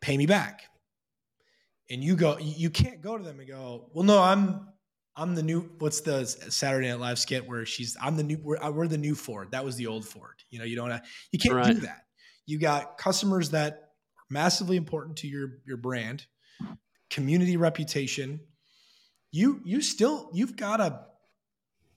Pay 0.00 0.16
me 0.16 0.26
back. 0.26 0.62
And 1.90 2.02
you 2.02 2.16
go, 2.16 2.38
you 2.38 2.70
can't 2.70 3.02
go 3.02 3.18
to 3.18 3.22
them 3.22 3.38
and 3.38 3.48
go, 3.48 3.90
Well, 3.92 4.04
no, 4.04 4.20
I'm 4.22 4.68
I'm 5.16 5.34
the 5.34 5.42
new. 5.42 5.70
What's 5.78 6.00
the 6.00 6.26
Saturday 6.26 6.88
Night 6.88 6.98
Live 6.98 7.18
skit 7.18 7.46
where 7.46 7.64
she's? 7.64 7.96
I'm 8.02 8.16
the 8.16 8.24
new. 8.24 8.38
We're, 8.42 8.70
we're 8.70 8.88
the 8.88 8.98
new 8.98 9.14
Ford. 9.14 9.52
That 9.52 9.64
was 9.64 9.76
the 9.76 9.86
old 9.86 10.04
Ford. 10.04 10.42
You 10.50 10.58
know, 10.58 10.64
you 10.64 10.74
don't. 10.74 11.00
You 11.30 11.38
can't 11.38 11.54
right. 11.54 11.74
do 11.74 11.80
that. 11.82 12.03
You 12.46 12.58
got 12.58 12.98
customers 12.98 13.50
that 13.50 13.72
are 13.72 14.30
massively 14.30 14.76
important 14.76 15.18
to 15.18 15.28
your 15.28 15.58
your 15.66 15.76
brand, 15.76 16.26
community 17.10 17.56
reputation. 17.56 18.40
You 19.30 19.60
you 19.64 19.80
still 19.80 20.30
you've 20.32 20.56
got 20.56 20.78
to 20.78 21.00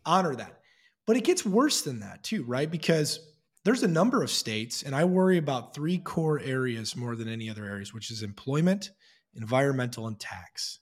honor 0.05 0.35
that. 0.35 0.59
But 1.05 1.17
it 1.17 1.23
gets 1.23 1.45
worse 1.45 1.81
than 1.81 2.01
that 2.01 2.23
too, 2.23 2.43
right? 2.43 2.69
Because 2.69 3.19
there's 3.63 3.83
a 3.83 3.87
number 3.87 4.23
of 4.23 4.29
states, 4.29 4.83
and 4.83 4.95
I 4.95 5.05
worry 5.05 5.37
about 5.37 5.73
three 5.73 5.97
core 5.97 6.39
areas 6.39 6.95
more 6.95 7.15
than 7.15 7.27
any 7.27 7.49
other 7.49 7.65
areas, 7.65 7.93
which 7.93 8.11
is 8.11 8.23
employment, 8.23 8.91
environmental, 9.35 10.07
and 10.07 10.19
tax. 10.19 10.79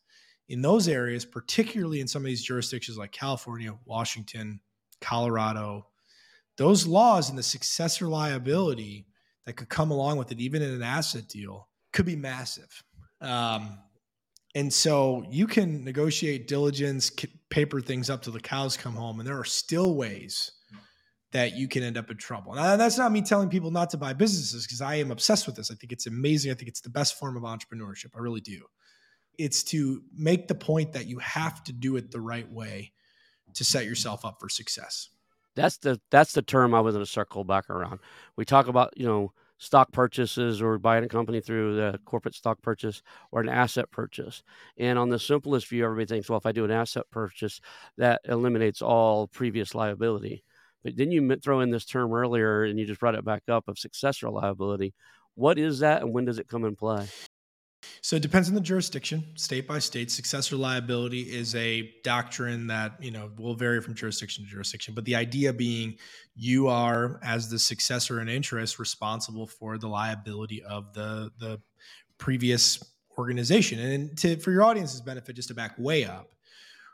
In 0.47 0.61
those 0.61 0.88
areas, 0.88 1.26
particularly 1.26 1.99
in 1.99 2.07
some 2.07 2.22
of 2.22 2.28
these 2.28 2.43
jurisdictions 2.43 2.97
like 2.97 3.11
California, 3.11 3.74
Washington, 3.86 4.59
Colorado, 5.01 5.88
those 6.57 6.86
laws 6.86 7.30
and 7.30 7.38
the 7.38 7.43
successor 7.43 8.07
liability 8.07 9.07
that 9.46 9.54
could 9.54 9.70
come 9.70 9.91
along 9.91 10.18
with 10.18 10.32
it, 10.32 10.39
even 10.39 10.62
in 10.62 10.72
an 10.72 10.84
asset 10.84 11.28
deal, 11.28 11.68
could 11.93 12.06
be 12.06 12.16
massive. 12.16 12.84
Um, 13.22 13.78
and 14.56 14.74
so 14.74 15.26
you 15.30 15.48
can 15.48 15.84
negotiate 15.84 16.48
diligence, 16.48 17.12
paper 17.50 17.82
things 17.82 18.10
up 18.10 18.22
till 18.22 18.34
the 18.34 18.39
cows 18.39 18.78
come 18.78 18.96
home, 18.96 19.20
and 19.20 19.28
there 19.28 19.38
are 19.38 19.46
still 19.46 19.96
ways 19.96 20.52
that 21.32 21.58
you 21.58 21.68
can 21.68 21.84
end 21.84 21.98
up 21.98 22.10
in 22.10 22.16
trouble. 22.16 22.56
Now, 22.56 22.78
that's 22.78 22.98
not 22.98 23.12
me 23.12 23.22
telling 23.22 23.50
people 23.50 23.70
not 23.70 23.89
to 23.89 23.98
buy 23.98 24.14
businesses 24.14 24.66
because 24.66 24.80
I 24.80 24.96
am 24.96 25.12
obsessed 25.12 25.46
with 25.46 25.58
this. 25.58 25.70
I 25.70 25.76
think 25.76 25.91
it's 25.91 26.08
amazing. 26.08 26.52
I 26.52 26.54
think 26.54 26.70
it's 26.70 26.80
the 26.80 26.89
best 26.89 27.20
form 27.20 27.36
of 27.36 27.43
entrepreneurship. 27.43 28.12
I 28.16 28.20
really 28.20 28.39
do. 28.39 28.62
It's 29.38 29.62
to 29.64 30.02
make 30.18 30.48
the 30.48 30.56
point 30.56 30.93
that 30.93 31.08
you 31.08 31.20
have 31.20 31.62
to 31.66 31.74
do 31.74 31.98
it 31.98 32.10
the 32.10 32.22
right 32.22 32.50
way 32.50 32.93
to 33.54 33.66
set 33.66 33.86
yourself 33.86 34.24
up 34.24 34.38
for 34.39 34.48
success. 34.48 35.10
That's 35.56 35.78
the 35.78 35.99
that's 36.12 36.34
the 36.34 36.41
term 36.41 36.74
I 36.74 36.82
was 36.82 36.95
going 36.95 37.06
to 37.06 37.12
circle 37.12 37.43
back 37.43 37.70
around. 37.70 37.99
We 38.36 38.45
talk 38.45 38.68
about 38.68 38.93
you 38.97 39.06
know 39.06 39.32
stock 39.58 39.91
purchases 39.91 40.62
or 40.62 40.78
buying 40.78 41.03
a 41.03 41.08
company 41.08 41.39
through 41.39 41.76
the 41.76 41.99
corporate 42.06 42.36
stock 42.36 42.62
purchase 42.62 43.01
or 43.32 43.41
an 43.41 43.49
asset 43.49 43.89
purchase. 43.91 44.43
And 44.78 44.99
on 44.99 45.10
the 45.10 45.20
simplest 45.20 45.68
view, 45.68 45.86
everybody 45.86 46.08
thinks, 46.08 46.30
well, 46.30 46.38
if 46.38 46.45
I 46.45 46.51
do 46.51 46.66
an 46.66 46.72
asset 46.72 47.06
purchase, 47.10 47.62
that 47.97 48.22
eliminates 48.26 48.82
all 48.82 49.28
previous 49.28 49.74
liability. 49.74 50.43
But 50.84 50.97
then 50.97 51.12
you 51.12 51.36
throw 51.38 51.62
in 51.62 51.72
this 51.72 51.86
term 51.86 52.14
earlier 52.14 52.64
and 52.64 52.78
you 52.78 52.86
just 52.86 52.99
brought 52.99 53.16
it 53.16 53.26
back 53.26 53.43
up 53.47 53.68
of 53.68 53.80
successor 53.80 54.30
liability. 54.30 54.93
What 55.36 55.58
is 55.58 55.80
that 55.80 56.01
and 56.01 56.14
when 56.14 56.26
does 56.26 56.38
it 56.38 56.47
come 56.47 56.66
in 56.66 56.76
play? 56.76 57.08
So 58.01 58.15
it 58.15 58.21
depends 58.21 58.49
on 58.49 58.55
the 58.55 58.61
jurisdiction, 58.61 59.23
state 59.36 59.67
by 59.67 59.79
state. 59.79 60.11
Successor 60.11 60.55
liability 60.55 61.21
is 61.21 61.55
a 61.55 61.91
doctrine 62.03 62.67
that 62.67 63.01
you 63.01 63.11
know 63.11 63.31
will 63.38 63.55
vary 63.55 63.81
from 63.81 63.95
jurisdiction 63.95 64.43
to 64.43 64.49
jurisdiction, 64.49 64.93
but 64.93 65.05
the 65.05 65.15
idea 65.15 65.53
being 65.53 65.97
you 66.36 66.67
are, 66.67 67.19
as 67.23 67.49
the 67.49 67.59
successor 67.59 68.21
in 68.21 68.29
interest, 68.29 68.79
responsible 68.79 69.47
for 69.47 69.77
the 69.77 69.88
liability 69.88 70.63
of 70.63 70.93
the 70.93 71.31
the 71.39 71.59
previous 72.17 72.83
organization. 73.17 73.79
And 73.79 74.17
to, 74.19 74.38
for 74.38 74.51
your 74.51 74.63
audience's 74.63 75.01
benefit, 75.01 75.36
just 75.36 75.47
to 75.49 75.53
back 75.53 75.77
way 75.77 76.05
up, 76.05 76.31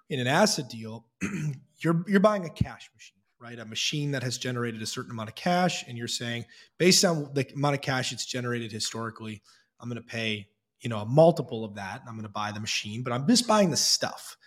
in 0.10 0.20
an 0.20 0.28
asset 0.28 0.70
deal, 0.70 1.06
you're 1.80 2.04
you're 2.08 2.20
buying 2.20 2.46
a 2.46 2.50
cash 2.50 2.90
machine 2.94 3.22
right? 3.42 3.58
A 3.58 3.66
machine 3.66 4.12
that 4.12 4.22
has 4.22 4.38
generated 4.38 4.82
a 4.82 4.86
certain 4.86 5.12
amount 5.12 5.28
of 5.28 5.36
cash, 5.36 5.84
and 5.88 5.98
you're 5.98 6.08
saying, 6.08 6.46
based 6.78 7.04
on 7.04 7.34
the 7.34 7.46
amount 7.56 7.74
of 7.76 7.82
cash 7.82 8.14
it's 8.14 8.26
generated 8.26 8.72
historically, 8.72 9.42
I'm 9.80 9.90
going 9.90 10.02
to 10.02 10.08
pay 10.08 10.48
you 10.82 10.90
know, 10.90 11.00
a 11.00 11.06
multiple 11.06 11.64
of 11.64 11.76
that. 11.76 12.02
I'm 12.08 12.14
going 12.14 12.24
to 12.24 12.30
buy 12.30 12.52
the 12.52 12.60
machine, 12.60 13.04
but 13.04 13.14
I'm 13.14 13.28
just 13.28 13.48
buying 13.48 13.72
the 13.72 13.78
stuff. 13.78 14.38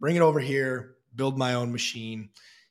Bring 0.00 0.16
it 0.16 0.22
over 0.22 0.38
here, 0.38 0.96
build 1.14 1.38
my 1.38 1.54
own 1.54 1.72
machine. 1.72 2.30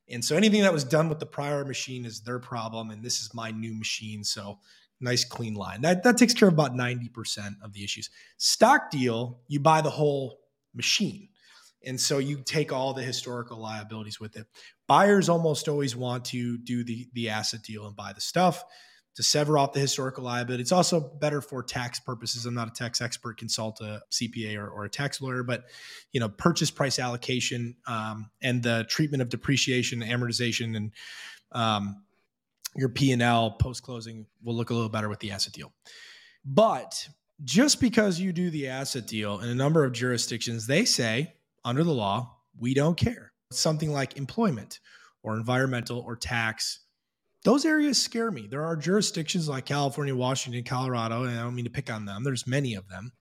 And 0.10 0.24
so 0.24 0.38
anything 0.38 0.62
that 0.62 0.72
was 0.72 0.84
done 0.84 1.10
with 1.10 1.20
the 1.20 1.26
prior 1.26 1.66
machine 1.66 2.06
is 2.06 2.22
their 2.22 2.40
problem. 2.40 2.92
And 2.92 3.04
this 3.04 3.20
is 3.20 3.34
my 3.34 3.52
new 3.52 3.74
machine. 3.74 4.24
So 4.24 4.60
nice 5.02 5.26
clean 5.26 5.56
line. 5.56 5.82
That, 5.82 6.04
that 6.04 6.18
takes 6.18 6.34
care 6.34 6.48
of 6.48 6.54
about 6.54 6.74
90% 6.74 7.56
of 7.62 7.74
the 7.74 7.84
issues. 7.84 8.10
Stock 8.38 8.90
deal, 8.90 9.42
you 9.48 9.60
buy 9.60 9.82
the 9.82 9.90
whole 9.90 10.40
machine. 10.74 11.30
And 11.86 12.00
so 12.00 12.18
you 12.18 12.42
take 12.44 12.72
all 12.72 12.94
the 12.94 13.04
historical 13.04 13.60
liabilities 13.60 14.20
with 14.20 14.36
it. 14.36 14.48
Buyers 14.88 15.30
almost 15.30 15.68
always 15.68 15.96
want 15.96 16.26
to 16.26 16.58
do 16.58 16.84
the, 16.84 17.08
the 17.14 17.30
asset 17.30 17.62
deal 17.64 17.86
and 17.86 17.96
buy 17.96 18.14
the 18.14 18.22
stuff 18.22 18.64
to 19.18 19.24
sever 19.24 19.58
off 19.58 19.74
the 19.74 19.80
historical 19.80 20.24
liability. 20.24 20.62
It's 20.62 20.72
also 20.72 21.00
better 21.00 21.42
for 21.42 21.64
tax 21.64 22.00
purposes. 22.00 22.46
I'm 22.46 22.54
not 22.54 22.68
a 22.68 22.72
tax 22.72 23.02
expert, 23.02 23.38
consult 23.38 23.82
a 23.82 24.04
CPA 24.12 24.56
or, 24.58 24.70
or 24.70 24.86
a 24.86 24.90
tax 24.90 25.20
lawyer, 25.22 25.42
but 25.42 25.66
you 26.12 26.20
know, 26.20 26.30
purchase 26.30 26.70
price 26.70 27.00
allocation 27.00 27.76
um, 27.88 28.30
and 28.44 28.62
the 28.62 28.86
treatment 28.88 29.24
of 29.24 29.30
depreciation, 29.30 30.02
amortization, 30.02 30.78
and 30.78 30.92
um, 31.52 32.04
your 32.76 32.90
P 32.90 33.12
and 33.12 33.24
L 33.24 33.50
post 33.60 33.82
closing 33.82 34.28
will 34.44 34.54
look 34.54 34.70
a 34.70 34.74
little 34.76 34.88
better 34.88 35.10
with 35.10 35.20
the 35.20 35.32
asset 35.32 35.52
deal. 35.52 35.74
But 36.46 37.10
just 37.44 37.82
because 37.82 38.20
you 38.20 38.32
do 38.32 38.52
the 38.52 38.68
asset 38.68 39.08
deal 39.08 39.40
in 39.40 39.50
a 39.50 39.56
number 39.56 39.84
of 39.84 39.94
jurisdictions, 39.94 40.68
they 40.68 40.86
say 40.86 41.34
under 41.66 41.84
the 41.84 41.92
law, 41.92 42.36
we 42.60 42.76
don't 42.76 42.98
care. 42.98 43.32
Something 43.52 43.92
like 43.92 44.16
employment 44.16 44.80
or 45.24 45.36
environmental 45.38 46.02
or 46.02 46.16
tax 46.16 46.82
those 47.48 47.64
areas 47.64 47.98
scare 47.98 48.30
me. 48.30 48.46
There 48.46 48.66
are 48.66 48.76
jurisdictions 48.76 49.48
like 49.48 49.66
California, 49.66 50.14
Washington, 50.14 50.66
Colorado, 50.66 51.24
and 51.24 51.40
I 51.40 51.44
don't 51.44 51.56
mean 51.56 51.64
to 51.64 51.72
pick 51.72 51.90
on 51.90 52.04
them. 52.04 52.26
There's 52.26 52.46
many 52.46 52.74
of 52.74 52.90
them 52.90 53.14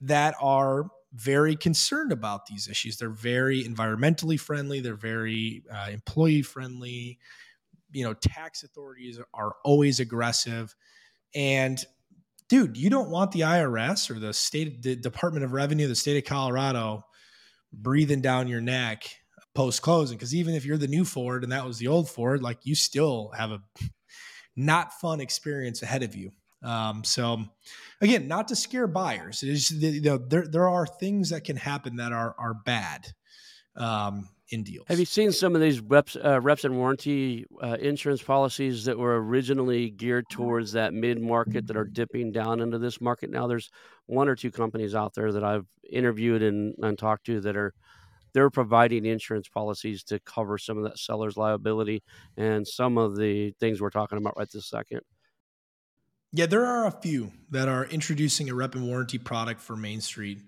that 0.00 0.34
are 0.40 0.86
very 1.12 1.54
concerned 1.54 2.10
about 2.10 2.46
these 2.46 2.66
issues. 2.66 2.96
They're 2.96 3.10
very 3.10 3.62
environmentally 3.62 4.40
friendly. 4.40 4.80
They're 4.80 4.96
very 4.96 5.62
uh, 5.72 5.86
employee 5.92 6.42
friendly. 6.42 7.20
You 7.92 8.02
know, 8.02 8.14
tax 8.14 8.64
authorities 8.64 9.20
are 9.32 9.54
always 9.64 10.00
aggressive. 10.00 10.74
And 11.32 11.78
dude, 12.48 12.76
you 12.76 12.90
don't 12.90 13.10
want 13.10 13.30
the 13.30 13.42
IRS 13.42 14.10
or 14.10 14.18
the 14.18 14.32
state, 14.32 14.82
the 14.82 14.96
Department 14.96 15.44
of 15.44 15.52
Revenue, 15.52 15.86
the 15.86 15.94
state 15.94 16.16
of 16.16 16.24
Colorado 16.28 17.04
breathing 17.72 18.20
down 18.20 18.48
your 18.48 18.60
neck 18.60 19.08
post 19.54 19.82
closing 19.82 20.16
because 20.16 20.34
even 20.34 20.54
if 20.54 20.64
you're 20.64 20.78
the 20.78 20.88
new 20.88 21.04
Ford 21.04 21.42
and 21.42 21.52
that 21.52 21.64
was 21.64 21.78
the 21.78 21.88
old 21.88 22.08
Ford, 22.08 22.42
like 22.42 22.58
you 22.64 22.74
still 22.74 23.30
have 23.36 23.50
a 23.50 23.62
not 24.56 24.92
fun 25.00 25.20
experience 25.20 25.82
ahead 25.82 26.02
of 26.02 26.14
you. 26.14 26.30
Um, 26.62 27.04
so 27.04 27.44
again, 28.00 28.26
not 28.26 28.48
to 28.48 28.56
scare 28.56 28.86
buyers, 28.86 29.42
is 29.42 29.70
you 29.70 30.00
know 30.00 30.18
there 30.18 30.46
there 30.46 30.68
are 30.68 30.86
things 30.86 31.30
that 31.30 31.44
can 31.44 31.56
happen 31.56 31.96
that 31.96 32.12
are 32.12 32.34
are 32.38 32.54
bad 32.54 33.06
um, 33.76 34.28
in 34.48 34.62
deals. 34.62 34.86
Have 34.88 34.98
you 34.98 35.04
seen 35.04 35.30
some 35.30 35.54
of 35.54 35.60
these 35.60 35.80
reps 35.80 36.16
uh, 36.16 36.40
reps 36.40 36.64
and 36.64 36.76
warranty 36.76 37.44
uh, 37.62 37.76
insurance 37.80 38.22
policies 38.22 38.86
that 38.86 38.98
were 38.98 39.22
originally 39.22 39.90
geared 39.90 40.24
towards 40.30 40.72
that 40.72 40.94
mid 40.94 41.20
market 41.20 41.66
that 41.66 41.76
are 41.76 41.84
dipping 41.84 42.32
down 42.32 42.60
into 42.60 42.78
this 42.78 42.98
market 42.98 43.30
now? 43.30 43.46
There's 43.46 43.70
one 44.06 44.28
or 44.28 44.34
two 44.34 44.50
companies 44.50 44.94
out 44.94 45.14
there 45.14 45.32
that 45.32 45.44
I've 45.44 45.66
interviewed 45.90 46.42
and, 46.42 46.74
and 46.82 46.98
talked 46.98 47.26
to 47.26 47.40
that 47.42 47.56
are 47.56 47.74
they're 48.34 48.50
providing 48.50 49.06
insurance 49.06 49.48
policies 49.48 50.02
to 50.04 50.18
cover 50.20 50.58
some 50.58 50.76
of 50.76 50.84
that 50.84 50.98
seller's 50.98 51.36
liability 51.36 52.02
and 52.36 52.66
some 52.66 52.98
of 52.98 53.16
the 53.16 53.52
things 53.60 53.80
we're 53.80 53.90
talking 53.90 54.18
about 54.18 54.36
right 54.36 54.50
this 54.52 54.68
second. 54.68 55.00
Yeah, 56.32 56.46
there 56.46 56.66
are 56.66 56.86
a 56.88 56.90
few 56.90 57.30
that 57.50 57.68
are 57.68 57.86
introducing 57.86 58.50
a 58.50 58.54
rep 58.54 58.74
and 58.74 58.86
warranty 58.86 59.18
product 59.18 59.60
for 59.60 59.76
Main 59.76 60.00
Street. 60.00 60.38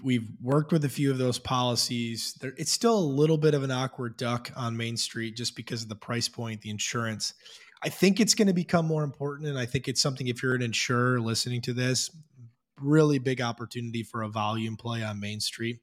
We've 0.00 0.28
worked 0.40 0.72
with 0.72 0.84
a 0.84 0.88
few 0.88 1.10
of 1.10 1.18
those 1.18 1.40
policies. 1.40 2.34
There, 2.40 2.54
it's 2.56 2.70
still 2.70 2.96
a 2.96 3.00
little 3.00 3.38
bit 3.38 3.52
of 3.52 3.64
an 3.64 3.72
awkward 3.72 4.16
duck 4.16 4.52
on 4.56 4.76
Main 4.76 4.96
Street 4.96 5.36
just 5.36 5.56
because 5.56 5.82
of 5.82 5.88
the 5.88 5.96
price 5.96 6.28
point, 6.28 6.60
the 6.60 6.70
insurance. 6.70 7.34
I 7.82 7.88
think 7.88 8.20
it's 8.20 8.34
going 8.34 8.46
to 8.46 8.54
become 8.54 8.86
more 8.86 9.02
important. 9.02 9.48
And 9.48 9.58
I 9.58 9.66
think 9.66 9.88
it's 9.88 10.00
something, 10.00 10.28
if 10.28 10.42
you're 10.42 10.54
an 10.54 10.62
insurer 10.62 11.20
listening 11.20 11.60
to 11.62 11.72
this, 11.72 12.08
really 12.80 13.18
big 13.18 13.40
opportunity 13.40 14.04
for 14.04 14.22
a 14.22 14.28
volume 14.28 14.76
play 14.76 15.02
on 15.02 15.18
Main 15.18 15.40
Street. 15.40 15.80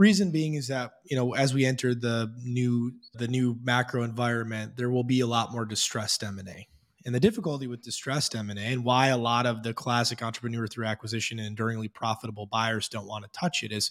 Reason 0.00 0.30
being 0.30 0.54
is 0.54 0.68
that 0.68 0.92
you 1.04 1.14
know 1.14 1.34
as 1.34 1.52
we 1.52 1.66
enter 1.66 1.94
the 1.94 2.34
new 2.42 2.92
the 3.12 3.28
new 3.28 3.58
macro 3.62 4.02
environment, 4.02 4.78
there 4.78 4.90
will 4.90 5.04
be 5.04 5.20
a 5.20 5.26
lot 5.26 5.52
more 5.52 5.66
distressed 5.66 6.24
M 6.24 6.38
and 6.38 6.48
A. 6.48 6.66
And 7.04 7.14
the 7.14 7.20
difficulty 7.20 7.66
with 7.66 7.82
distressed 7.82 8.34
M&A 8.34 8.60
and 8.60 8.84
why 8.84 9.08
a 9.08 9.16
lot 9.16 9.46
of 9.46 9.62
the 9.62 9.72
classic 9.72 10.22
entrepreneur 10.22 10.66
through 10.66 10.86
acquisition 10.86 11.38
and 11.38 11.48
enduringly 11.48 11.88
profitable 11.88 12.46
buyers 12.46 12.88
don't 12.88 13.06
want 13.06 13.24
to 13.24 13.30
touch 13.38 13.62
it 13.62 13.72
is 13.72 13.90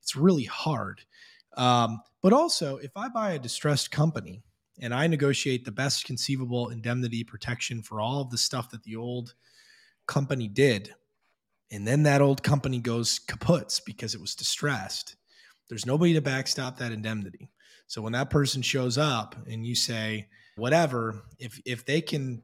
it's 0.00 0.14
really 0.14 0.44
hard. 0.44 1.02
Um, 1.56 2.00
but 2.20 2.32
also, 2.32 2.76
if 2.76 2.96
I 2.96 3.08
buy 3.08 3.32
a 3.32 3.38
distressed 3.38 3.90
company 3.90 4.42
and 4.80 4.94
I 4.94 5.06
negotiate 5.06 5.64
the 5.64 5.72
best 5.72 6.04
conceivable 6.04 6.68
indemnity 6.68 7.24
protection 7.24 7.82
for 7.82 8.00
all 8.00 8.20
of 8.20 8.30
the 8.30 8.38
stuff 8.38 8.70
that 8.70 8.84
the 8.84 8.96
old 8.96 9.34
company 10.06 10.48
did, 10.48 10.94
and 11.70 11.86
then 11.86 12.02
that 12.04 12.20
old 12.20 12.42
company 12.42 12.78
goes 12.78 13.18
kaputs 13.18 13.80
because 13.84 14.14
it 14.14 14.20
was 14.20 14.34
distressed, 14.34 15.16
there's 15.68 15.86
nobody 15.86 16.14
to 16.14 16.20
backstop 16.20 16.78
that 16.78 16.92
indemnity. 16.92 17.50
So 17.86 18.02
when 18.02 18.12
that 18.12 18.30
person 18.30 18.62
shows 18.62 18.98
up 18.98 19.36
and 19.48 19.66
you 19.66 19.74
say, 19.74 20.28
whatever, 20.56 21.22
if 21.38 21.60
if 21.64 21.84
they 21.84 22.00
can 22.00 22.42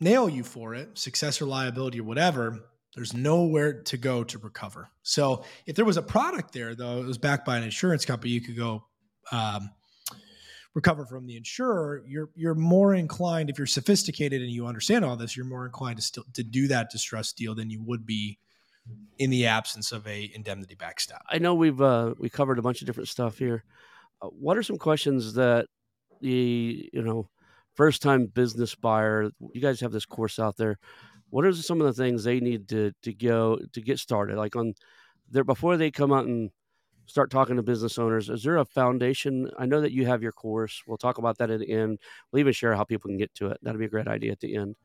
nail 0.00 0.28
you 0.28 0.42
for 0.42 0.74
it, 0.74 0.98
successor 0.98 1.44
liability 1.44 2.00
or 2.00 2.04
whatever, 2.04 2.60
there's 2.94 3.14
nowhere 3.14 3.82
to 3.82 3.96
go 3.96 4.24
to 4.24 4.38
recover. 4.38 4.90
So 5.02 5.44
if 5.66 5.76
there 5.76 5.84
was 5.84 5.96
a 5.96 6.02
product 6.02 6.52
there, 6.52 6.74
though, 6.74 6.98
it 6.98 7.06
was 7.06 7.18
backed 7.18 7.44
by 7.44 7.56
an 7.56 7.62
insurance 7.64 8.04
company, 8.04 8.32
you 8.32 8.40
could 8.40 8.56
go 8.56 8.84
um, 9.32 9.70
recover 10.74 11.06
from 11.06 11.26
the 11.26 11.36
insurer. 11.36 12.02
You're 12.06 12.30
you're 12.34 12.54
more 12.54 12.94
inclined, 12.94 13.50
if 13.50 13.58
you're 13.58 13.66
sophisticated 13.66 14.42
and 14.42 14.50
you 14.50 14.66
understand 14.66 15.04
all 15.04 15.16
this, 15.16 15.36
you're 15.36 15.46
more 15.46 15.66
inclined 15.66 15.96
to 15.96 16.02
still 16.02 16.24
to 16.34 16.42
do 16.42 16.68
that 16.68 16.90
distress 16.90 17.32
deal 17.32 17.54
than 17.54 17.70
you 17.70 17.82
would 17.82 18.06
be 18.06 18.38
in 19.18 19.30
the 19.30 19.46
absence 19.46 19.92
of 19.92 20.06
a 20.06 20.30
indemnity 20.34 20.74
backstop. 20.74 21.22
I 21.28 21.38
know 21.38 21.54
we've 21.54 21.80
uh, 21.80 22.14
we 22.18 22.28
covered 22.28 22.58
a 22.58 22.62
bunch 22.62 22.80
of 22.80 22.86
different 22.86 23.08
stuff 23.08 23.38
here. 23.38 23.64
Uh, 24.20 24.28
what 24.28 24.56
are 24.56 24.62
some 24.62 24.78
questions 24.78 25.34
that 25.34 25.66
the 26.20 26.88
you 26.92 27.02
know 27.02 27.28
first 27.74 28.02
time 28.02 28.26
business 28.26 28.74
buyer, 28.74 29.30
you 29.52 29.60
guys 29.60 29.80
have 29.80 29.92
this 29.92 30.06
course 30.06 30.38
out 30.38 30.56
there. 30.56 30.78
What 31.30 31.44
are 31.44 31.52
some 31.52 31.80
of 31.80 31.86
the 31.86 32.02
things 32.02 32.24
they 32.24 32.40
need 32.40 32.68
to 32.68 32.92
to 33.02 33.12
go 33.12 33.58
to 33.72 33.80
get 33.80 33.98
started? 33.98 34.36
Like 34.36 34.56
on 34.56 34.74
there 35.30 35.44
before 35.44 35.76
they 35.76 35.90
come 35.90 36.12
out 36.12 36.26
and 36.26 36.50
start 37.06 37.30
talking 37.30 37.56
to 37.56 37.62
business 37.62 37.98
owners. 37.98 38.30
Is 38.30 38.42
there 38.42 38.56
a 38.56 38.64
foundation? 38.64 39.50
I 39.58 39.66
know 39.66 39.80
that 39.80 39.92
you 39.92 40.06
have 40.06 40.22
your 40.22 40.32
course. 40.32 40.82
We'll 40.86 40.96
talk 40.96 41.18
about 41.18 41.38
that 41.38 41.50
at 41.50 41.60
the 41.60 41.70
end. 41.70 41.98
We'll 42.30 42.40
even 42.40 42.52
share 42.52 42.74
how 42.74 42.84
people 42.84 43.08
can 43.08 43.18
get 43.18 43.34
to 43.34 43.48
it. 43.48 43.58
That'd 43.62 43.78
be 43.78 43.86
a 43.86 43.90
great 43.90 44.08
idea 44.08 44.32
at 44.32 44.40
the 44.40 44.54
end. 44.56 44.76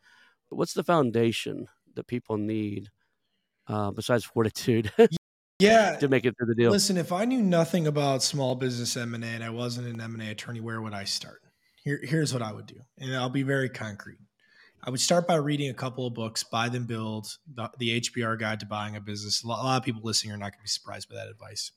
But 0.50 0.58
what's 0.58 0.74
the 0.74 0.84
foundation 0.84 1.68
that 1.96 2.08
people 2.08 2.38
need 2.38 2.90
uh, 3.70 3.92
besides 3.92 4.26
fortitude? 4.26 4.92
yeah, 5.60 5.96
to 5.98 6.08
make 6.08 6.26
it 6.26 6.36
through 6.38 6.48
the 6.48 6.56
deal. 6.56 6.72
Listen, 6.72 6.98
if 6.98 7.12
I 7.12 7.26
knew 7.26 7.42
nothing 7.42 7.88
about 7.88 8.24
small 8.24 8.56
business 8.56 8.98
M 8.98 9.14
and 9.14 9.24
A 9.24 9.28
and 9.28 9.44
I 9.44 9.50
wasn't 9.50 9.88
an 9.88 10.02
M 10.02 10.14
and 10.14 10.24
A 10.24 10.32
attorney, 10.32 10.60
where 10.60 10.82
would 10.82 10.94
I 10.94 11.06
start? 11.06 11.42
Here, 11.84 12.00
here's 12.04 12.34
what 12.34 12.42
I 12.42 12.52
would 12.52 12.66
do, 12.66 12.82
and 12.98 13.16
I'll 13.16 13.30
be 13.30 13.44
very 13.44 13.70
concrete. 13.70 14.20
I 14.84 14.90
would 14.90 15.02
start 15.02 15.28
by 15.28 15.36
reading 15.36 15.70
a 15.70 15.74
couple 15.74 16.08
of 16.08 16.14
books, 16.14 16.44
Buy 16.44 16.70
Then 16.70 16.84
Build, 16.84 17.38
the, 17.54 17.70
the 17.80 18.00
HBR 18.00 18.40
Guide 18.40 18.62
to 18.62 18.66
Buying 18.66 18.96
a 18.96 19.02
Business. 19.02 19.44
A 19.44 19.48
lot, 19.48 19.62
a 19.62 19.66
lot 19.66 19.78
of 19.78 19.84
people 19.84 20.02
listening 20.04 20.34
are 20.34 20.38
not 20.38 20.52
going 20.54 20.60
to 20.60 20.64
be 20.64 20.70
surprised 20.70 21.10
by 21.10 21.16
that 21.16 21.28
advice. 21.28 21.72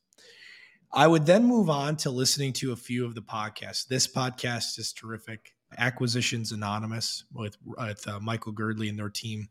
I 0.92 1.06
would 1.06 1.26
then 1.26 1.44
move 1.44 1.68
on 1.68 1.96
to 1.96 2.10
listening 2.10 2.52
to 2.54 2.72
a 2.72 2.76
few 2.76 3.04
of 3.04 3.14
the 3.14 3.22
podcasts. 3.22 3.88
This 3.88 4.06
podcast 4.06 4.78
is 4.78 4.92
terrific. 4.92 5.54
Acquisitions 5.78 6.52
Anonymous 6.52 7.24
with, 7.32 7.56
with 7.64 8.06
uh, 8.06 8.20
Michael 8.20 8.52
Girdley 8.52 8.88
and 8.88 8.98
their 8.98 9.08
team 9.08 9.48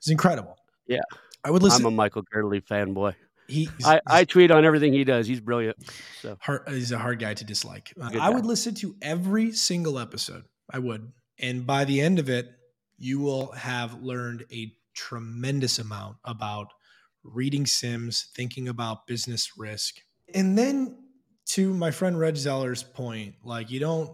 is 0.00 0.08
incredible. 0.08 0.56
Yeah. 0.86 1.00
I 1.44 1.50
would 1.50 1.62
listen. 1.62 1.82
I'm 1.82 1.92
a 1.92 1.96
Michael 1.96 2.22
Girdley 2.22 2.62
fanboy. 2.62 3.14
He, 3.48 3.68
I, 3.84 4.00
I, 4.06 4.24
tweet 4.24 4.50
on 4.50 4.64
everything 4.64 4.92
he 4.92 5.04
does. 5.04 5.28
He's 5.28 5.40
brilliant. 5.40 5.76
So 6.20 6.36
hard, 6.40 6.68
he's 6.68 6.90
a 6.90 6.98
hard 6.98 7.20
guy 7.20 7.34
to 7.34 7.44
dislike. 7.44 7.92
Uh, 8.00 8.10
I 8.20 8.30
would 8.30 8.44
listen 8.44 8.74
to 8.76 8.96
every 9.00 9.52
single 9.52 10.00
episode. 10.00 10.42
I 10.68 10.80
would. 10.80 11.12
And 11.38 11.64
by 11.64 11.84
the 11.84 12.00
end 12.00 12.18
of 12.18 12.28
it, 12.28 12.50
you 12.98 13.20
will 13.20 13.52
have 13.52 14.02
learned 14.02 14.46
a 14.52 14.72
tremendous 14.94 15.78
amount 15.78 16.16
about 16.24 16.72
reading 17.22 17.64
CIMs, 17.64 18.26
thinking 18.34 18.68
about 18.68 19.06
business 19.06 19.52
risk. 19.56 20.00
And 20.34 20.58
then 20.58 20.96
to 21.50 21.72
my 21.72 21.90
friend 21.90 22.18
Reg 22.18 22.36
Zeller's 22.36 22.82
point, 22.82 23.36
like 23.44 23.70
you 23.70 23.78
don't, 23.78 24.10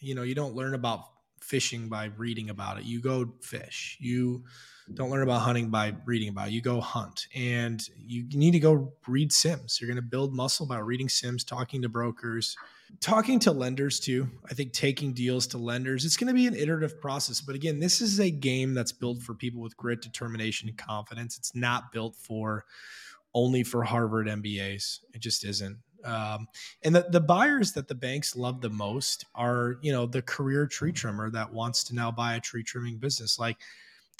you 0.00 0.14
know, 0.14 0.22
you 0.22 0.34
don't 0.34 0.54
learn 0.54 0.74
about 0.74 1.04
fishing 1.40 1.88
by 1.88 2.10
reading 2.16 2.50
about 2.50 2.78
it. 2.78 2.84
You 2.84 3.00
go 3.00 3.32
fish. 3.40 3.96
You 4.00 4.44
don't 4.94 5.10
learn 5.10 5.22
about 5.22 5.40
hunting 5.40 5.70
by 5.70 5.94
reading 6.04 6.28
about 6.28 6.48
it. 6.48 6.52
You 6.52 6.60
go 6.60 6.80
hunt 6.80 7.28
and 7.34 7.86
you 7.96 8.24
need 8.32 8.52
to 8.52 8.60
go 8.60 8.92
read 9.06 9.30
CIMs. 9.30 9.80
You're 9.80 9.88
going 9.88 9.96
to 9.96 10.02
build 10.02 10.34
muscle 10.34 10.66
by 10.66 10.78
reading 10.78 11.08
CIMs, 11.08 11.44
talking 11.44 11.82
to 11.82 11.88
brokers, 11.88 12.56
talking 13.00 13.38
to 13.40 13.52
lenders 13.52 14.00
too. 14.00 14.28
I 14.50 14.54
think 14.54 14.72
taking 14.72 15.12
deals 15.12 15.46
to 15.48 15.58
lenders, 15.58 16.04
it's 16.04 16.16
going 16.16 16.28
to 16.28 16.34
be 16.34 16.46
an 16.46 16.56
iterative 16.56 17.00
process. 17.00 17.40
But 17.40 17.54
again, 17.54 17.78
this 17.78 18.00
is 18.00 18.18
a 18.18 18.30
game 18.30 18.74
that's 18.74 18.92
built 18.92 19.22
for 19.22 19.34
people 19.34 19.62
with 19.62 19.76
grit, 19.76 20.02
determination, 20.02 20.68
and 20.68 20.76
confidence. 20.76 21.38
It's 21.38 21.54
not 21.54 21.92
built 21.92 22.16
for 22.16 22.64
only 23.32 23.62
for 23.62 23.84
Harvard 23.84 24.26
MBAs. 24.26 25.00
It 25.14 25.20
just 25.20 25.44
isn't. 25.44 25.78
Um, 26.04 26.48
and 26.82 26.96
the, 26.96 27.06
the 27.10 27.20
buyers 27.20 27.72
that 27.74 27.86
the 27.86 27.94
banks 27.94 28.34
love 28.34 28.60
the 28.60 28.70
most 28.70 29.26
are, 29.34 29.76
you 29.82 29.92
know, 29.92 30.06
the 30.06 30.22
career 30.22 30.66
tree 30.66 30.92
trimmer 30.92 31.30
that 31.30 31.52
wants 31.52 31.84
to 31.84 31.94
now 31.94 32.10
buy 32.10 32.34
a 32.34 32.40
tree 32.40 32.62
trimming 32.62 32.96
business. 32.96 33.38
Like 33.38 33.58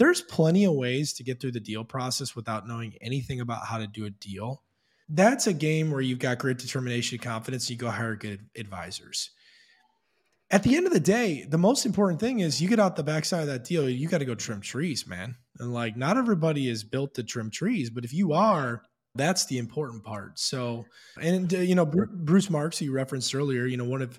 there's 0.01 0.23
plenty 0.23 0.65
of 0.65 0.73
ways 0.73 1.13
to 1.13 1.23
get 1.23 1.41
through 1.41 1.53
the 1.53 1.61
deal 1.61 1.85
process 1.85 2.35
without 2.35 2.67
knowing 2.67 2.95
anything 3.03 3.39
about 3.39 3.67
how 3.67 3.77
to 3.77 3.87
do 3.87 4.07
a 4.07 4.11
deal. 4.11 4.63
That's 5.11 5.47
a 5.47 5.53
game 5.53 5.91
where 5.91 6.01
you've 6.01 6.19
got 6.19 6.39
great 6.39 6.57
determination, 6.57 7.17
and 7.17 7.23
confidence, 7.23 7.69
you 7.69 7.77
go 7.77 7.91
hire 7.91 8.17
good 8.17 8.47
advisors. 8.57 9.31
At 10.51 10.63
the 10.63 10.75
end 10.75 10.87
of 10.87 10.95
the 10.95 11.01
day, 11.01 11.45
the 11.47 11.59
most 11.59 11.85
important 11.85 12.19
thing 12.19 12.41
is 12.41 12.63
you 12.63 12.69
get 12.69 12.81
out 12.81 12.97
the 12.97 13.03
backside 13.03 13.43
of 13.43 13.49
that 13.49 13.65
deal, 13.65 13.91
you 13.91 14.09
got 14.09 14.19
to 14.19 14.25
go 14.25 14.35
trim 14.35 14.63
trees, 14.63 15.07
man. 15.07 15.37
And 15.59 15.75
like, 15.75 15.99
not 15.99 16.17
everybody 16.17 16.67
is 16.67 16.83
built 16.83 17.15
to 17.17 17.23
trim 17.23 17.51
trees, 17.51 17.91
but 17.91 18.07
if 18.07 18.15
you 18.15 18.33
are, 18.33 18.81
that's 19.15 19.45
the 19.47 19.59
important 19.59 20.03
part. 20.03 20.39
So, 20.39 20.87
and 21.21 21.53
uh, 21.53 21.59
you 21.59 21.75
know, 21.75 21.85
Bruce 21.85 22.49
Marks, 22.49 22.81
you 22.81 22.91
referenced 22.91 23.35
earlier, 23.35 23.67
you 23.67 23.77
know, 23.77 23.85
one 23.85 24.01
of 24.01 24.19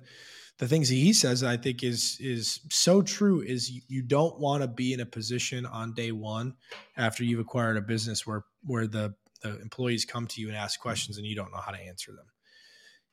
the 0.59 0.67
things 0.67 0.89
that 0.89 0.95
he 0.95 1.13
says 1.13 1.43
I 1.43 1.57
think 1.57 1.83
is 1.83 2.17
is 2.19 2.59
so 2.69 3.01
true 3.01 3.41
is 3.41 3.71
you, 3.71 3.81
you 3.87 4.01
don't 4.01 4.39
want 4.39 4.61
to 4.61 4.67
be 4.67 4.93
in 4.93 4.99
a 4.99 5.05
position 5.05 5.65
on 5.65 5.93
day 5.93 6.11
one 6.11 6.55
after 6.97 7.23
you've 7.23 7.39
acquired 7.39 7.77
a 7.77 7.81
business 7.81 8.27
where 8.27 8.45
where 8.63 8.87
the 8.87 9.15
the 9.41 9.59
employees 9.59 10.05
come 10.05 10.27
to 10.27 10.41
you 10.41 10.47
and 10.47 10.57
ask 10.57 10.79
questions 10.79 11.17
and 11.17 11.25
you 11.25 11.35
don't 11.35 11.51
know 11.51 11.59
how 11.59 11.71
to 11.71 11.79
answer 11.79 12.11
them. 12.11 12.25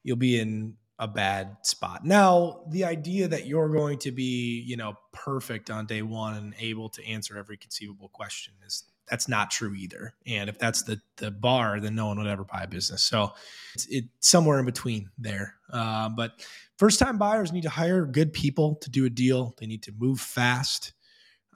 You'll 0.02 0.16
be 0.16 0.38
in 0.38 0.76
a 0.98 1.08
bad 1.08 1.56
spot. 1.62 2.04
Now, 2.04 2.64
the 2.68 2.84
idea 2.84 3.28
that 3.28 3.46
you're 3.46 3.68
going 3.68 3.98
to 4.00 4.10
be, 4.10 4.62
you 4.66 4.76
know, 4.76 4.94
perfect 5.12 5.70
on 5.70 5.86
day 5.86 6.02
one 6.02 6.34
and 6.34 6.54
able 6.58 6.88
to 6.90 7.06
answer 7.06 7.38
every 7.38 7.56
conceivable 7.56 8.08
question 8.08 8.54
is 8.66 8.84
that's 9.08 9.28
not 9.28 9.50
true 9.50 9.74
either. 9.74 10.14
And 10.26 10.48
if 10.48 10.58
that's 10.58 10.82
the 10.82 11.00
the 11.16 11.30
bar, 11.30 11.80
then 11.80 11.94
no 11.94 12.06
one 12.06 12.18
would 12.18 12.26
ever 12.26 12.44
buy 12.44 12.62
a 12.62 12.68
business. 12.68 13.02
So 13.02 13.32
it's, 13.74 13.88
somewhere 14.20 14.58
in 14.58 14.64
between 14.64 15.10
there. 15.18 15.54
Uh, 15.72 16.08
but 16.08 16.46
first 16.76 16.98
time 16.98 17.18
buyers 17.18 17.52
need 17.52 17.62
to 17.62 17.70
hire 17.70 18.06
good 18.06 18.32
people 18.32 18.76
to 18.76 18.90
do 18.90 19.04
a 19.04 19.10
deal. 19.10 19.54
They 19.58 19.66
need 19.66 19.82
to 19.84 19.92
move 19.98 20.20
fast. 20.20 20.92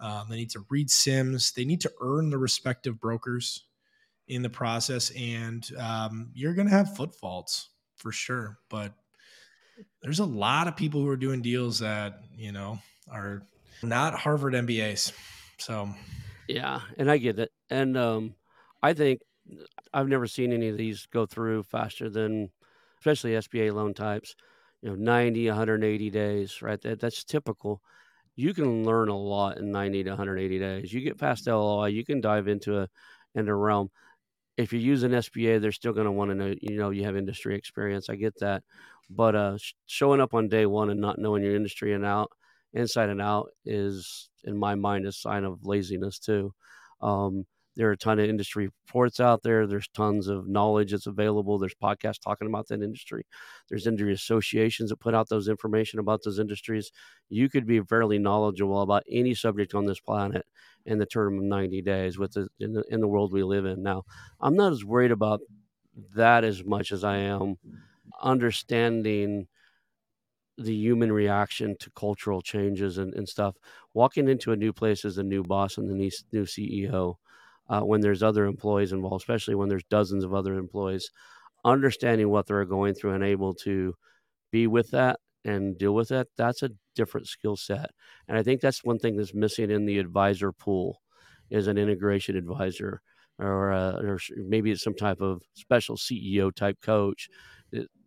Um, 0.00 0.26
they 0.28 0.36
need 0.36 0.50
to 0.50 0.64
read 0.68 0.88
CIMs. 0.88 1.52
They 1.54 1.64
need 1.64 1.80
to 1.82 1.92
earn 2.00 2.30
the 2.30 2.38
respective 2.38 3.00
brokers 3.00 3.64
in 4.26 4.42
the 4.42 4.50
process. 4.50 5.10
And 5.10 5.68
um, 5.78 6.30
you're 6.34 6.54
going 6.54 6.68
to 6.68 6.74
have 6.74 6.96
foot 6.96 7.14
faults 7.14 7.70
for 7.96 8.10
sure. 8.10 8.58
But 8.68 8.94
there's 10.02 10.18
a 10.18 10.24
lot 10.24 10.68
of 10.68 10.76
people 10.76 11.00
who 11.00 11.08
are 11.08 11.16
doing 11.16 11.40
deals 11.40 11.78
that, 11.78 12.20
you 12.36 12.50
know, 12.50 12.78
are 13.10 13.42
not 13.82 14.14
Harvard 14.14 14.54
MBAs. 14.54 15.12
So 15.58 15.88
yeah, 16.48 16.80
and 16.98 17.10
I 17.10 17.18
get 17.18 17.38
it. 17.38 17.50
And 17.70 17.96
um, 17.96 18.34
I 18.82 18.94
think 18.94 19.20
I've 19.92 20.08
never 20.08 20.26
seen 20.26 20.52
any 20.52 20.68
of 20.68 20.76
these 20.76 21.06
go 21.06 21.26
through 21.26 21.64
faster 21.64 22.10
than, 22.10 22.50
especially 22.98 23.36
SBA 23.36 23.72
loan 23.72 23.94
types. 23.94 24.34
You 24.82 24.90
know, 24.90 24.96
90, 24.96 25.48
180 25.48 26.10
days, 26.10 26.62
right? 26.62 26.80
That 26.82 27.00
that's 27.00 27.24
typical. 27.24 27.82
You 28.36 28.54
can 28.54 28.84
learn 28.84 29.08
a 29.08 29.16
lot 29.18 29.58
in 29.58 29.72
90 29.72 30.04
to 30.04 30.10
180 30.10 30.58
days. 30.58 30.92
You 30.92 31.00
get 31.02 31.18
past 31.18 31.46
LOI, 31.46 31.88
you 31.88 32.04
can 32.04 32.20
dive 32.20 32.48
into 32.48 32.80
a 32.80 32.88
into 33.34 33.52
a 33.52 33.56
realm. 33.56 33.90
If 34.56 34.72
you 34.72 34.80
use 34.80 35.02
an 35.02 35.14
SBA, 35.14 35.60
they're 35.60 35.72
still 35.72 35.92
going 35.92 36.06
to 36.06 36.12
want 36.12 36.30
to 36.30 36.34
know, 36.34 36.54
you 36.60 36.76
know, 36.76 36.90
you 36.90 37.04
have 37.04 37.16
industry 37.16 37.56
experience. 37.56 38.10
I 38.10 38.16
get 38.16 38.38
that, 38.40 38.64
but 39.10 39.34
uh, 39.34 39.58
showing 39.86 40.20
up 40.20 40.34
on 40.34 40.48
day 40.48 40.66
one 40.66 40.90
and 40.90 41.00
not 41.00 41.18
knowing 41.18 41.42
your 41.42 41.56
industry 41.56 41.94
and 41.94 42.04
out 42.04 42.30
inside 42.74 43.10
and 43.10 43.22
out 43.22 43.50
is, 43.64 44.30
in 44.44 44.56
my 44.56 44.74
mind, 44.74 45.06
a 45.06 45.12
sign 45.12 45.44
of 45.44 45.64
laziness 45.64 46.18
too. 46.18 46.52
Um, 47.00 47.46
there 47.74 47.88
are 47.88 47.92
a 47.92 47.96
ton 47.96 48.18
of 48.18 48.28
industry 48.28 48.66
reports 48.86 49.18
out 49.18 49.42
there. 49.42 49.66
There's 49.66 49.88
tons 49.88 50.28
of 50.28 50.46
knowledge 50.46 50.90
that's 50.92 51.06
available. 51.06 51.58
There's 51.58 51.74
podcasts 51.74 52.20
talking 52.20 52.46
about 52.46 52.68
that 52.68 52.82
industry. 52.82 53.24
There's 53.68 53.86
industry 53.86 54.12
associations 54.12 54.90
that 54.90 55.00
put 55.00 55.14
out 55.14 55.30
those 55.30 55.48
information 55.48 55.98
about 55.98 56.20
those 56.22 56.38
industries. 56.38 56.92
You 57.30 57.48
could 57.48 57.66
be 57.66 57.80
fairly 57.80 58.18
knowledgeable 58.18 58.82
about 58.82 59.04
any 59.10 59.34
subject 59.34 59.74
on 59.74 59.86
this 59.86 60.00
planet 60.00 60.44
in 60.84 60.98
the 60.98 61.06
term 61.06 61.38
of 61.38 61.44
90 61.44 61.80
days 61.82 62.18
with 62.18 62.32
the 62.32 62.48
in, 62.60 62.74
the 62.74 62.84
in 62.90 63.00
the 63.00 63.08
world 63.08 63.32
we 63.32 63.42
live 63.42 63.64
in 63.64 63.82
now. 63.82 64.02
I'm 64.40 64.56
not 64.56 64.72
as 64.72 64.84
worried 64.84 65.12
about 65.12 65.40
that 66.14 66.44
as 66.44 66.64
much 66.64 66.92
as 66.92 67.04
I 67.04 67.16
am 67.18 67.56
understanding 68.22 69.46
the 70.58 70.74
human 70.74 71.12
reaction 71.12 71.76
to 71.80 71.90
cultural 71.90 72.42
changes 72.42 72.98
and, 72.98 73.14
and 73.14 73.28
stuff. 73.28 73.56
Walking 73.94 74.28
into 74.28 74.52
a 74.52 74.56
new 74.56 74.72
place 74.72 75.04
as 75.04 75.18
a 75.18 75.22
new 75.22 75.42
boss 75.42 75.78
and 75.78 75.88
the 75.88 75.94
new, 75.94 76.10
new 76.32 76.44
CEO, 76.44 77.16
uh, 77.68 77.80
when 77.80 78.00
there's 78.00 78.22
other 78.22 78.44
employees 78.44 78.92
involved, 78.92 79.22
especially 79.22 79.54
when 79.54 79.68
there's 79.68 79.84
dozens 79.84 80.24
of 80.24 80.34
other 80.34 80.54
employees, 80.54 81.10
understanding 81.64 82.28
what 82.28 82.46
they're 82.46 82.64
going 82.64 82.94
through 82.94 83.12
and 83.12 83.24
able 83.24 83.54
to 83.54 83.94
be 84.50 84.66
with 84.66 84.90
that 84.90 85.20
and 85.44 85.78
deal 85.78 85.94
with 85.94 86.10
it, 86.10 86.28
that's 86.36 86.62
a 86.62 86.70
different 86.94 87.26
skill 87.26 87.56
set. 87.56 87.90
And 88.28 88.36
I 88.36 88.42
think 88.42 88.60
that's 88.60 88.84
one 88.84 88.98
thing 88.98 89.16
that's 89.16 89.34
missing 89.34 89.70
in 89.70 89.86
the 89.86 89.98
advisor 89.98 90.52
pool 90.52 91.00
is 91.50 91.66
an 91.66 91.78
integration 91.78 92.36
advisor 92.36 93.00
or, 93.38 93.72
uh, 93.72 93.92
or 94.02 94.18
maybe 94.36 94.70
it's 94.70 94.84
some 94.84 94.94
type 94.94 95.20
of 95.20 95.42
special 95.54 95.96
CEO 95.96 96.54
type 96.54 96.78
coach 96.82 97.28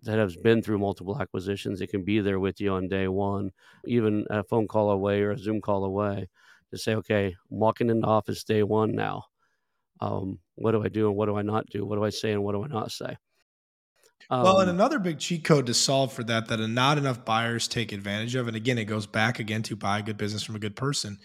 that 0.06 0.20
has 0.20 0.36
been 0.38 0.62
through 0.62 0.80
multiple 0.80 1.20
acquisitions. 1.20 1.82
It 1.82 1.88
can 1.88 2.04
be 2.04 2.20
there 2.20 2.40
with 2.40 2.62
you 2.62 2.72
on 2.72 2.88
day 2.88 3.08
one, 3.08 3.52
even 3.86 4.26
a 4.30 4.44
phone 4.44 4.68
call 4.68 4.92
away 4.92 5.22
or 5.22 5.32
a 5.32 5.38
Zoom 5.38 5.62
call 5.62 5.84
away 5.84 6.30
to 6.72 6.78
say, 6.78 6.96
okay, 6.96 7.28
I'm 7.28 7.60
walking 7.60 7.90
into 7.90 8.08
office 8.08 8.44
day 8.44 8.64
one 8.64 8.96
now. 8.96 9.26
Um, 10.02 10.40
what 10.56 10.72
do 10.72 10.84
I 10.84 10.90
do 10.90 11.08
and 11.08 11.16
what 11.16 11.28
do 11.28 11.38
I 11.38 11.42
not 11.42 11.68
do? 11.68 11.86
What 11.86 11.96
do 11.96 12.04
I 12.04 12.10
say 12.10 12.32
and 12.32 12.44
what 12.44 12.54
do 12.54 12.64
I 12.64 12.68
not 12.68 12.92
say? 12.92 13.18
Um, 14.30 14.44
well, 14.44 14.60
and 14.60 14.70
um, 14.70 14.76
another 14.76 15.00
big 15.00 15.20
cheat 15.20 15.44
code 15.44 15.68
to 15.68 15.74
solve 15.74 16.12
for 16.12 16.24
that 16.24 16.48
that 16.48 16.60
not 16.68 16.98
enough 16.98 17.26
buyers 17.26 17.68
take 17.68 17.92
advantage 17.92 18.36
of, 18.36 18.48
and 18.48 18.56
again, 18.56 18.78
it 18.78 18.86
goes 18.86 19.06
back 19.06 19.40
again 19.40 19.62
to 19.64 19.76
buy 19.76 20.00
a 20.00 20.02
good 20.02 20.18
business 20.18 20.44
from 20.44 20.56
a 20.56 20.60
good 20.60 20.76
person. 20.76 21.18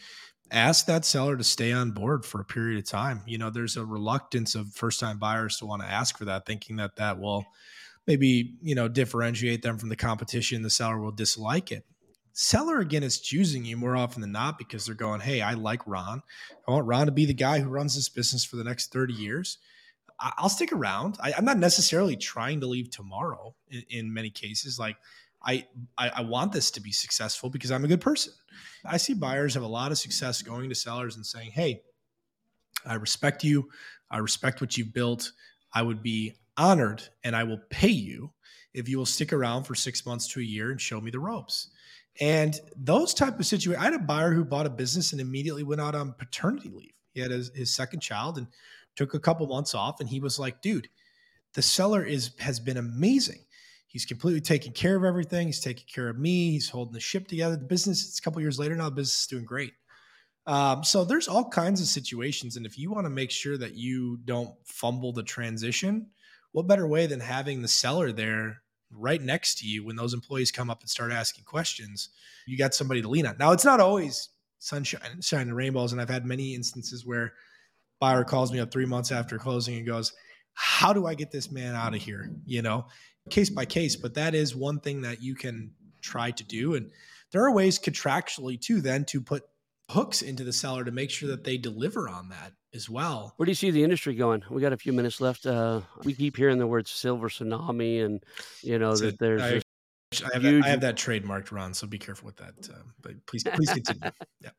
Ask 0.51 0.87
that 0.87 1.05
seller 1.05 1.37
to 1.37 1.45
stay 1.45 1.73
on 1.73 1.93
board 1.93 2.25
for 2.25 2.41
a 2.41 2.45
period 2.45 2.79
of 2.79 2.85
time. 2.85 3.23
You 3.27 3.39
know, 3.39 3.51
there's 3.51 3.77
a 3.77 3.85
reluctance 3.85 4.55
of 4.55 4.75
first 4.75 5.01
time 5.01 5.19
buyers 5.19 5.57
to 5.59 5.67
want 5.67 5.83
to 5.83 5.89
ask 5.89 6.19
for 6.19 6.25
that, 6.27 6.45
thinking 6.45 6.77
that 6.77 6.97
that 6.97 7.19
will 7.19 7.45
maybe 8.11 8.57
you 8.63 8.75
know 8.75 8.89
differentiate 8.89 9.63
them 9.63 9.79
from 9.79 9.89
the 9.89 9.97
competition 9.97 10.63
the 10.63 10.71
seller 10.71 10.99
will 10.99 11.13
dislike 11.13 11.71
it 11.71 11.85
Seller 12.33 12.79
again 12.79 13.03
is 13.03 13.21
choosing 13.21 13.65
you 13.65 13.77
more 13.77 13.97
often 13.97 14.21
than 14.21 14.33
not 14.33 14.57
because 14.57 14.87
they're 14.87 14.95
going, 14.95 15.21
Hey, 15.21 15.43
I 15.43 15.55
like 15.55 15.87
Ron. 15.87 16.23
I 16.67 16.71
want 16.71 16.87
Ron 16.87 17.07
to 17.07 17.13
be 17.13 17.27
the 17.27 17.35
guy 17.35 17.59
who 17.59 17.69
runs 17.69 17.95
this 17.95 18.09
business 18.09 18.45
for 18.45 18.57
the 18.57 18.65
next 18.65 18.93
30 18.93 19.13
years. 19.13 19.59
I'll 20.19 20.49
stick 20.49 20.73
around. 20.73 21.17
I, 21.21 21.33
am 21.37 21.45
not 21.45 21.59
necessarily 21.59 22.17
trying 22.17 22.61
to 22.61 22.67
leave 22.67 22.91
tomorrow 22.91 23.55
in, 23.71 23.83
in 23.91 24.15
many 24.15 24.31
cases. 24.31 24.79
Like 24.79 24.97
I, 25.43 25.67
I, 25.99 26.11
I 26.17 26.21
want 26.23 26.53
this 26.53 26.71
to 26.73 26.81
be 26.81 26.93
successful 26.93 27.51
because 27.51 27.71
I'm 27.71 27.85
a 27.85 27.89
good 27.89 28.01
person. 28.01 28.33
I 28.85 28.99
see 28.99 29.15
buyers 29.15 29.55
have 29.55 29.63
a 29.63 29.69
lot 29.69 29.93
of 29.93 29.99
success 29.99 30.43
going 30.43 30.69
to 30.69 30.75
sellers 30.75 31.17
and 31.17 31.27
saying, 31.27 31.51
Hey, 31.51 31.83
I 32.87 32.95
respect 32.95 33.45
you. 33.45 33.69
I 34.11 34.19
respect 34.19 34.61
what 34.61 34.79
you've 34.79 34.95
built. 34.95 35.33
I 35.75 35.83
would 35.83 36.03
be 36.03 36.35
honored 36.61 37.03
and 37.25 37.35
I 37.35 37.43
will 37.43 37.61
pay 37.71 37.89
you 37.89 38.31
if 38.75 38.89
you 38.89 38.99
will 38.99 39.07
stick 39.07 39.33
around 39.33 39.65
for 39.65 39.75
six 39.75 40.05
months 40.05 40.29
to 40.29 40.41
a 40.41 40.45
year 40.45 40.71
and 40.71 40.81
show 40.81 41.01
me 41.01 41.11
the 41.11 41.19
ropes. 41.19 41.71
And 42.21 42.55
those 42.77 43.15
type 43.15 43.41
of 43.41 43.47
situations, 43.47 43.83
I 43.83 43.87
had 43.87 43.95
a 43.95 43.99
buyer 43.99 44.33
who 44.33 44.45
bought 44.45 44.67
a 44.67 44.71
business 44.71 45.13
and 45.13 45.21
immediately 45.21 45.63
went 45.63 45.81
out 45.81 45.95
on 45.95 46.13
paternity 46.13 46.69
leave. 46.69 46.93
He 47.15 47.21
had 47.21 47.31
his, 47.31 47.51
his 47.55 47.75
second 47.75 48.01
child 48.01 48.37
and 48.37 48.47
took 48.95 49.15
a 49.15 49.19
couple 49.19 49.47
months 49.47 49.75
off. 49.75 50.01
And 50.01 50.09
he 50.09 50.21
was 50.21 50.39
like, 50.39 50.61
dude, 50.61 50.89
the 51.55 51.63
seller 51.63 52.05
is 52.05 52.33
has 52.39 52.61
been 52.61 52.77
amazing. 52.77 53.41
He's 53.87 54.05
completely 54.05 54.43
taking 54.43 54.73
care 54.73 54.97
of 54.97 55.05
everything. 55.05 55.47
He's 55.47 55.61
taking 55.61 55.87
care 55.93 56.09
of 56.09 56.19
me. 56.19 56.53
He's 56.53 56.69
holding 56.69 56.93
the 56.93 57.01
ship 57.01 57.27
together. 57.27 57.57
The 57.57 57.65
business, 57.65 58.07
it's 58.07 58.19
a 58.19 58.23
couple 58.23 58.41
years 58.41 58.59
later 58.59 58.77
now, 58.77 58.85
the 58.85 58.97
business 58.97 59.23
is 59.23 59.27
doing 59.27 59.45
great. 59.45 59.73
Um, 60.47 60.85
so 60.85 61.05
there's 61.05 61.27
all 61.27 61.49
kinds 61.49 61.81
of 61.81 61.87
situations. 61.87 62.57
And 62.57 62.67
if 62.67 62.79
you 62.79 62.91
want 62.91 63.07
to 63.07 63.11
make 63.11 63.31
sure 63.31 63.59
that 63.59 63.75
you 63.75 64.19
don't 64.25 64.55
fumble 64.65 65.13
the 65.13 65.23
transition, 65.23 66.07
what 66.53 66.67
better 66.67 66.87
way 66.87 67.07
than 67.07 67.21
having 67.21 67.63
the 67.63 67.69
seller 67.69 68.13
there 68.13 68.63
right 68.93 69.23
next 69.23 69.59
to 69.59 69.67
you 69.67 69.85
when 69.85 69.97
those 69.97 70.15
employees 70.15 70.51
come 70.51 70.71
up 70.71 70.81
and 70.81 70.91
start 70.91 71.13
asking 71.13 71.45
questions? 71.45 72.11
You 72.47 72.59
got 72.59 72.75
somebody 72.75 73.03
to 73.03 73.09
lean 73.09 73.27
on. 73.27 73.37
Now, 73.39 73.53
it's 73.53 73.65
not 73.65 73.81
always 73.81 74.29
sunshine, 74.59 75.01
sunshine 75.23 75.49
and 75.49 75.57
rainbows. 75.57 75.93
And 75.93 76.01
I've 76.01 76.09
had 76.09 76.27
many 76.27 76.55
instances 76.55 77.07
where 77.07 77.33
buyer 78.01 78.25
calls 78.25 78.53
me 78.53 78.61
up 78.61 78.71
three 78.71 78.87
months 78.87 79.13
after 79.13 79.39
closing 79.39 79.77
and 79.77 79.87
goes, 79.87 80.13
How 80.55 80.93
do 80.93 81.07
I 81.07 81.15
get 81.15 81.31
this 81.31 81.51
man 81.51 81.75
out 81.75 81.95
of 81.95 82.01
here? 82.01 82.31
You 82.47 82.63
know, 82.63 82.87
case 83.29 83.51
by 83.51 83.65
case, 83.65 83.97
but 83.97 84.15
that 84.15 84.35
is 84.35 84.55
one 84.55 84.81
thing 84.81 85.03
that 85.03 85.23
you 85.23 85.35
can 85.35 85.73
try 86.01 86.31
to 86.31 86.45
do. 86.45 86.75
And 86.75 86.91
there 87.33 87.45
are 87.45 87.53
ways 87.53 87.79
contractually 87.79 88.61
too, 88.61 88.81
then 88.81 89.05
to 89.07 89.21
put 89.21 89.45
hooks 89.91 90.23
into 90.23 90.45
the 90.45 90.53
seller 90.53 90.85
to 90.85 90.91
make 90.91 91.11
sure 91.11 91.29
that 91.29 91.45
they 91.45 91.59
deliver 91.59 92.09
on 92.09 92.29
that 92.29 92.53
as 92.75 92.89
well. 92.89 93.33
Where 93.37 93.45
do 93.45 93.51
you 93.51 93.57
see 93.57 93.71
the 93.71 93.83
industry 93.83 94.15
going? 94.15 94.43
We 94.51 94.61
got 94.61 94.73
a 94.73 94.77
few 94.77 94.93
minutes 94.93 95.21
left. 95.21 95.47
Uh, 95.47 95.81
we 96.05 96.15
keep 96.15 96.37
hearing 96.37 96.59
the 96.59 96.67
word 96.67 96.87
silver 96.87 97.29
tsunami, 97.29 98.05
and 98.05 98.23
you 98.63 98.79
know 98.79 98.97
that 98.97 99.19
there's. 99.19 99.43
I, 99.43 99.47
I, 99.47 99.53
have 100.35 100.43
that, 100.43 100.63
I, 100.65 100.69
have 100.69 100.81
that, 100.81 100.97
trademarked, 100.97 101.53
Ron. 101.53 101.75
So 101.75 101.87
be 101.87 101.99
careful 101.99 102.27
with 102.27 102.37
that. 102.37 102.55
Uh, 102.69 102.79
but 103.03 103.15
please, 103.27 103.45
please 103.55 103.71
continue. 103.71 104.11
yeah. 104.41 104.51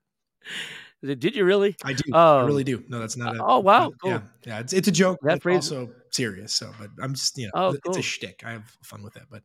Did 1.03 1.35
you 1.35 1.45
really? 1.45 1.75
I 1.83 1.93
do. 1.93 2.13
Um, 2.13 2.43
I 2.43 2.45
really 2.45 2.63
do. 2.63 2.83
No, 2.87 2.99
that's 2.99 3.17
not. 3.17 3.35
A, 3.35 3.43
oh 3.43 3.59
wow! 3.59 3.91
Cool. 4.01 4.11
Yeah, 4.11 4.21
yeah. 4.45 4.59
It's, 4.59 4.73
it's 4.73 4.87
a 4.87 4.91
joke. 4.91 5.17
That 5.23 5.41
phrase 5.41 5.71
also 5.71 5.91
serious. 6.11 6.53
So, 6.53 6.71
but 6.79 6.89
I'm 7.01 7.13
just 7.13 7.37
you 7.37 7.45
know, 7.45 7.51
oh, 7.55 7.75
it's 7.85 7.97
a 7.97 8.01
shtick. 8.01 8.43
I 8.45 8.51
have 8.51 8.77
fun 8.83 9.03
with 9.03 9.15
it, 9.15 9.23
but. 9.29 9.41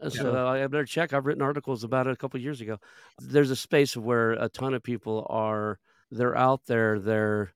Uh, 0.00 0.08
so 0.10 0.32
yeah. 0.32 0.46
I 0.46 0.66
better 0.68 0.84
check. 0.84 1.12
I've 1.12 1.26
written 1.26 1.42
articles 1.42 1.82
about 1.82 2.06
it 2.06 2.12
a 2.12 2.16
couple 2.16 2.38
years 2.38 2.60
ago. 2.60 2.78
There's 3.18 3.50
a 3.50 3.56
space 3.56 3.96
where 3.96 4.34
a 4.34 4.48
ton 4.48 4.72
of 4.72 4.84
people 4.84 5.26
are. 5.28 5.80
They're 6.12 6.36
out 6.36 6.64
there. 6.66 7.00
They're 7.00 7.52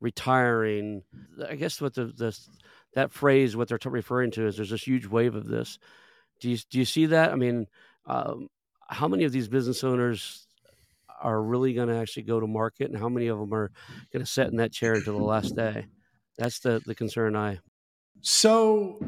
retiring. 0.00 1.02
I 1.48 1.54
guess 1.54 1.80
what 1.80 1.94
the, 1.94 2.06
the 2.06 2.38
that 2.94 3.12
phrase, 3.12 3.56
what 3.56 3.68
they're 3.68 3.78
referring 3.84 4.30
to 4.32 4.46
is 4.46 4.56
there's 4.56 4.70
this 4.70 4.82
huge 4.82 5.06
wave 5.06 5.34
of 5.34 5.46
this. 5.46 5.78
Do 6.40 6.50
you 6.50 6.58
do 6.70 6.78
you 6.78 6.84
see 6.84 7.06
that? 7.06 7.32
I 7.32 7.36
mean, 7.36 7.66
um, 8.06 8.48
how 8.88 9.08
many 9.08 9.24
of 9.24 9.32
these 9.32 9.48
business 9.48 9.84
owners 9.84 10.46
are 11.22 11.42
really 11.42 11.72
going 11.72 11.88
to 11.88 11.96
actually 11.96 12.24
go 12.24 12.40
to 12.40 12.46
market, 12.46 12.90
and 12.90 12.98
how 12.98 13.08
many 13.08 13.28
of 13.28 13.38
them 13.38 13.54
are 13.54 13.70
going 14.12 14.24
to 14.24 14.30
sit 14.30 14.48
in 14.48 14.56
that 14.56 14.72
chair 14.72 14.94
until 14.94 15.18
the 15.18 15.24
last 15.24 15.56
day? 15.56 15.86
That's 16.38 16.60
the 16.60 16.82
the 16.84 16.94
concern 16.94 17.36
I. 17.36 17.60
So, 18.22 18.98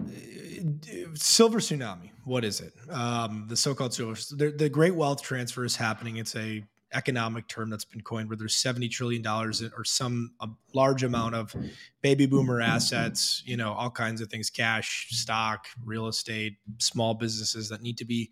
silver 1.14 1.59
tsunami. 1.59 2.11
What 2.24 2.45
is 2.45 2.61
it? 2.61 2.74
Um, 2.91 3.47
the 3.49 3.57
so-called 3.57 3.95
silver. 3.95 4.14
The, 4.36 4.51
the 4.51 4.68
great 4.68 4.95
wealth 4.95 5.22
transfer 5.22 5.64
is 5.64 5.76
happening. 5.76 6.18
It's 6.18 6.36
a 6.36 6.62
economic 6.95 7.47
term 7.49 7.68
that's 7.68 7.84
been 7.84 8.01
coined 8.01 8.28
where 8.28 8.36
there's 8.36 8.57
70 8.57 8.89
trillion 8.89 9.22
dollars 9.22 9.62
or 9.76 9.84
some 9.84 10.32
a 10.41 10.49
large 10.72 11.03
amount 11.03 11.34
of 11.34 11.55
baby 12.01 12.24
boomer 12.24 12.62
assets 12.62 13.43
you 13.45 13.57
know 13.57 13.72
all 13.74 13.91
kinds 13.91 14.20
of 14.20 14.28
things 14.30 14.49
cash 14.49 15.09
stock 15.11 15.66
real 15.84 16.07
estate 16.07 16.57
small 16.78 17.12
businesses 17.12 17.68
that 17.68 17.82
need 17.82 17.99
to 17.99 18.07
be 18.07 18.30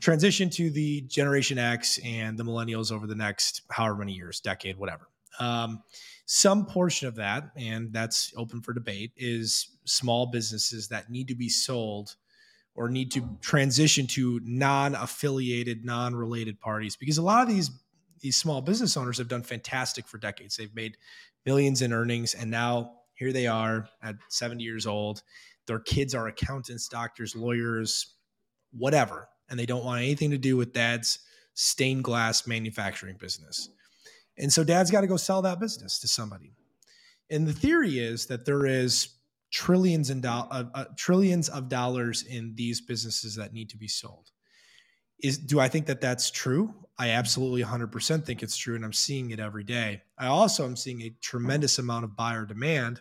transition 0.00 0.50
to 0.50 0.70
the 0.70 1.02
Generation 1.02 1.58
X 1.58 1.98
and 2.04 2.38
the 2.38 2.44
millennials 2.44 2.92
over 2.92 3.06
the 3.06 3.14
next 3.14 3.62
however 3.70 3.96
many 3.96 4.12
years, 4.12 4.40
decade, 4.40 4.76
whatever. 4.76 5.08
Um, 5.38 5.82
some 6.26 6.66
portion 6.66 7.08
of 7.08 7.14
that, 7.16 7.50
and 7.56 7.92
that's 7.92 8.32
open 8.36 8.62
for 8.62 8.72
debate, 8.72 9.12
is 9.16 9.76
small 9.84 10.26
businesses 10.26 10.88
that 10.88 11.10
need 11.10 11.28
to 11.28 11.34
be 11.34 11.48
sold 11.48 12.16
or 12.76 12.88
need 12.88 13.10
to 13.12 13.28
transition 13.40 14.06
to 14.06 14.40
non-affiliated, 14.44 15.84
non-related 15.84 16.60
parties 16.60 16.96
because 16.96 17.18
a 17.18 17.22
lot 17.22 17.42
of 17.42 17.48
these 17.48 17.70
these 18.20 18.36
small 18.36 18.62
business 18.62 18.96
owners 18.96 19.18
have 19.18 19.28
done 19.28 19.42
fantastic 19.42 20.08
for 20.08 20.16
decades. 20.16 20.56
They've 20.56 20.74
made 20.74 20.96
millions 21.44 21.82
in 21.82 21.92
earnings, 21.92 22.34
and 22.34 22.50
now 22.50 22.92
here 23.14 23.30
they 23.30 23.46
are 23.46 23.88
at 24.02 24.16
70 24.30 24.64
years 24.64 24.86
old. 24.86 25.22
Their 25.66 25.80
kids 25.80 26.14
are 26.14 26.26
accountants, 26.26 26.88
doctors, 26.88 27.36
lawyers, 27.36 28.14
whatever 28.72 29.28
and 29.48 29.58
they 29.58 29.66
don't 29.66 29.84
want 29.84 30.02
anything 30.02 30.30
to 30.30 30.38
do 30.38 30.56
with 30.56 30.72
dad's 30.72 31.20
stained 31.54 32.04
glass 32.04 32.46
manufacturing 32.46 33.16
business. 33.16 33.68
And 34.38 34.52
so 34.52 34.64
dad's 34.64 34.90
got 34.90 35.00
to 35.02 35.06
go 35.06 35.16
sell 35.16 35.42
that 35.42 35.60
business 35.60 35.98
to 36.00 36.08
somebody. 36.08 36.52
And 37.30 37.46
the 37.46 37.52
theory 37.52 37.98
is 37.98 38.26
that 38.26 38.44
there 38.44 38.66
is 38.66 39.08
trillions 39.56 40.10
and 40.10 40.20
do- 40.20 40.28
uh, 40.28 40.64
uh, 40.74 40.84
trillions 40.96 41.48
of 41.48 41.70
dollars 41.70 42.22
in 42.22 42.52
these 42.56 42.82
businesses 42.82 43.36
that 43.36 43.54
need 43.54 43.70
to 43.70 43.78
be 43.78 43.88
sold. 43.88 44.30
Is 45.22 45.38
do 45.38 45.58
I 45.58 45.68
think 45.68 45.86
that 45.86 46.02
that's 46.02 46.30
true? 46.30 46.74
I 46.98 47.10
absolutely 47.10 47.62
100% 47.62 48.26
think 48.26 48.42
it's 48.42 48.58
true 48.58 48.76
and 48.76 48.84
I'm 48.84 48.92
seeing 48.92 49.30
it 49.30 49.40
every 49.40 49.64
day. 49.64 50.02
I 50.18 50.26
also 50.26 50.66
am 50.66 50.76
seeing 50.76 51.00
a 51.00 51.16
tremendous 51.22 51.78
amount 51.78 52.04
of 52.04 52.14
buyer 52.14 52.44
demand. 52.44 53.00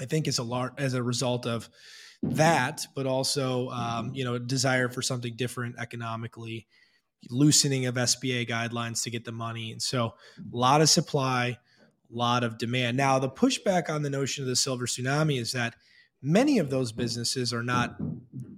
I 0.00 0.04
think 0.04 0.26
it's 0.26 0.38
a 0.38 0.42
large 0.42 0.72
as 0.78 0.94
a 0.94 1.02
result 1.02 1.46
of 1.46 1.68
that, 2.24 2.84
but 2.96 3.06
also 3.06 3.68
um, 3.68 4.10
you 4.14 4.24
know 4.24 4.40
desire 4.40 4.88
for 4.88 5.00
something 5.00 5.36
different 5.36 5.76
economically, 5.78 6.66
loosening 7.30 7.86
of 7.86 7.94
SBA 7.94 8.48
guidelines 8.48 9.04
to 9.04 9.10
get 9.10 9.24
the 9.24 9.30
money, 9.30 9.70
and 9.70 9.80
so 9.80 10.06
a 10.52 10.56
lot 10.56 10.80
of 10.80 10.88
supply, 10.88 11.56
lot 12.12 12.44
of 12.44 12.58
demand. 12.58 12.96
Now 12.96 13.18
the 13.18 13.28
pushback 13.28 13.88
on 13.88 14.02
the 14.02 14.10
notion 14.10 14.44
of 14.44 14.48
the 14.48 14.56
silver 14.56 14.86
tsunami 14.86 15.40
is 15.40 15.52
that 15.52 15.74
many 16.20 16.58
of 16.58 16.70
those 16.70 16.92
businesses 16.92 17.52
are 17.52 17.62
not 17.62 17.96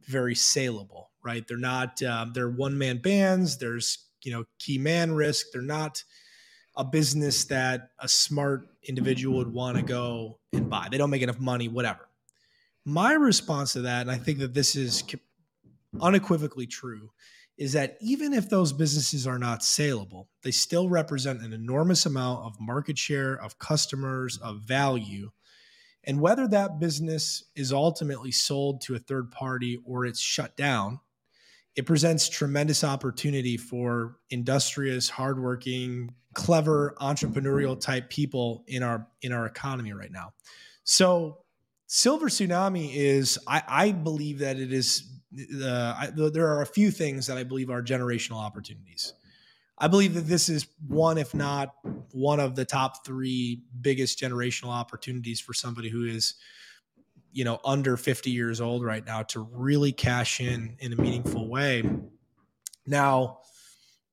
very 0.07 0.35
saleable, 0.35 1.11
right? 1.25 1.47
They're 1.47 1.57
not 1.57 2.03
um, 2.03 2.33
they're 2.35 2.51
one 2.51 2.77
man 2.77 2.99
bands. 2.99 3.59
There's 3.59 4.07
you 4.23 4.33
know 4.33 4.45
key 4.59 4.79
man 4.79 5.13
risk. 5.13 5.47
They're 5.53 5.63
not 5.63 6.03
a 6.77 6.85
business 6.85 7.45
that 7.47 7.91
a 8.01 8.09
smart 8.09 8.67
individual 8.83 9.39
would 9.39 9.53
want 9.53 9.77
to 9.77 9.83
go 9.83 10.39
and 10.53 10.69
buy. 10.69 10.89
They 10.91 10.99
don't 10.99 11.11
make 11.11 11.23
enough 11.23 11.39
money, 11.39 11.69
whatever. 11.69 12.09
My 12.85 13.15
response 13.15 13.73
to 13.75 13.83
that, 13.83 14.03
and 14.03 14.11
I 14.11 14.19
think 14.19 14.41
that 14.41 14.55
this 14.55 14.77
is 14.77 15.05
unequivocally 16.01 16.67
true, 16.67 17.11
is 17.57 17.73
that 17.73 17.97
even 18.01 18.33
if 18.33 18.49
those 18.49 18.73
businesses 18.73 19.27
are 19.27 19.39
not 19.39 19.63
saleable, 19.63 20.29
they 20.43 20.51
still 20.51 20.89
represent 20.89 21.41
an 21.41 21.53
enormous 21.53 22.05
amount 22.05 22.45
of 22.45 22.61
market 22.61 22.99
share, 22.99 23.35
of 23.35 23.59
customers, 23.59 24.39
of 24.39 24.61
value. 24.63 25.31
And 26.03 26.21
whether 26.21 26.49
that 26.49 26.81
business 26.81 27.45
is 27.55 27.73
ultimately 27.73 28.33
sold 28.33 28.83
to 28.83 28.95
a 28.95 28.99
third 28.99 29.31
party 29.31 29.79
or 29.87 30.05
it's 30.05 30.21
shut 30.21 30.57
down, 30.57 31.01
it 31.77 31.87
presents 31.87 32.29
tremendous 32.29 32.85
opportunity 32.85 33.57
for 33.57 34.17
industrious, 34.31 35.09
hardworking, 35.09 36.15
clever, 36.35 36.95
entrepreneurial 37.01 37.81
type 37.81 38.11
people 38.11 38.65
in 38.67 38.83
our 38.83 39.09
in 39.23 39.33
our 39.33 39.47
economy 39.47 39.93
right 39.93 40.13
now. 40.13 40.33
So 40.85 41.45
Silver 41.87 42.29
Tsunami 42.29 42.91
is, 42.95 43.39
I, 43.47 43.63
I 43.69 43.93
believe 43.93 44.41
that 44.41 44.59
it 44.59 44.73
is, 44.73 45.11
I, 45.99 46.11
there 46.15 46.49
are 46.49 46.63
a 46.63 46.67
few 46.67 46.91
things 46.91 47.27
that 47.27 47.37
I 47.37 47.45
believe 47.45 47.71
are 47.71 47.83
generational 47.83 48.37
opportunities. 48.37 49.15
I 49.79 49.89
believe 49.89 50.15
that 50.15 50.27
this 50.27 50.49
is 50.49 50.67
one, 50.87 51.19
if 51.19 51.35
not 51.35 51.75
one 52.13 52.39
of 52.39 52.55
the 52.55 52.65
top 52.65 53.05
three 53.05 53.63
biggest 53.81 54.21
generational 54.21 54.69
opportunities 54.69 55.41
for 55.41 55.53
somebody 55.53 55.89
who 55.89 56.05
is, 56.05 56.35
you 57.33 57.45
know, 57.45 57.59
under 57.65 57.97
50 57.97 58.31
years 58.31 58.61
old 58.61 58.85
right 58.85 59.05
now 59.05 59.23
to 59.25 59.41
really 59.41 59.91
cash 59.91 60.41
in 60.41 60.77
in 60.79 60.93
a 60.93 60.97
meaningful 60.97 61.49
way. 61.49 61.83
Now, 62.87 63.39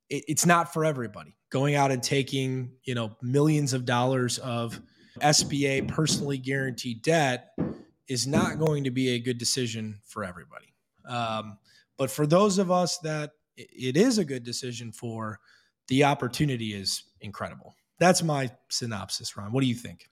it, 0.10 0.24
it's 0.28 0.46
not 0.46 0.74
for 0.74 0.84
everybody. 0.84 1.38
Going 1.52 1.76
out 1.76 1.92
and 1.92 2.02
taking, 2.02 2.72
you 2.84 2.96
know, 2.96 3.16
millions 3.22 3.74
of 3.74 3.86
dollars 3.86 4.40
of 4.40 4.80
SBA 5.20 5.88
personally 5.88 6.40
guaranteed 6.40 7.04
debt 7.04 7.54
is 8.08 8.26
not 8.26 8.58
going 8.58 8.86
to 8.86 8.92
be 8.92 9.10
a 9.10 9.20
good 9.20 9.38
decision 9.38 10.00
for 10.06 10.24
everybody. 10.24 10.71
Um, 11.08 11.58
but 11.98 12.10
for 12.10 12.26
those 12.26 12.58
of 12.58 12.72
us 12.72 12.98
that 13.00 13.32
it 13.58 13.98
is 13.98 14.18
a 14.18 14.26
good 14.26 14.44
decision 14.44 14.92
for 14.92 15.40
the 15.88 16.04
opportunity 16.04 16.74
is 16.74 17.04
incredible. 17.22 17.76
That's 18.00 18.24
my 18.24 18.50
synopsis, 18.70 19.36
Ron. 19.38 19.52
What 19.52 19.62
do 19.62 19.68
you 19.68 19.76
think? 19.76 20.10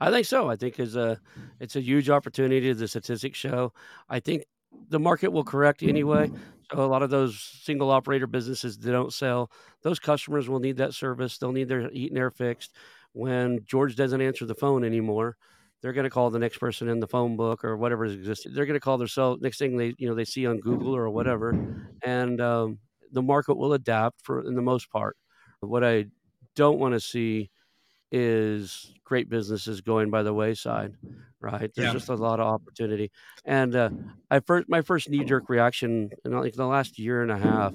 I 0.00 0.10
think 0.10 0.26
so. 0.26 0.50
I 0.50 0.56
think 0.56 0.78
it's 0.78 0.94
a 0.94 1.20
it's 1.60 1.76
a 1.76 1.80
huge 1.80 2.10
opportunity. 2.10 2.72
The 2.72 2.88
statistics 2.88 3.38
show. 3.38 3.72
I 4.08 4.20
think 4.20 4.44
the 4.88 5.00
market 5.00 5.28
will 5.28 5.44
correct 5.44 5.82
anyway. 5.82 6.30
So 6.72 6.84
a 6.84 6.86
lot 6.86 7.02
of 7.02 7.10
those 7.10 7.40
single 7.62 7.90
operator 7.90 8.26
businesses 8.26 8.78
that 8.78 8.92
don't 8.92 9.12
sell, 9.12 9.50
those 9.82 9.98
customers 9.98 10.48
will 10.48 10.60
need 10.60 10.76
that 10.76 10.94
service. 10.94 11.36
They'll 11.36 11.52
need 11.52 11.68
their 11.68 11.90
heat 11.90 12.10
and 12.10 12.18
air 12.18 12.30
fixed. 12.30 12.74
When 13.12 13.64
George 13.64 13.96
doesn't 13.96 14.20
answer 14.20 14.46
the 14.46 14.54
phone 14.54 14.84
anymore, 14.84 15.36
they're 15.82 15.92
going 15.92 16.04
to 16.04 16.10
call 16.10 16.30
the 16.30 16.38
next 16.38 16.58
person 16.58 16.88
in 16.88 17.00
the 17.00 17.06
phone 17.06 17.36
book 17.36 17.64
or 17.64 17.76
whatever 17.76 18.04
is 18.04 18.12
existing. 18.12 18.52
They're 18.52 18.66
going 18.66 18.74
to 18.74 18.80
call 18.80 18.98
their 18.98 19.08
cell 19.08 19.38
next 19.40 19.58
thing 19.58 19.76
they 19.76 19.94
you 19.98 20.08
know 20.08 20.14
they 20.14 20.24
see 20.24 20.46
on 20.46 20.58
Google 20.58 20.94
or 20.94 21.08
whatever, 21.10 21.54
and 22.02 22.40
um, 22.40 22.78
the 23.12 23.22
market 23.22 23.56
will 23.56 23.72
adapt 23.72 24.20
for 24.22 24.46
in 24.46 24.54
the 24.54 24.62
most 24.62 24.90
part. 24.90 25.16
What 25.60 25.84
I 25.84 26.06
don't 26.54 26.78
want 26.78 26.94
to 26.94 27.00
see 27.00 27.50
is 28.12 28.92
great 29.04 29.28
businesses 29.28 29.80
going 29.80 30.10
by 30.10 30.22
the 30.22 30.34
wayside, 30.34 30.94
right? 31.40 31.70
There's 31.74 31.86
yeah. 31.88 31.92
just 31.92 32.08
a 32.08 32.14
lot 32.14 32.40
of 32.40 32.46
opportunity. 32.46 33.10
And 33.44 33.74
uh, 33.74 33.90
I 34.30 34.40
first 34.40 34.68
my 34.68 34.82
first 34.82 35.08
knee 35.08 35.24
jerk 35.24 35.48
reaction 35.48 36.10
in 36.24 36.32
like 36.32 36.54
the 36.54 36.66
last 36.66 36.98
year 36.98 37.22
and 37.22 37.30
a 37.30 37.38
half, 37.38 37.74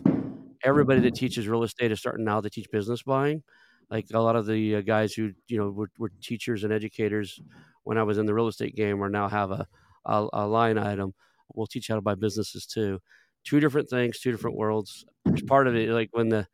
everybody 0.63 1.01
that 1.01 1.15
teaches 1.15 1.47
real 1.47 1.63
estate 1.63 1.91
is 1.91 1.99
starting 1.99 2.25
now 2.25 2.41
to 2.41 2.49
teach 2.49 2.69
business 2.71 3.03
buying. 3.03 3.43
Like 3.89 4.07
a 4.13 4.19
lot 4.19 4.35
of 4.35 4.45
the 4.45 4.77
uh, 4.77 4.81
guys 4.81 5.13
who 5.13 5.31
you 5.47 5.57
know 5.57 5.69
were, 5.69 5.89
were, 5.97 6.11
teachers 6.21 6.63
and 6.63 6.73
educators 6.73 7.39
when 7.83 7.97
I 7.97 8.03
was 8.03 8.17
in 8.17 8.25
the 8.25 8.33
real 8.33 8.47
estate 8.47 8.75
game, 8.75 9.01
or 9.01 9.09
now 9.09 9.27
have 9.27 9.51
a, 9.51 9.67
a, 10.05 10.27
a 10.33 10.47
line 10.47 10.77
item. 10.77 11.13
We'll 11.53 11.67
teach 11.67 11.87
how 11.87 11.95
to 11.95 12.01
buy 12.01 12.15
businesses 12.15 12.65
too. 12.65 12.99
Two 13.43 13.59
different 13.59 13.89
things, 13.89 14.19
two 14.19 14.31
different 14.31 14.57
worlds. 14.57 15.05
Part 15.47 15.67
of 15.67 15.75
it 15.75 15.89
like 15.89 16.09
when 16.11 16.29
the 16.29 16.47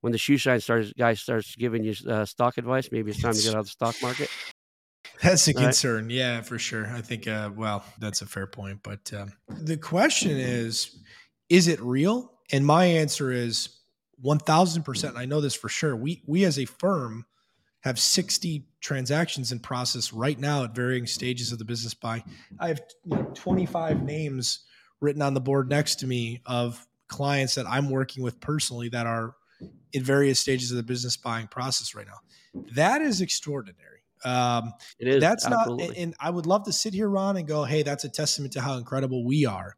when 0.00 0.12
the 0.12 0.18
shoe 0.18 0.36
shine 0.36 0.60
starts 0.60 0.92
guy 0.92 1.14
starts 1.14 1.56
giving 1.56 1.82
you 1.82 1.94
uh, 2.08 2.24
stock 2.24 2.58
advice, 2.58 2.90
maybe 2.92 3.10
it's 3.10 3.22
time 3.22 3.34
to 3.34 3.42
get 3.42 3.54
out 3.54 3.60
of 3.60 3.66
the 3.66 3.70
stock 3.70 3.94
market. 4.02 4.28
That's 5.22 5.48
a 5.48 5.54
concern. 5.54 6.04
Right? 6.04 6.12
Yeah, 6.12 6.40
for 6.42 6.58
sure. 6.58 6.86
I 6.86 7.00
think, 7.00 7.26
uh, 7.26 7.50
well, 7.54 7.84
that's 7.98 8.22
a 8.22 8.26
fair 8.26 8.46
point. 8.46 8.80
But 8.82 9.12
um, 9.14 9.32
the 9.48 9.76
question 9.76 10.32
is, 10.32 10.98
is 11.48 11.68
it 11.68 11.80
real? 11.80 12.32
And 12.52 12.66
my 12.66 12.84
answer 12.84 13.32
is 13.32 13.70
1000%. 14.24 15.16
I 15.16 15.26
know 15.26 15.40
this 15.40 15.54
for 15.54 15.68
sure. 15.68 15.94
We, 15.96 16.22
we 16.26 16.44
as 16.44 16.58
a 16.58 16.64
firm 16.64 17.26
have 17.80 17.98
60 17.98 18.66
transactions 18.80 19.52
in 19.52 19.60
process 19.60 20.12
right 20.12 20.38
now 20.38 20.64
at 20.64 20.74
varying 20.74 21.06
stages 21.06 21.52
of 21.52 21.58
the 21.58 21.64
business 21.64 21.94
buy. 21.94 22.24
I 22.58 22.68
have 22.68 22.80
you 23.04 23.16
know, 23.16 23.30
25 23.34 24.02
names 24.02 24.60
written 25.00 25.22
on 25.22 25.34
the 25.34 25.40
board 25.40 25.68
next 25.68 25.96
to 25.96 26.06
me 26.06 26.40
of 26.46 26.84
clients 27.08 27.54
that 27.54 27.66
I'm 27.66 27.90
working 27.90 28.22
with 28.22 28.40
personally 28.40 28.88
that 28.88 29.06
are 29.06 29.34
in 29.92 30.02
various 30.02 30.40
stages 30.40 30.70
of 30.70 30.76
the 30.76 30.82
business 30.82 31.16
buying 31.16 31.46
process 31.46 31.94
right 31.94 32.06
now. 32.06 32.62
That 32.74 33.02
is 33.02 33.20
extraordinary. 33.20 33.96
Um, 34.24 34.72
it 34.98 35.08
is. 35.08 35.20
That's 35.20 35.46
absolutely. 35.46 35.88
not, 35.88 35.96
and 35.96 36.14
I 36.18 36.30
would 36.30 36.46
love 36.46 36.64
to 36.64 36.72
sit 36.72 36.94
here, 36.94 37.08
Ron, 37.08 37.36
and 37.36 37.46
go, 37.46 37.64
"Hey, 37.64 37.82
that's 37.82 38.04
a 38.04 38.08
testament 38.08 38.54
to 38.54 38.60
how 38.60 38.76
incredible 38.76 39.24
we 39.24 39.44
are." 39.44 39.76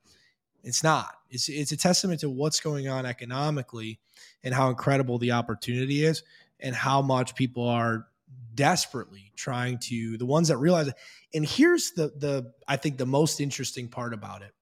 It's 0.63 0.83
not. 0.83 1.15
It's 1.31 1.49
it's 1.49 1.73
a 1.73 1.77
testament 1.77 2.21
to 2.21 2.31
what's 2.31 2.61
going 2.61 2.89
on 2.89 3.07
economically 3.07 4.01
and 4.43 4.55
how 4.55 4.69
incredible 4.71 5.19
the 5.19 5.33
opportunity 5.33 6.05
is, 6.05 6.23
and 6.61 6.75
how 6.75 7.03
much 7.03 7.35
people 7.35 7.69
are 7.69 8.07
desperately 8.55 9.33
trying 9.37 9.79
to 9.79 10.19
the 10.19 10.27
ones 10.27 10.49
that 10.49 10.57
realize 10.59 10.89
it. 10.89 10.95
And 11.35 11.45
here's 11.45 11.93
the 11.93 12.13
the 12.17 12.53
I 12.67 12.77
think 12.77 12.99
the 12.99 13.07
most 13.07 13.41
interesting 13.41 13.89
part 13.89 14.13
about 14.13 14.43
it 14.43 14.53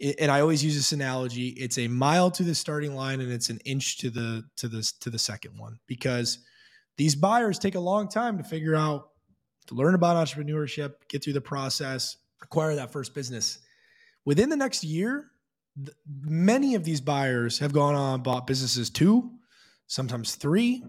and 0.00 0.30
I 0.30 0.40
always 0.40 0.62
use 0.62 0.74
this 0.74 0.92
analogy. 0.92 1.48
It's 1.48 1.78
a 1.78 1.88
mile 1.88 2.30
to 2.32 2.42
the 2.42 2.54
starting 2.54 2.94
line 2.94 3.20
and 3.20 3.32
it's 3.32 3.48
an 3.48 3.58
inch 3.64 3.98
to 3.98 4.10
the 4.10 4.44
to 4.56 4.68
the 4.68 4.92
to 5.00 5.10
the 5.10 5.18
second 5.18 5.58
one 5.58 5.78
because 5.86 6.40
these 6.98 7.14
buyers 7.14 7.58
take 7.58 7.74
a 7.74 7.80
long 7.80 8.08
time 8.08 8.36
to 8.38 8.44
figure 8.44 8.74
out 8.74 9.10
to 9.66 9.74
learn 9.74 9.94
about 9.94 10.16
entrepreneurship, 10.16 10.94
get 11.08 11.24
through 11.24 11.32
the 11.32 11.40
process, 11.40 12.18
acquire 12.42 12.74
that 12.74 12.92
first 12.92 13.14
business. 13.14 13.58
Within 14.26 14.50
the 14.50 14.56
next 14.56 14.84
year, 14.84 15.30
many 16.20 16.74
of 16.74 16.84
these 16.84 17.00
buyers 17.00 17.58
have 17.60 17.72
gone 17.72 17.94
on 17.94 18.22
bought 18.22 18.46
businesses 18.46 18.90
two, 18.90 19.30
sometimes 19.86 20.34
three. 20.34 20.84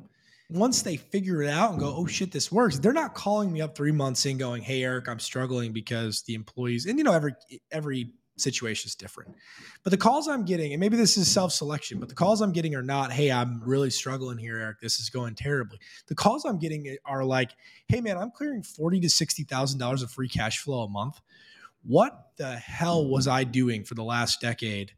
Once 0.50 0.82
they 0.82 0.98
figure 0.98 1.42
it 1.42 1.50
out 1.50 1.72
and 1.72 1.80
go, 1.80 1.94
oh 1.96 2.06
shit, 2.06 2.32
this 2.32 2.52
works, 2.52 2.80
they're 2.80 2.94
not 2.94 3.14
calling 3.14 3.52
me 3.52 3.62
up 3.62 3.76
three 3.76 3.92
months 3.92 4.26
in 4.26 4.38
going, 4.38 4.62
hey 4.62 4.84
Eric, 4.84 5.08
I'm 5.08 5.20
struggling 5.20 5.72
because 5.72 6.24
the 6.24 6.34
employees 6.36 6.86
and 6.86 6.98
you 6.98 7.04
know 7.04 7.14
every 7.14 7.34
every 7.72 8.12
situation 8.38 8.88
is 8.88 8.96
different. 8.96 9.36
But 9.84 9.92
the 9.92 9.98
calls 9.98 10.28
I'm 10.28 10.46
getting, 10.46 10.74
and 10.74 10.80
maybe 10.80 10.96
this 10.96 11.18
is 11.18 11.30
self 11.30 11.52
selection, 11.52 12.00
but 12.00 12.10
the 12.10 12.16
calls 12.16 12.42
I'm 12.42 12.52
getting 12.52 12.76
are 12.76 12.84
not, 12.84 13.12
hey, 13.12 13.32
I'm 13.32 13.62
really 13.66 13.90
struggling 13.90 14.38
here, 14.38 14.58
Eric. 14.58 14.80
This 14.80 15.00
is 15.00 15.10
going 15.10 15.36
terribly. 15.36 15.80
The 16.08 16.16
calls 16.16 16.46
I'm 16.46 16.60
getting 16.60 16.98
are 17.06 17.24
like, 17.24 17.52
hey, 17.88 18.02
man, 18.02 18.18
I'm 18.18 18.32
clearing 18.32 18.64
forty 18.64 19.00
to 19.02 19.10
sixty 19.10 19.44
thousand 19.44 19.80
dollars 19.80 20.02
of 20.02 20.12
free 20.12 20.30
cash 20.30 20.60
flow 20.60 20.84
a 20.84 20.90
month. 20.90 21.20
What 21.84 22.14
the 22.38 22.56
hell 22.56 23.08
was 23.08 23.28
I 23.28 23.44
doing 23.44 23.84
for 23.84 23.96
the 23.96 24.04
last 24.04 24.42
decade? 24.42 24.94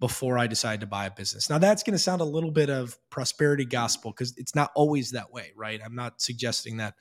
Before 0.00 0.36
I 0.36 0.48
decided 0.48 0.80
to 0.80 0.88
buy 0.88 1.06
a 1.06 1.12
business. 1.12 1.48
Now, 1.48 1.58
that's 1.58 1.84
going 1.84 1.92
to 1.92 1.98
sound 1.98 2.20
a 2.20 2.24
little 2.24 2.50
bit 2.50 2.70
of 2.70 2.98
prosperity 3.08 3.64
gospel 3.64 4.10
because 4.10 4.34
it's 4.36 4.52
not 4.52 4.72
always 4.74 5.12
that 5.12 5.32
way, 5.32 5.52
right? 5.54 5.80
I'm 5.84 5.94
not 5.94 6.20
suggesting 6.20 6.78
that. 6.78 6.94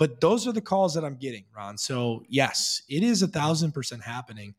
But 0.00 0.20
those 0.20 0.48
are 0.48 0.52
the 0.52 0.60
calls 0.60 0.94
that 0.94 1.04
I'm 1.04 1.14
getting, 1.14 1.44
Ron. 1.56 1.78
So, 1.78 2.24
yes, 2.28 2.82
it 2.88 3.04
is 3.04 3.22
a 3.22 3.28
thousand 3.28 3.70
percent 3.70 4.02
happening 4.02 4.56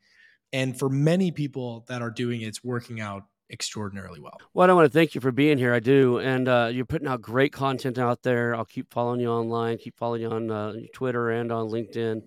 and 0.54 0.78
for 0.78 0.90
many 0.90 1.32
people 1.32 1.86
that 1.88 2.02
are 2.02 2.12
doing 2.12 2.42
it, 2.42 2.48
it's 2.48 2.64
working 2.64 3.00
out 3.00 3.24
extraordinarily 3.52 4.20
well. 4.20 4.38
Well, 4.54 4.70
I 4.70 4.74
want 4.74 4.86
to 4.86 4.98
thank 4.98 5.14
you 5.14 5.22
for 5.22 5.32
being 5.32 5.58
here. 5.58 5.74
I 5.74 5.80
do. 5.80 6.20
And 6.20 6.48
uh, 6.48 6.70
you're 6.72 6.86
putting 6.86 7.08
out 7.08 7.22
great 7.22 7.52
content 7.52 7.98
out 7.98 8.24
there. 8.24 8.56
I'll 8.56 8.66
keep 8.66 8.92
following 8.92 9.20
you 9.20 9.30
online, 9.30 9.78
keep 9.78 9.98
following 9.98 10.22
you 10.22 10.30
on 10.30 10.50
uh, 10.50 10.74
Twitter 10.94 11.32
and 11.32 11.52
on 11.52 11.70
LinkedIn. 11.70 12.22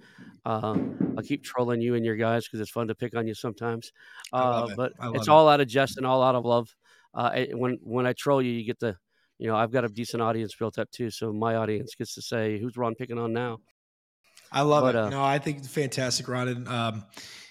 Uh, 0.45 0.77
I'll 1.17 1.25
keep 1.25 1.43
trolling 1.43 1.81
you 1.81 1.95
and 1.95 2.05
your 2.05 2.17
guys 2.17 2.45
because 2.45 2.61
it's 2.61 2.71
fun 2.71 2.89
to 2.89 2.95
pick 2.95 3.17
on 3.17 3.27
you 3.27 3.35
sometimes. 3.35 3.93
Uh, 4.33 4.69
it. 4.71 4.77
But 4.77 4.93
it's 5.15 5.29
it. 5.29 5.31
all 5.31 5.49
out 5.49 5.61
of 5.61 5.69
jest 5.69 5.97
and 5.97 6.07
all 6.07 6.23
out 6.23 6.35
of 6.35 6.45
love. 6.45 6.75
Uh, 7.15 7.45
when 7.53 7.79
when 7.83 8.07
I 8.07 8.13
troll 8.13 8.43
you, 8.43 8.51
you 8.51 8.65
get 8.65 8.81
the, 8.81 8.97
you 9.39 9.49
know, 9.49 9.57
I've 9.57 9.71
got 9.71 9.85
a 9.85 9.89
decent 9.89 10.23
audience 10.23 10.55
built 10.55 10.79
up 10.79 10.91
too. 10.91 11.11
So 11.11 11.33
my 11.33 11.55
audience 11.57 11.95
gets 11.95 12.15
to 12.17 12.23
say, 12.23 12.59
who's 12.59 12.77
Ron 12.77 12.95
picking 12.95 13.19
on 13.19 13.33
now? 13.33 13.59
I 14.53 14.63
love 14.63 14.83
but, 14.83 14.95
it. 14.95 14.99
Uh, 14.99 15.09
no, 15.11 15.25
I 15.25 15.39
think 15.39 15.59
it's 15.59 15.69
fantastic, 15.69 16.29
Ron. 16.29 16.49
And, 16.49 16.69
um, 16.69 17.05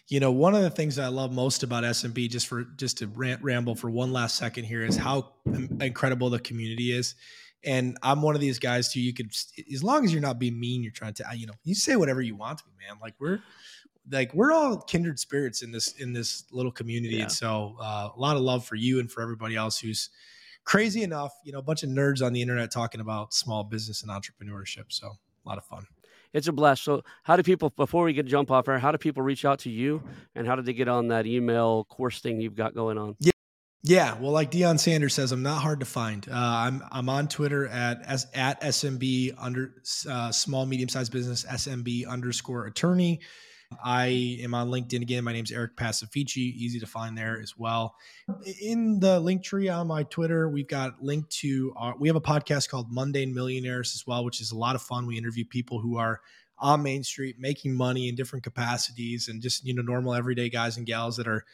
you 0.10 0.20
know, 0.20 0.32
one 0.32 0.54
of 0.54 0.62
the 0.62 0.70
things 0.70 1.00
I 1.00 1.08
love 1.08 1.32
most 1.32 1.64
about 1.64 1.84
SMB, 1.84 2.30
just 2.30 2.48
for 2.48 2.64
just 2.64 2.98
to 3.00 3.08
rant, 3.08 3.42
ramble 3.42 3.76
for 3.76 3.90
one 3.90 4.12
last 4.12 4.36
second 4.36 4.66
here, 4.66 4.84
is 4.84 4.98
how 4.98 5.34
incredible 5.80 6.30
the 6.30 6.40
community 6.40 6.92
is. 6.92 7.16
And 7.66 7.98
I'm 8.04 8.22
one 8.22 8.36
of 8.36 8.42
these 8.42 8.60
guys 8.60 8.92
too. 8.92 9.00
You 9.00 9.14
could, 9.14 9.32
as 9.74 9.84
long 9.84 10.04
as 10.04 10.12
you're 10.12 10.22
not 10.22 10.40
being 10.40 10.60
mean, 10.60 10.84
you're 10.84 10.92
trying 10.92 11.14
to, 11.16 11.26
you 11.36 11.48
know, 11.48 11.54
you 11.64 11.76
say 11.76 11.96
whatever 11.96 12.22
you 12.22 12.36
want 12.36 12.60
to, 12.60 12.66
man. 12.86 12.98
Like 13.02 13.14
we're, 13.20 13.40
like 14.12 14.34
we're 14.34 14.52
all 14.52 14.82
kindred 14.82 15.18
spirits 15.18 15.62
in 15.62 15.72
this 15.72 15.94
in 15.94 16.12
this 16.12 16.44
little 16.52 16.74
community. 16.74 17.16
Yeah. 17.16 17.24
And 17.24 17.32
so, 17.32 17.78
uh, 17.80 18.10
a 18.14 18.20
lot 18.20 18.36
of 18.36 18.42
love 18.42 18.66
for 18.66 18.76
you 18.76 19.00
and 19.00 19.10
for 19.10 19.22
everybody 19.22 19.56
else 19.56 19.80
who's 19.80 20.10
crazy 20.66 21.04
enough. 21.04 21.32
You 21.46 21.54
know, 21.54 21.60
a 21.60 21.64
bunch 21.64 21.84
of 21.84 21.90
nerds 21.90 22.22
on 22.22 22.34
the 22.34 22.42
internet 22.42 22.70
talking 22.72 23.00
about 23.00 23.34
small 23.34 23.64
business 23.64 24.04
and 24.04 24.12
entrepreneurship. 24.12 24.86
So, 24.90 25.08
a 25.08 25.50
lot 25.50 25.58
of 25.58 25.64
fun 25.64 25.86
it's 26.34 26.48
a 26.48 26.52
blast. 26.52 26.84
So, 26.84 27.04
how 27.24 27.36
do 27.36 27.44
people 27.44 27.70
before 27.70 28.04
we 28.04 28.14
get 28.14 28.26
jump 28.26 28.52
off 28.52 28.66
here? 28.66 28.80
How 28.80 28.92
do 28.92 28.98
people 28.98 29.24
reach 29.24 29.46
out 29.46 29.60
to 29.60 29.70
you, 29.70 30.04
and 30.36 30.48
how 30.48 30.56
did 30.56 30.66
they 30.66 30.74
get 30.74 30.88
on 30.88 31.08
that 31.10 31.26
email 31.26 31.86
course 31.86 32.20
thing 32.20 32.42
you've 32.42 32.56
got 32.56 32.74
going 32.74 32.98
on? 32.98 33.16
Yeah. 33.20 33.32
Yeah, 33.86 34.18
well, 34.18 34.32
like 34.32 34.50
Deion 34.50 34.80
Sanders 34.80 35.14
says, 35.14 35.34
I'm 35.34 35.44
not 35.44 35.62
hard 35.62 35.82
to 35.82 35.86
find. 35.86 36.26
Uh, 36.30 36.34
I'm 36.34 36.82
I'm 36.90 37.10
on 37.10 37.28
Twitter 37.28 37.68
at 37.68 38.02
at 38.34 38.62
SMB 38.62 39.36
under 39.38 39.74
uh, 40.10 40.32
small 40.32 40.66
medium 40.66 40.88
sized 40.88 41.12
business 41.12 41.44
SMB 41.44 42.08
underscore 42.08 42.66
attorney. 42.66 43.20
I 43.84 44.38
am 44.42 44.54
on 44.54 44.70
LinkedIn 44.70 45.02
again. 45.02 45.24
My 45.24 45.34
name's 45.34 45.52
Eric 45.52 45.76
Pacifici. 45.76 46.38
Easy 46.38 46.80
to 46.80 46.86
find 46.86 47.18
there 47.18 47.40
as 47.42 47.58
well. 47.58 47.96
In 48.62 49.00
the 49.00 49.22
Linktree 49.22 49.74
on 49.74 49.88
my 49.88 50.04
Twitter, 50.04 50.50
we've 50.50 50.68
got 50.68 51.02
linked 51.02 51.32
to 51.38 51.74
our, 51.78 51.96
we 51.98 52.08
have 52.10 52.16
a 52.16 52.22
podcast 52.22 52.70
called 52.70 52.88
Mundane 52.92 53.34
Millionaires 53.34 53.94
as 53.96 54.06
well, 54.06 54.26
which 54.26 54.42
is 54.42 54.52
a 54.52 54.58
lot 54.58 54.76
of 54.76 54.82
fun. 54.82 55.06
We 55.06 55.18
interview 55.18 55.46
people 55.46 55.80
who 55.80 55.98
are 55.98 56.22
on 56.58 56.84
Main 56.84 57.04
Street 57.04 57.38
making 57.40 57.74
money 57.74 58.08
in 58.08 58.16
different 58.16 58.44
capacities 58.44 59.28
and 59.28 59.42
just, 59.42 59.66
you 59.66 59.74
know, 59.74 59.82
normal 59.82 60.14
everyday 60.14 60.50
guys 60.50 60.78
and 60.78 60.86
gals 60.86 61.18
that 61.18 61.28
are 61.28 61.46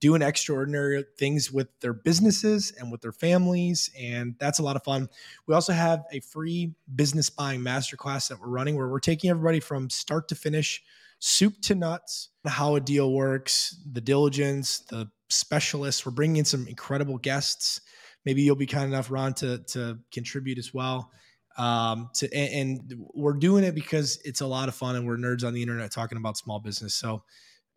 doing 0.00 0.22
extraordinary 0.22 1.04
things 1.18 1.52
with 1.52 1.68
their 1.80 1.92
businesses 1.92 2.72
and 2.78 2.90
with 2.90 3.02
their 3.02 3.12
families. 3.12 3.90
And 3.98 4.34
that's 4.38 4.58
a 4.58 4.62
lot 4.62 4.76
of 4.76 4.82
fun. 4.82 5.08
We 5.46 5.54
also 5.54 5.72
have 5.72 6.04
a 6.10 6.20
free 6.20 6.72
business 6.94 7.28
buying 7.30 7.60
masterclass 7.60 8.28
that 8.28 8.40
we're 8.40 8.48
running 8.48 8.76
where 8.76 8.88
we're 8.88 8.98
taking 8.98 9.30
everybody 9.30 9.60
from 9.60 9.90
start 9.90 10.28
to 10.28 10.34
finish 10.34 10.82
soup 11.20 11.54
to 11.62 11.74
nuts, 11.74 12.30
how 12.46 12.74
a 12.74 12.80
deal 12.80 13.12
works, 13.12 13.78
the 13.90 14.00
diligence, 14.00 14.80
the 14.90 15.08
specialists. 15.28 16.04
We're 16.04 16.12
bringing 16.12 16.38
in 16.38 16.44
some 16.44 16.66
incredible 16.66 17.18
guests. 17.18 17.80
Maybe 18.26 18.42
you'll 18.42 18.56
be 18.56 18.66
kind 18.66 18.92
enough, 18.92 19.10
Ron, 19.10 19.34
to 19.34 19.58
to 19.68 19.98
contribute 20.12 20.58
as 20.58 20.74
well. 20.74 21.10
Um, 21.56 22.10
to 22.14 22.32
and, 22.34 22.80
and 22.90 23.06
we're 23.14 23.34
doing 23.34 23.64
it 23.64 23.74
because 23.74 24.20
it's 24.24 24.40
a 24.40 24.46
lot 24.46 24.68
of 24.68 24.74
fun, 24.74 24.96
and 24.96 25.06
we're 25.06 25.16
nerds 25.16 25.44
on 25.44 25.54
the 25.54 25.62
internet 25.62 25.92
talking 25.92 26.18
about 26.18 26.36
small 26.36 26.58
business. 26.58 26.94
So 26.94 27.22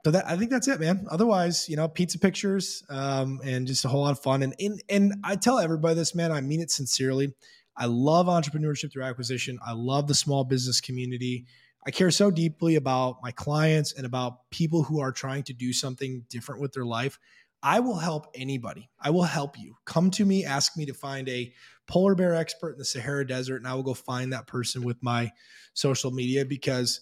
so 0.05 0.11
that 0.11 0.27
I 0.27 0.35
think 0.35 0.51
that's 0.51 0.67
it, 0.67 0.79
man. 0.79 1.05
Otherwise, 1.09 1.69
you 1.69 1.77
know, 1.77 1.87
pizza 1.87 2.19
pictures 2.19 2.83
um, 2.89 3.39
and 3.43 3.65
just 3.65 3.85
a 3.85 3.87
whole 3.87 4.01
lot 4.01 4.11
of 4.11 4.19
fun. 4.19 4.43
And, 4.43 4.53
and 4.59 4.81
and 4.89 5.13
I 5.23 5.35
tell 5.35 5.59
everybody 5.59 5.95
this, 5.95 6.13
man. 6.13 6.31
I 6.31 6.41
mean 6.41 6.61
it 6.61 6.71
sincerely. 6.71 7.33
I 7.75 7.85
love 7.85 8.27
entrepreneurship 8.27 8.91
through 8.91 9.03
acquisition. 9.03 9.59
I 9.65 9.73
love 9.73 10.07
the 10.07 10.13
small 10.13 10.43
business 10.43 10.81
community. 10.81 11.45
I 11.85 11.91
care 11.91 12.11
so 12.11 12.31
deeply 12.31 12.75
about 12.75 13.17
my 13.21 13.31
clients 13.31 13.93
and 13.93 14.05
about 14.05 14.49
people 14.49 14.83
who 14.83 15.01
are 15.01 15.11
trying 15.11 15.43
to 15.43 15.53
do 15.53 15.73
something 15.73 16.25
different 16.29 16.61
with 16.61 16.73
their 16.73 16.85
life. 16.85 17.19
I 17.61 17.79
will 17.79 17.97
help 17.97 18.27
anybody. 18.35 18.89
I 18.99 19.09
will 19.09 19.23
help 19.23 19.57
you. 19.57 19.75
Come 19.85 20.11
to 20.11 20.25
me, 20.25 20.45
ask 20.45 20.75
me 20.77 20.85
to 20.85 20.93
find 20.93 21.29
a 21.29 21.53
polar 21.87 22.15
bear 22.15 22.35
expert 22.35 22.73
in 22.73 22.77
the 22.77 22.85
Sahara 22.85 23.25
Desert, 23.25 23.57
and 23.57 23.67
I 23.67 23.73
will 23.73 23.83
go 23.83 23.93
find 23.93 24.33
that 24.33 24.47
person 24.47 24.83
with 24.83 25.01
my 25.01 25.31
social 25.73 26.11
media 26.11 26.45
because 26.45 27.01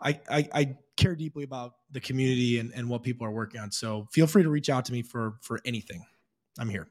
I, 0.00 0.20
I, 0.28 0.48
I 0.52 0.76
care 0.96 1.14
deeply 1.14 1.44
about 1.44 1.74
the 1.90 2.00
community 2.00 2.58
and, 2.58 2.72
and 2.74 2.88
what 2.88 3.02
people 3.02 3.26
are 3.26 3.32
working 3.32 3.60
on. 3.60 3.70
So 3.70 4.08
feel 4.12 4.26
free 4.26 4.42
to 4.42 4.50
reach 4.50 4.70
out 4.70 4.84
to 4.86 4.92
me 4.92 5.02
for 5.02 5.34
for 5.42 5.60
anything. 5.64 6.04
I'm 6.58 6.68
here. 6.68 6.88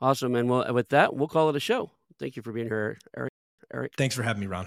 Awesome. 0.00 0.34
And 0.34 0.48
well, 0.48 0.72
with 0.72 0.90
that, 0.90 1.14
we'll 1.14 1.28
call 1.28 1.50
it 1.50 1.56
a 1.56 1.60
show. 1.60 1.90
Thank 2.18 2.36
you 2.36 2.42
for 2.42 2.52
being 2.52 2.66
here, 2.66 2.98
Eric. 3.16 3.30
Eric. 3.72 3.92
Thanks 3.96 4.14
for 4.14 4.22
having 4.22 4.40
me, 4.40 4.46
Ron. 4.46 4.66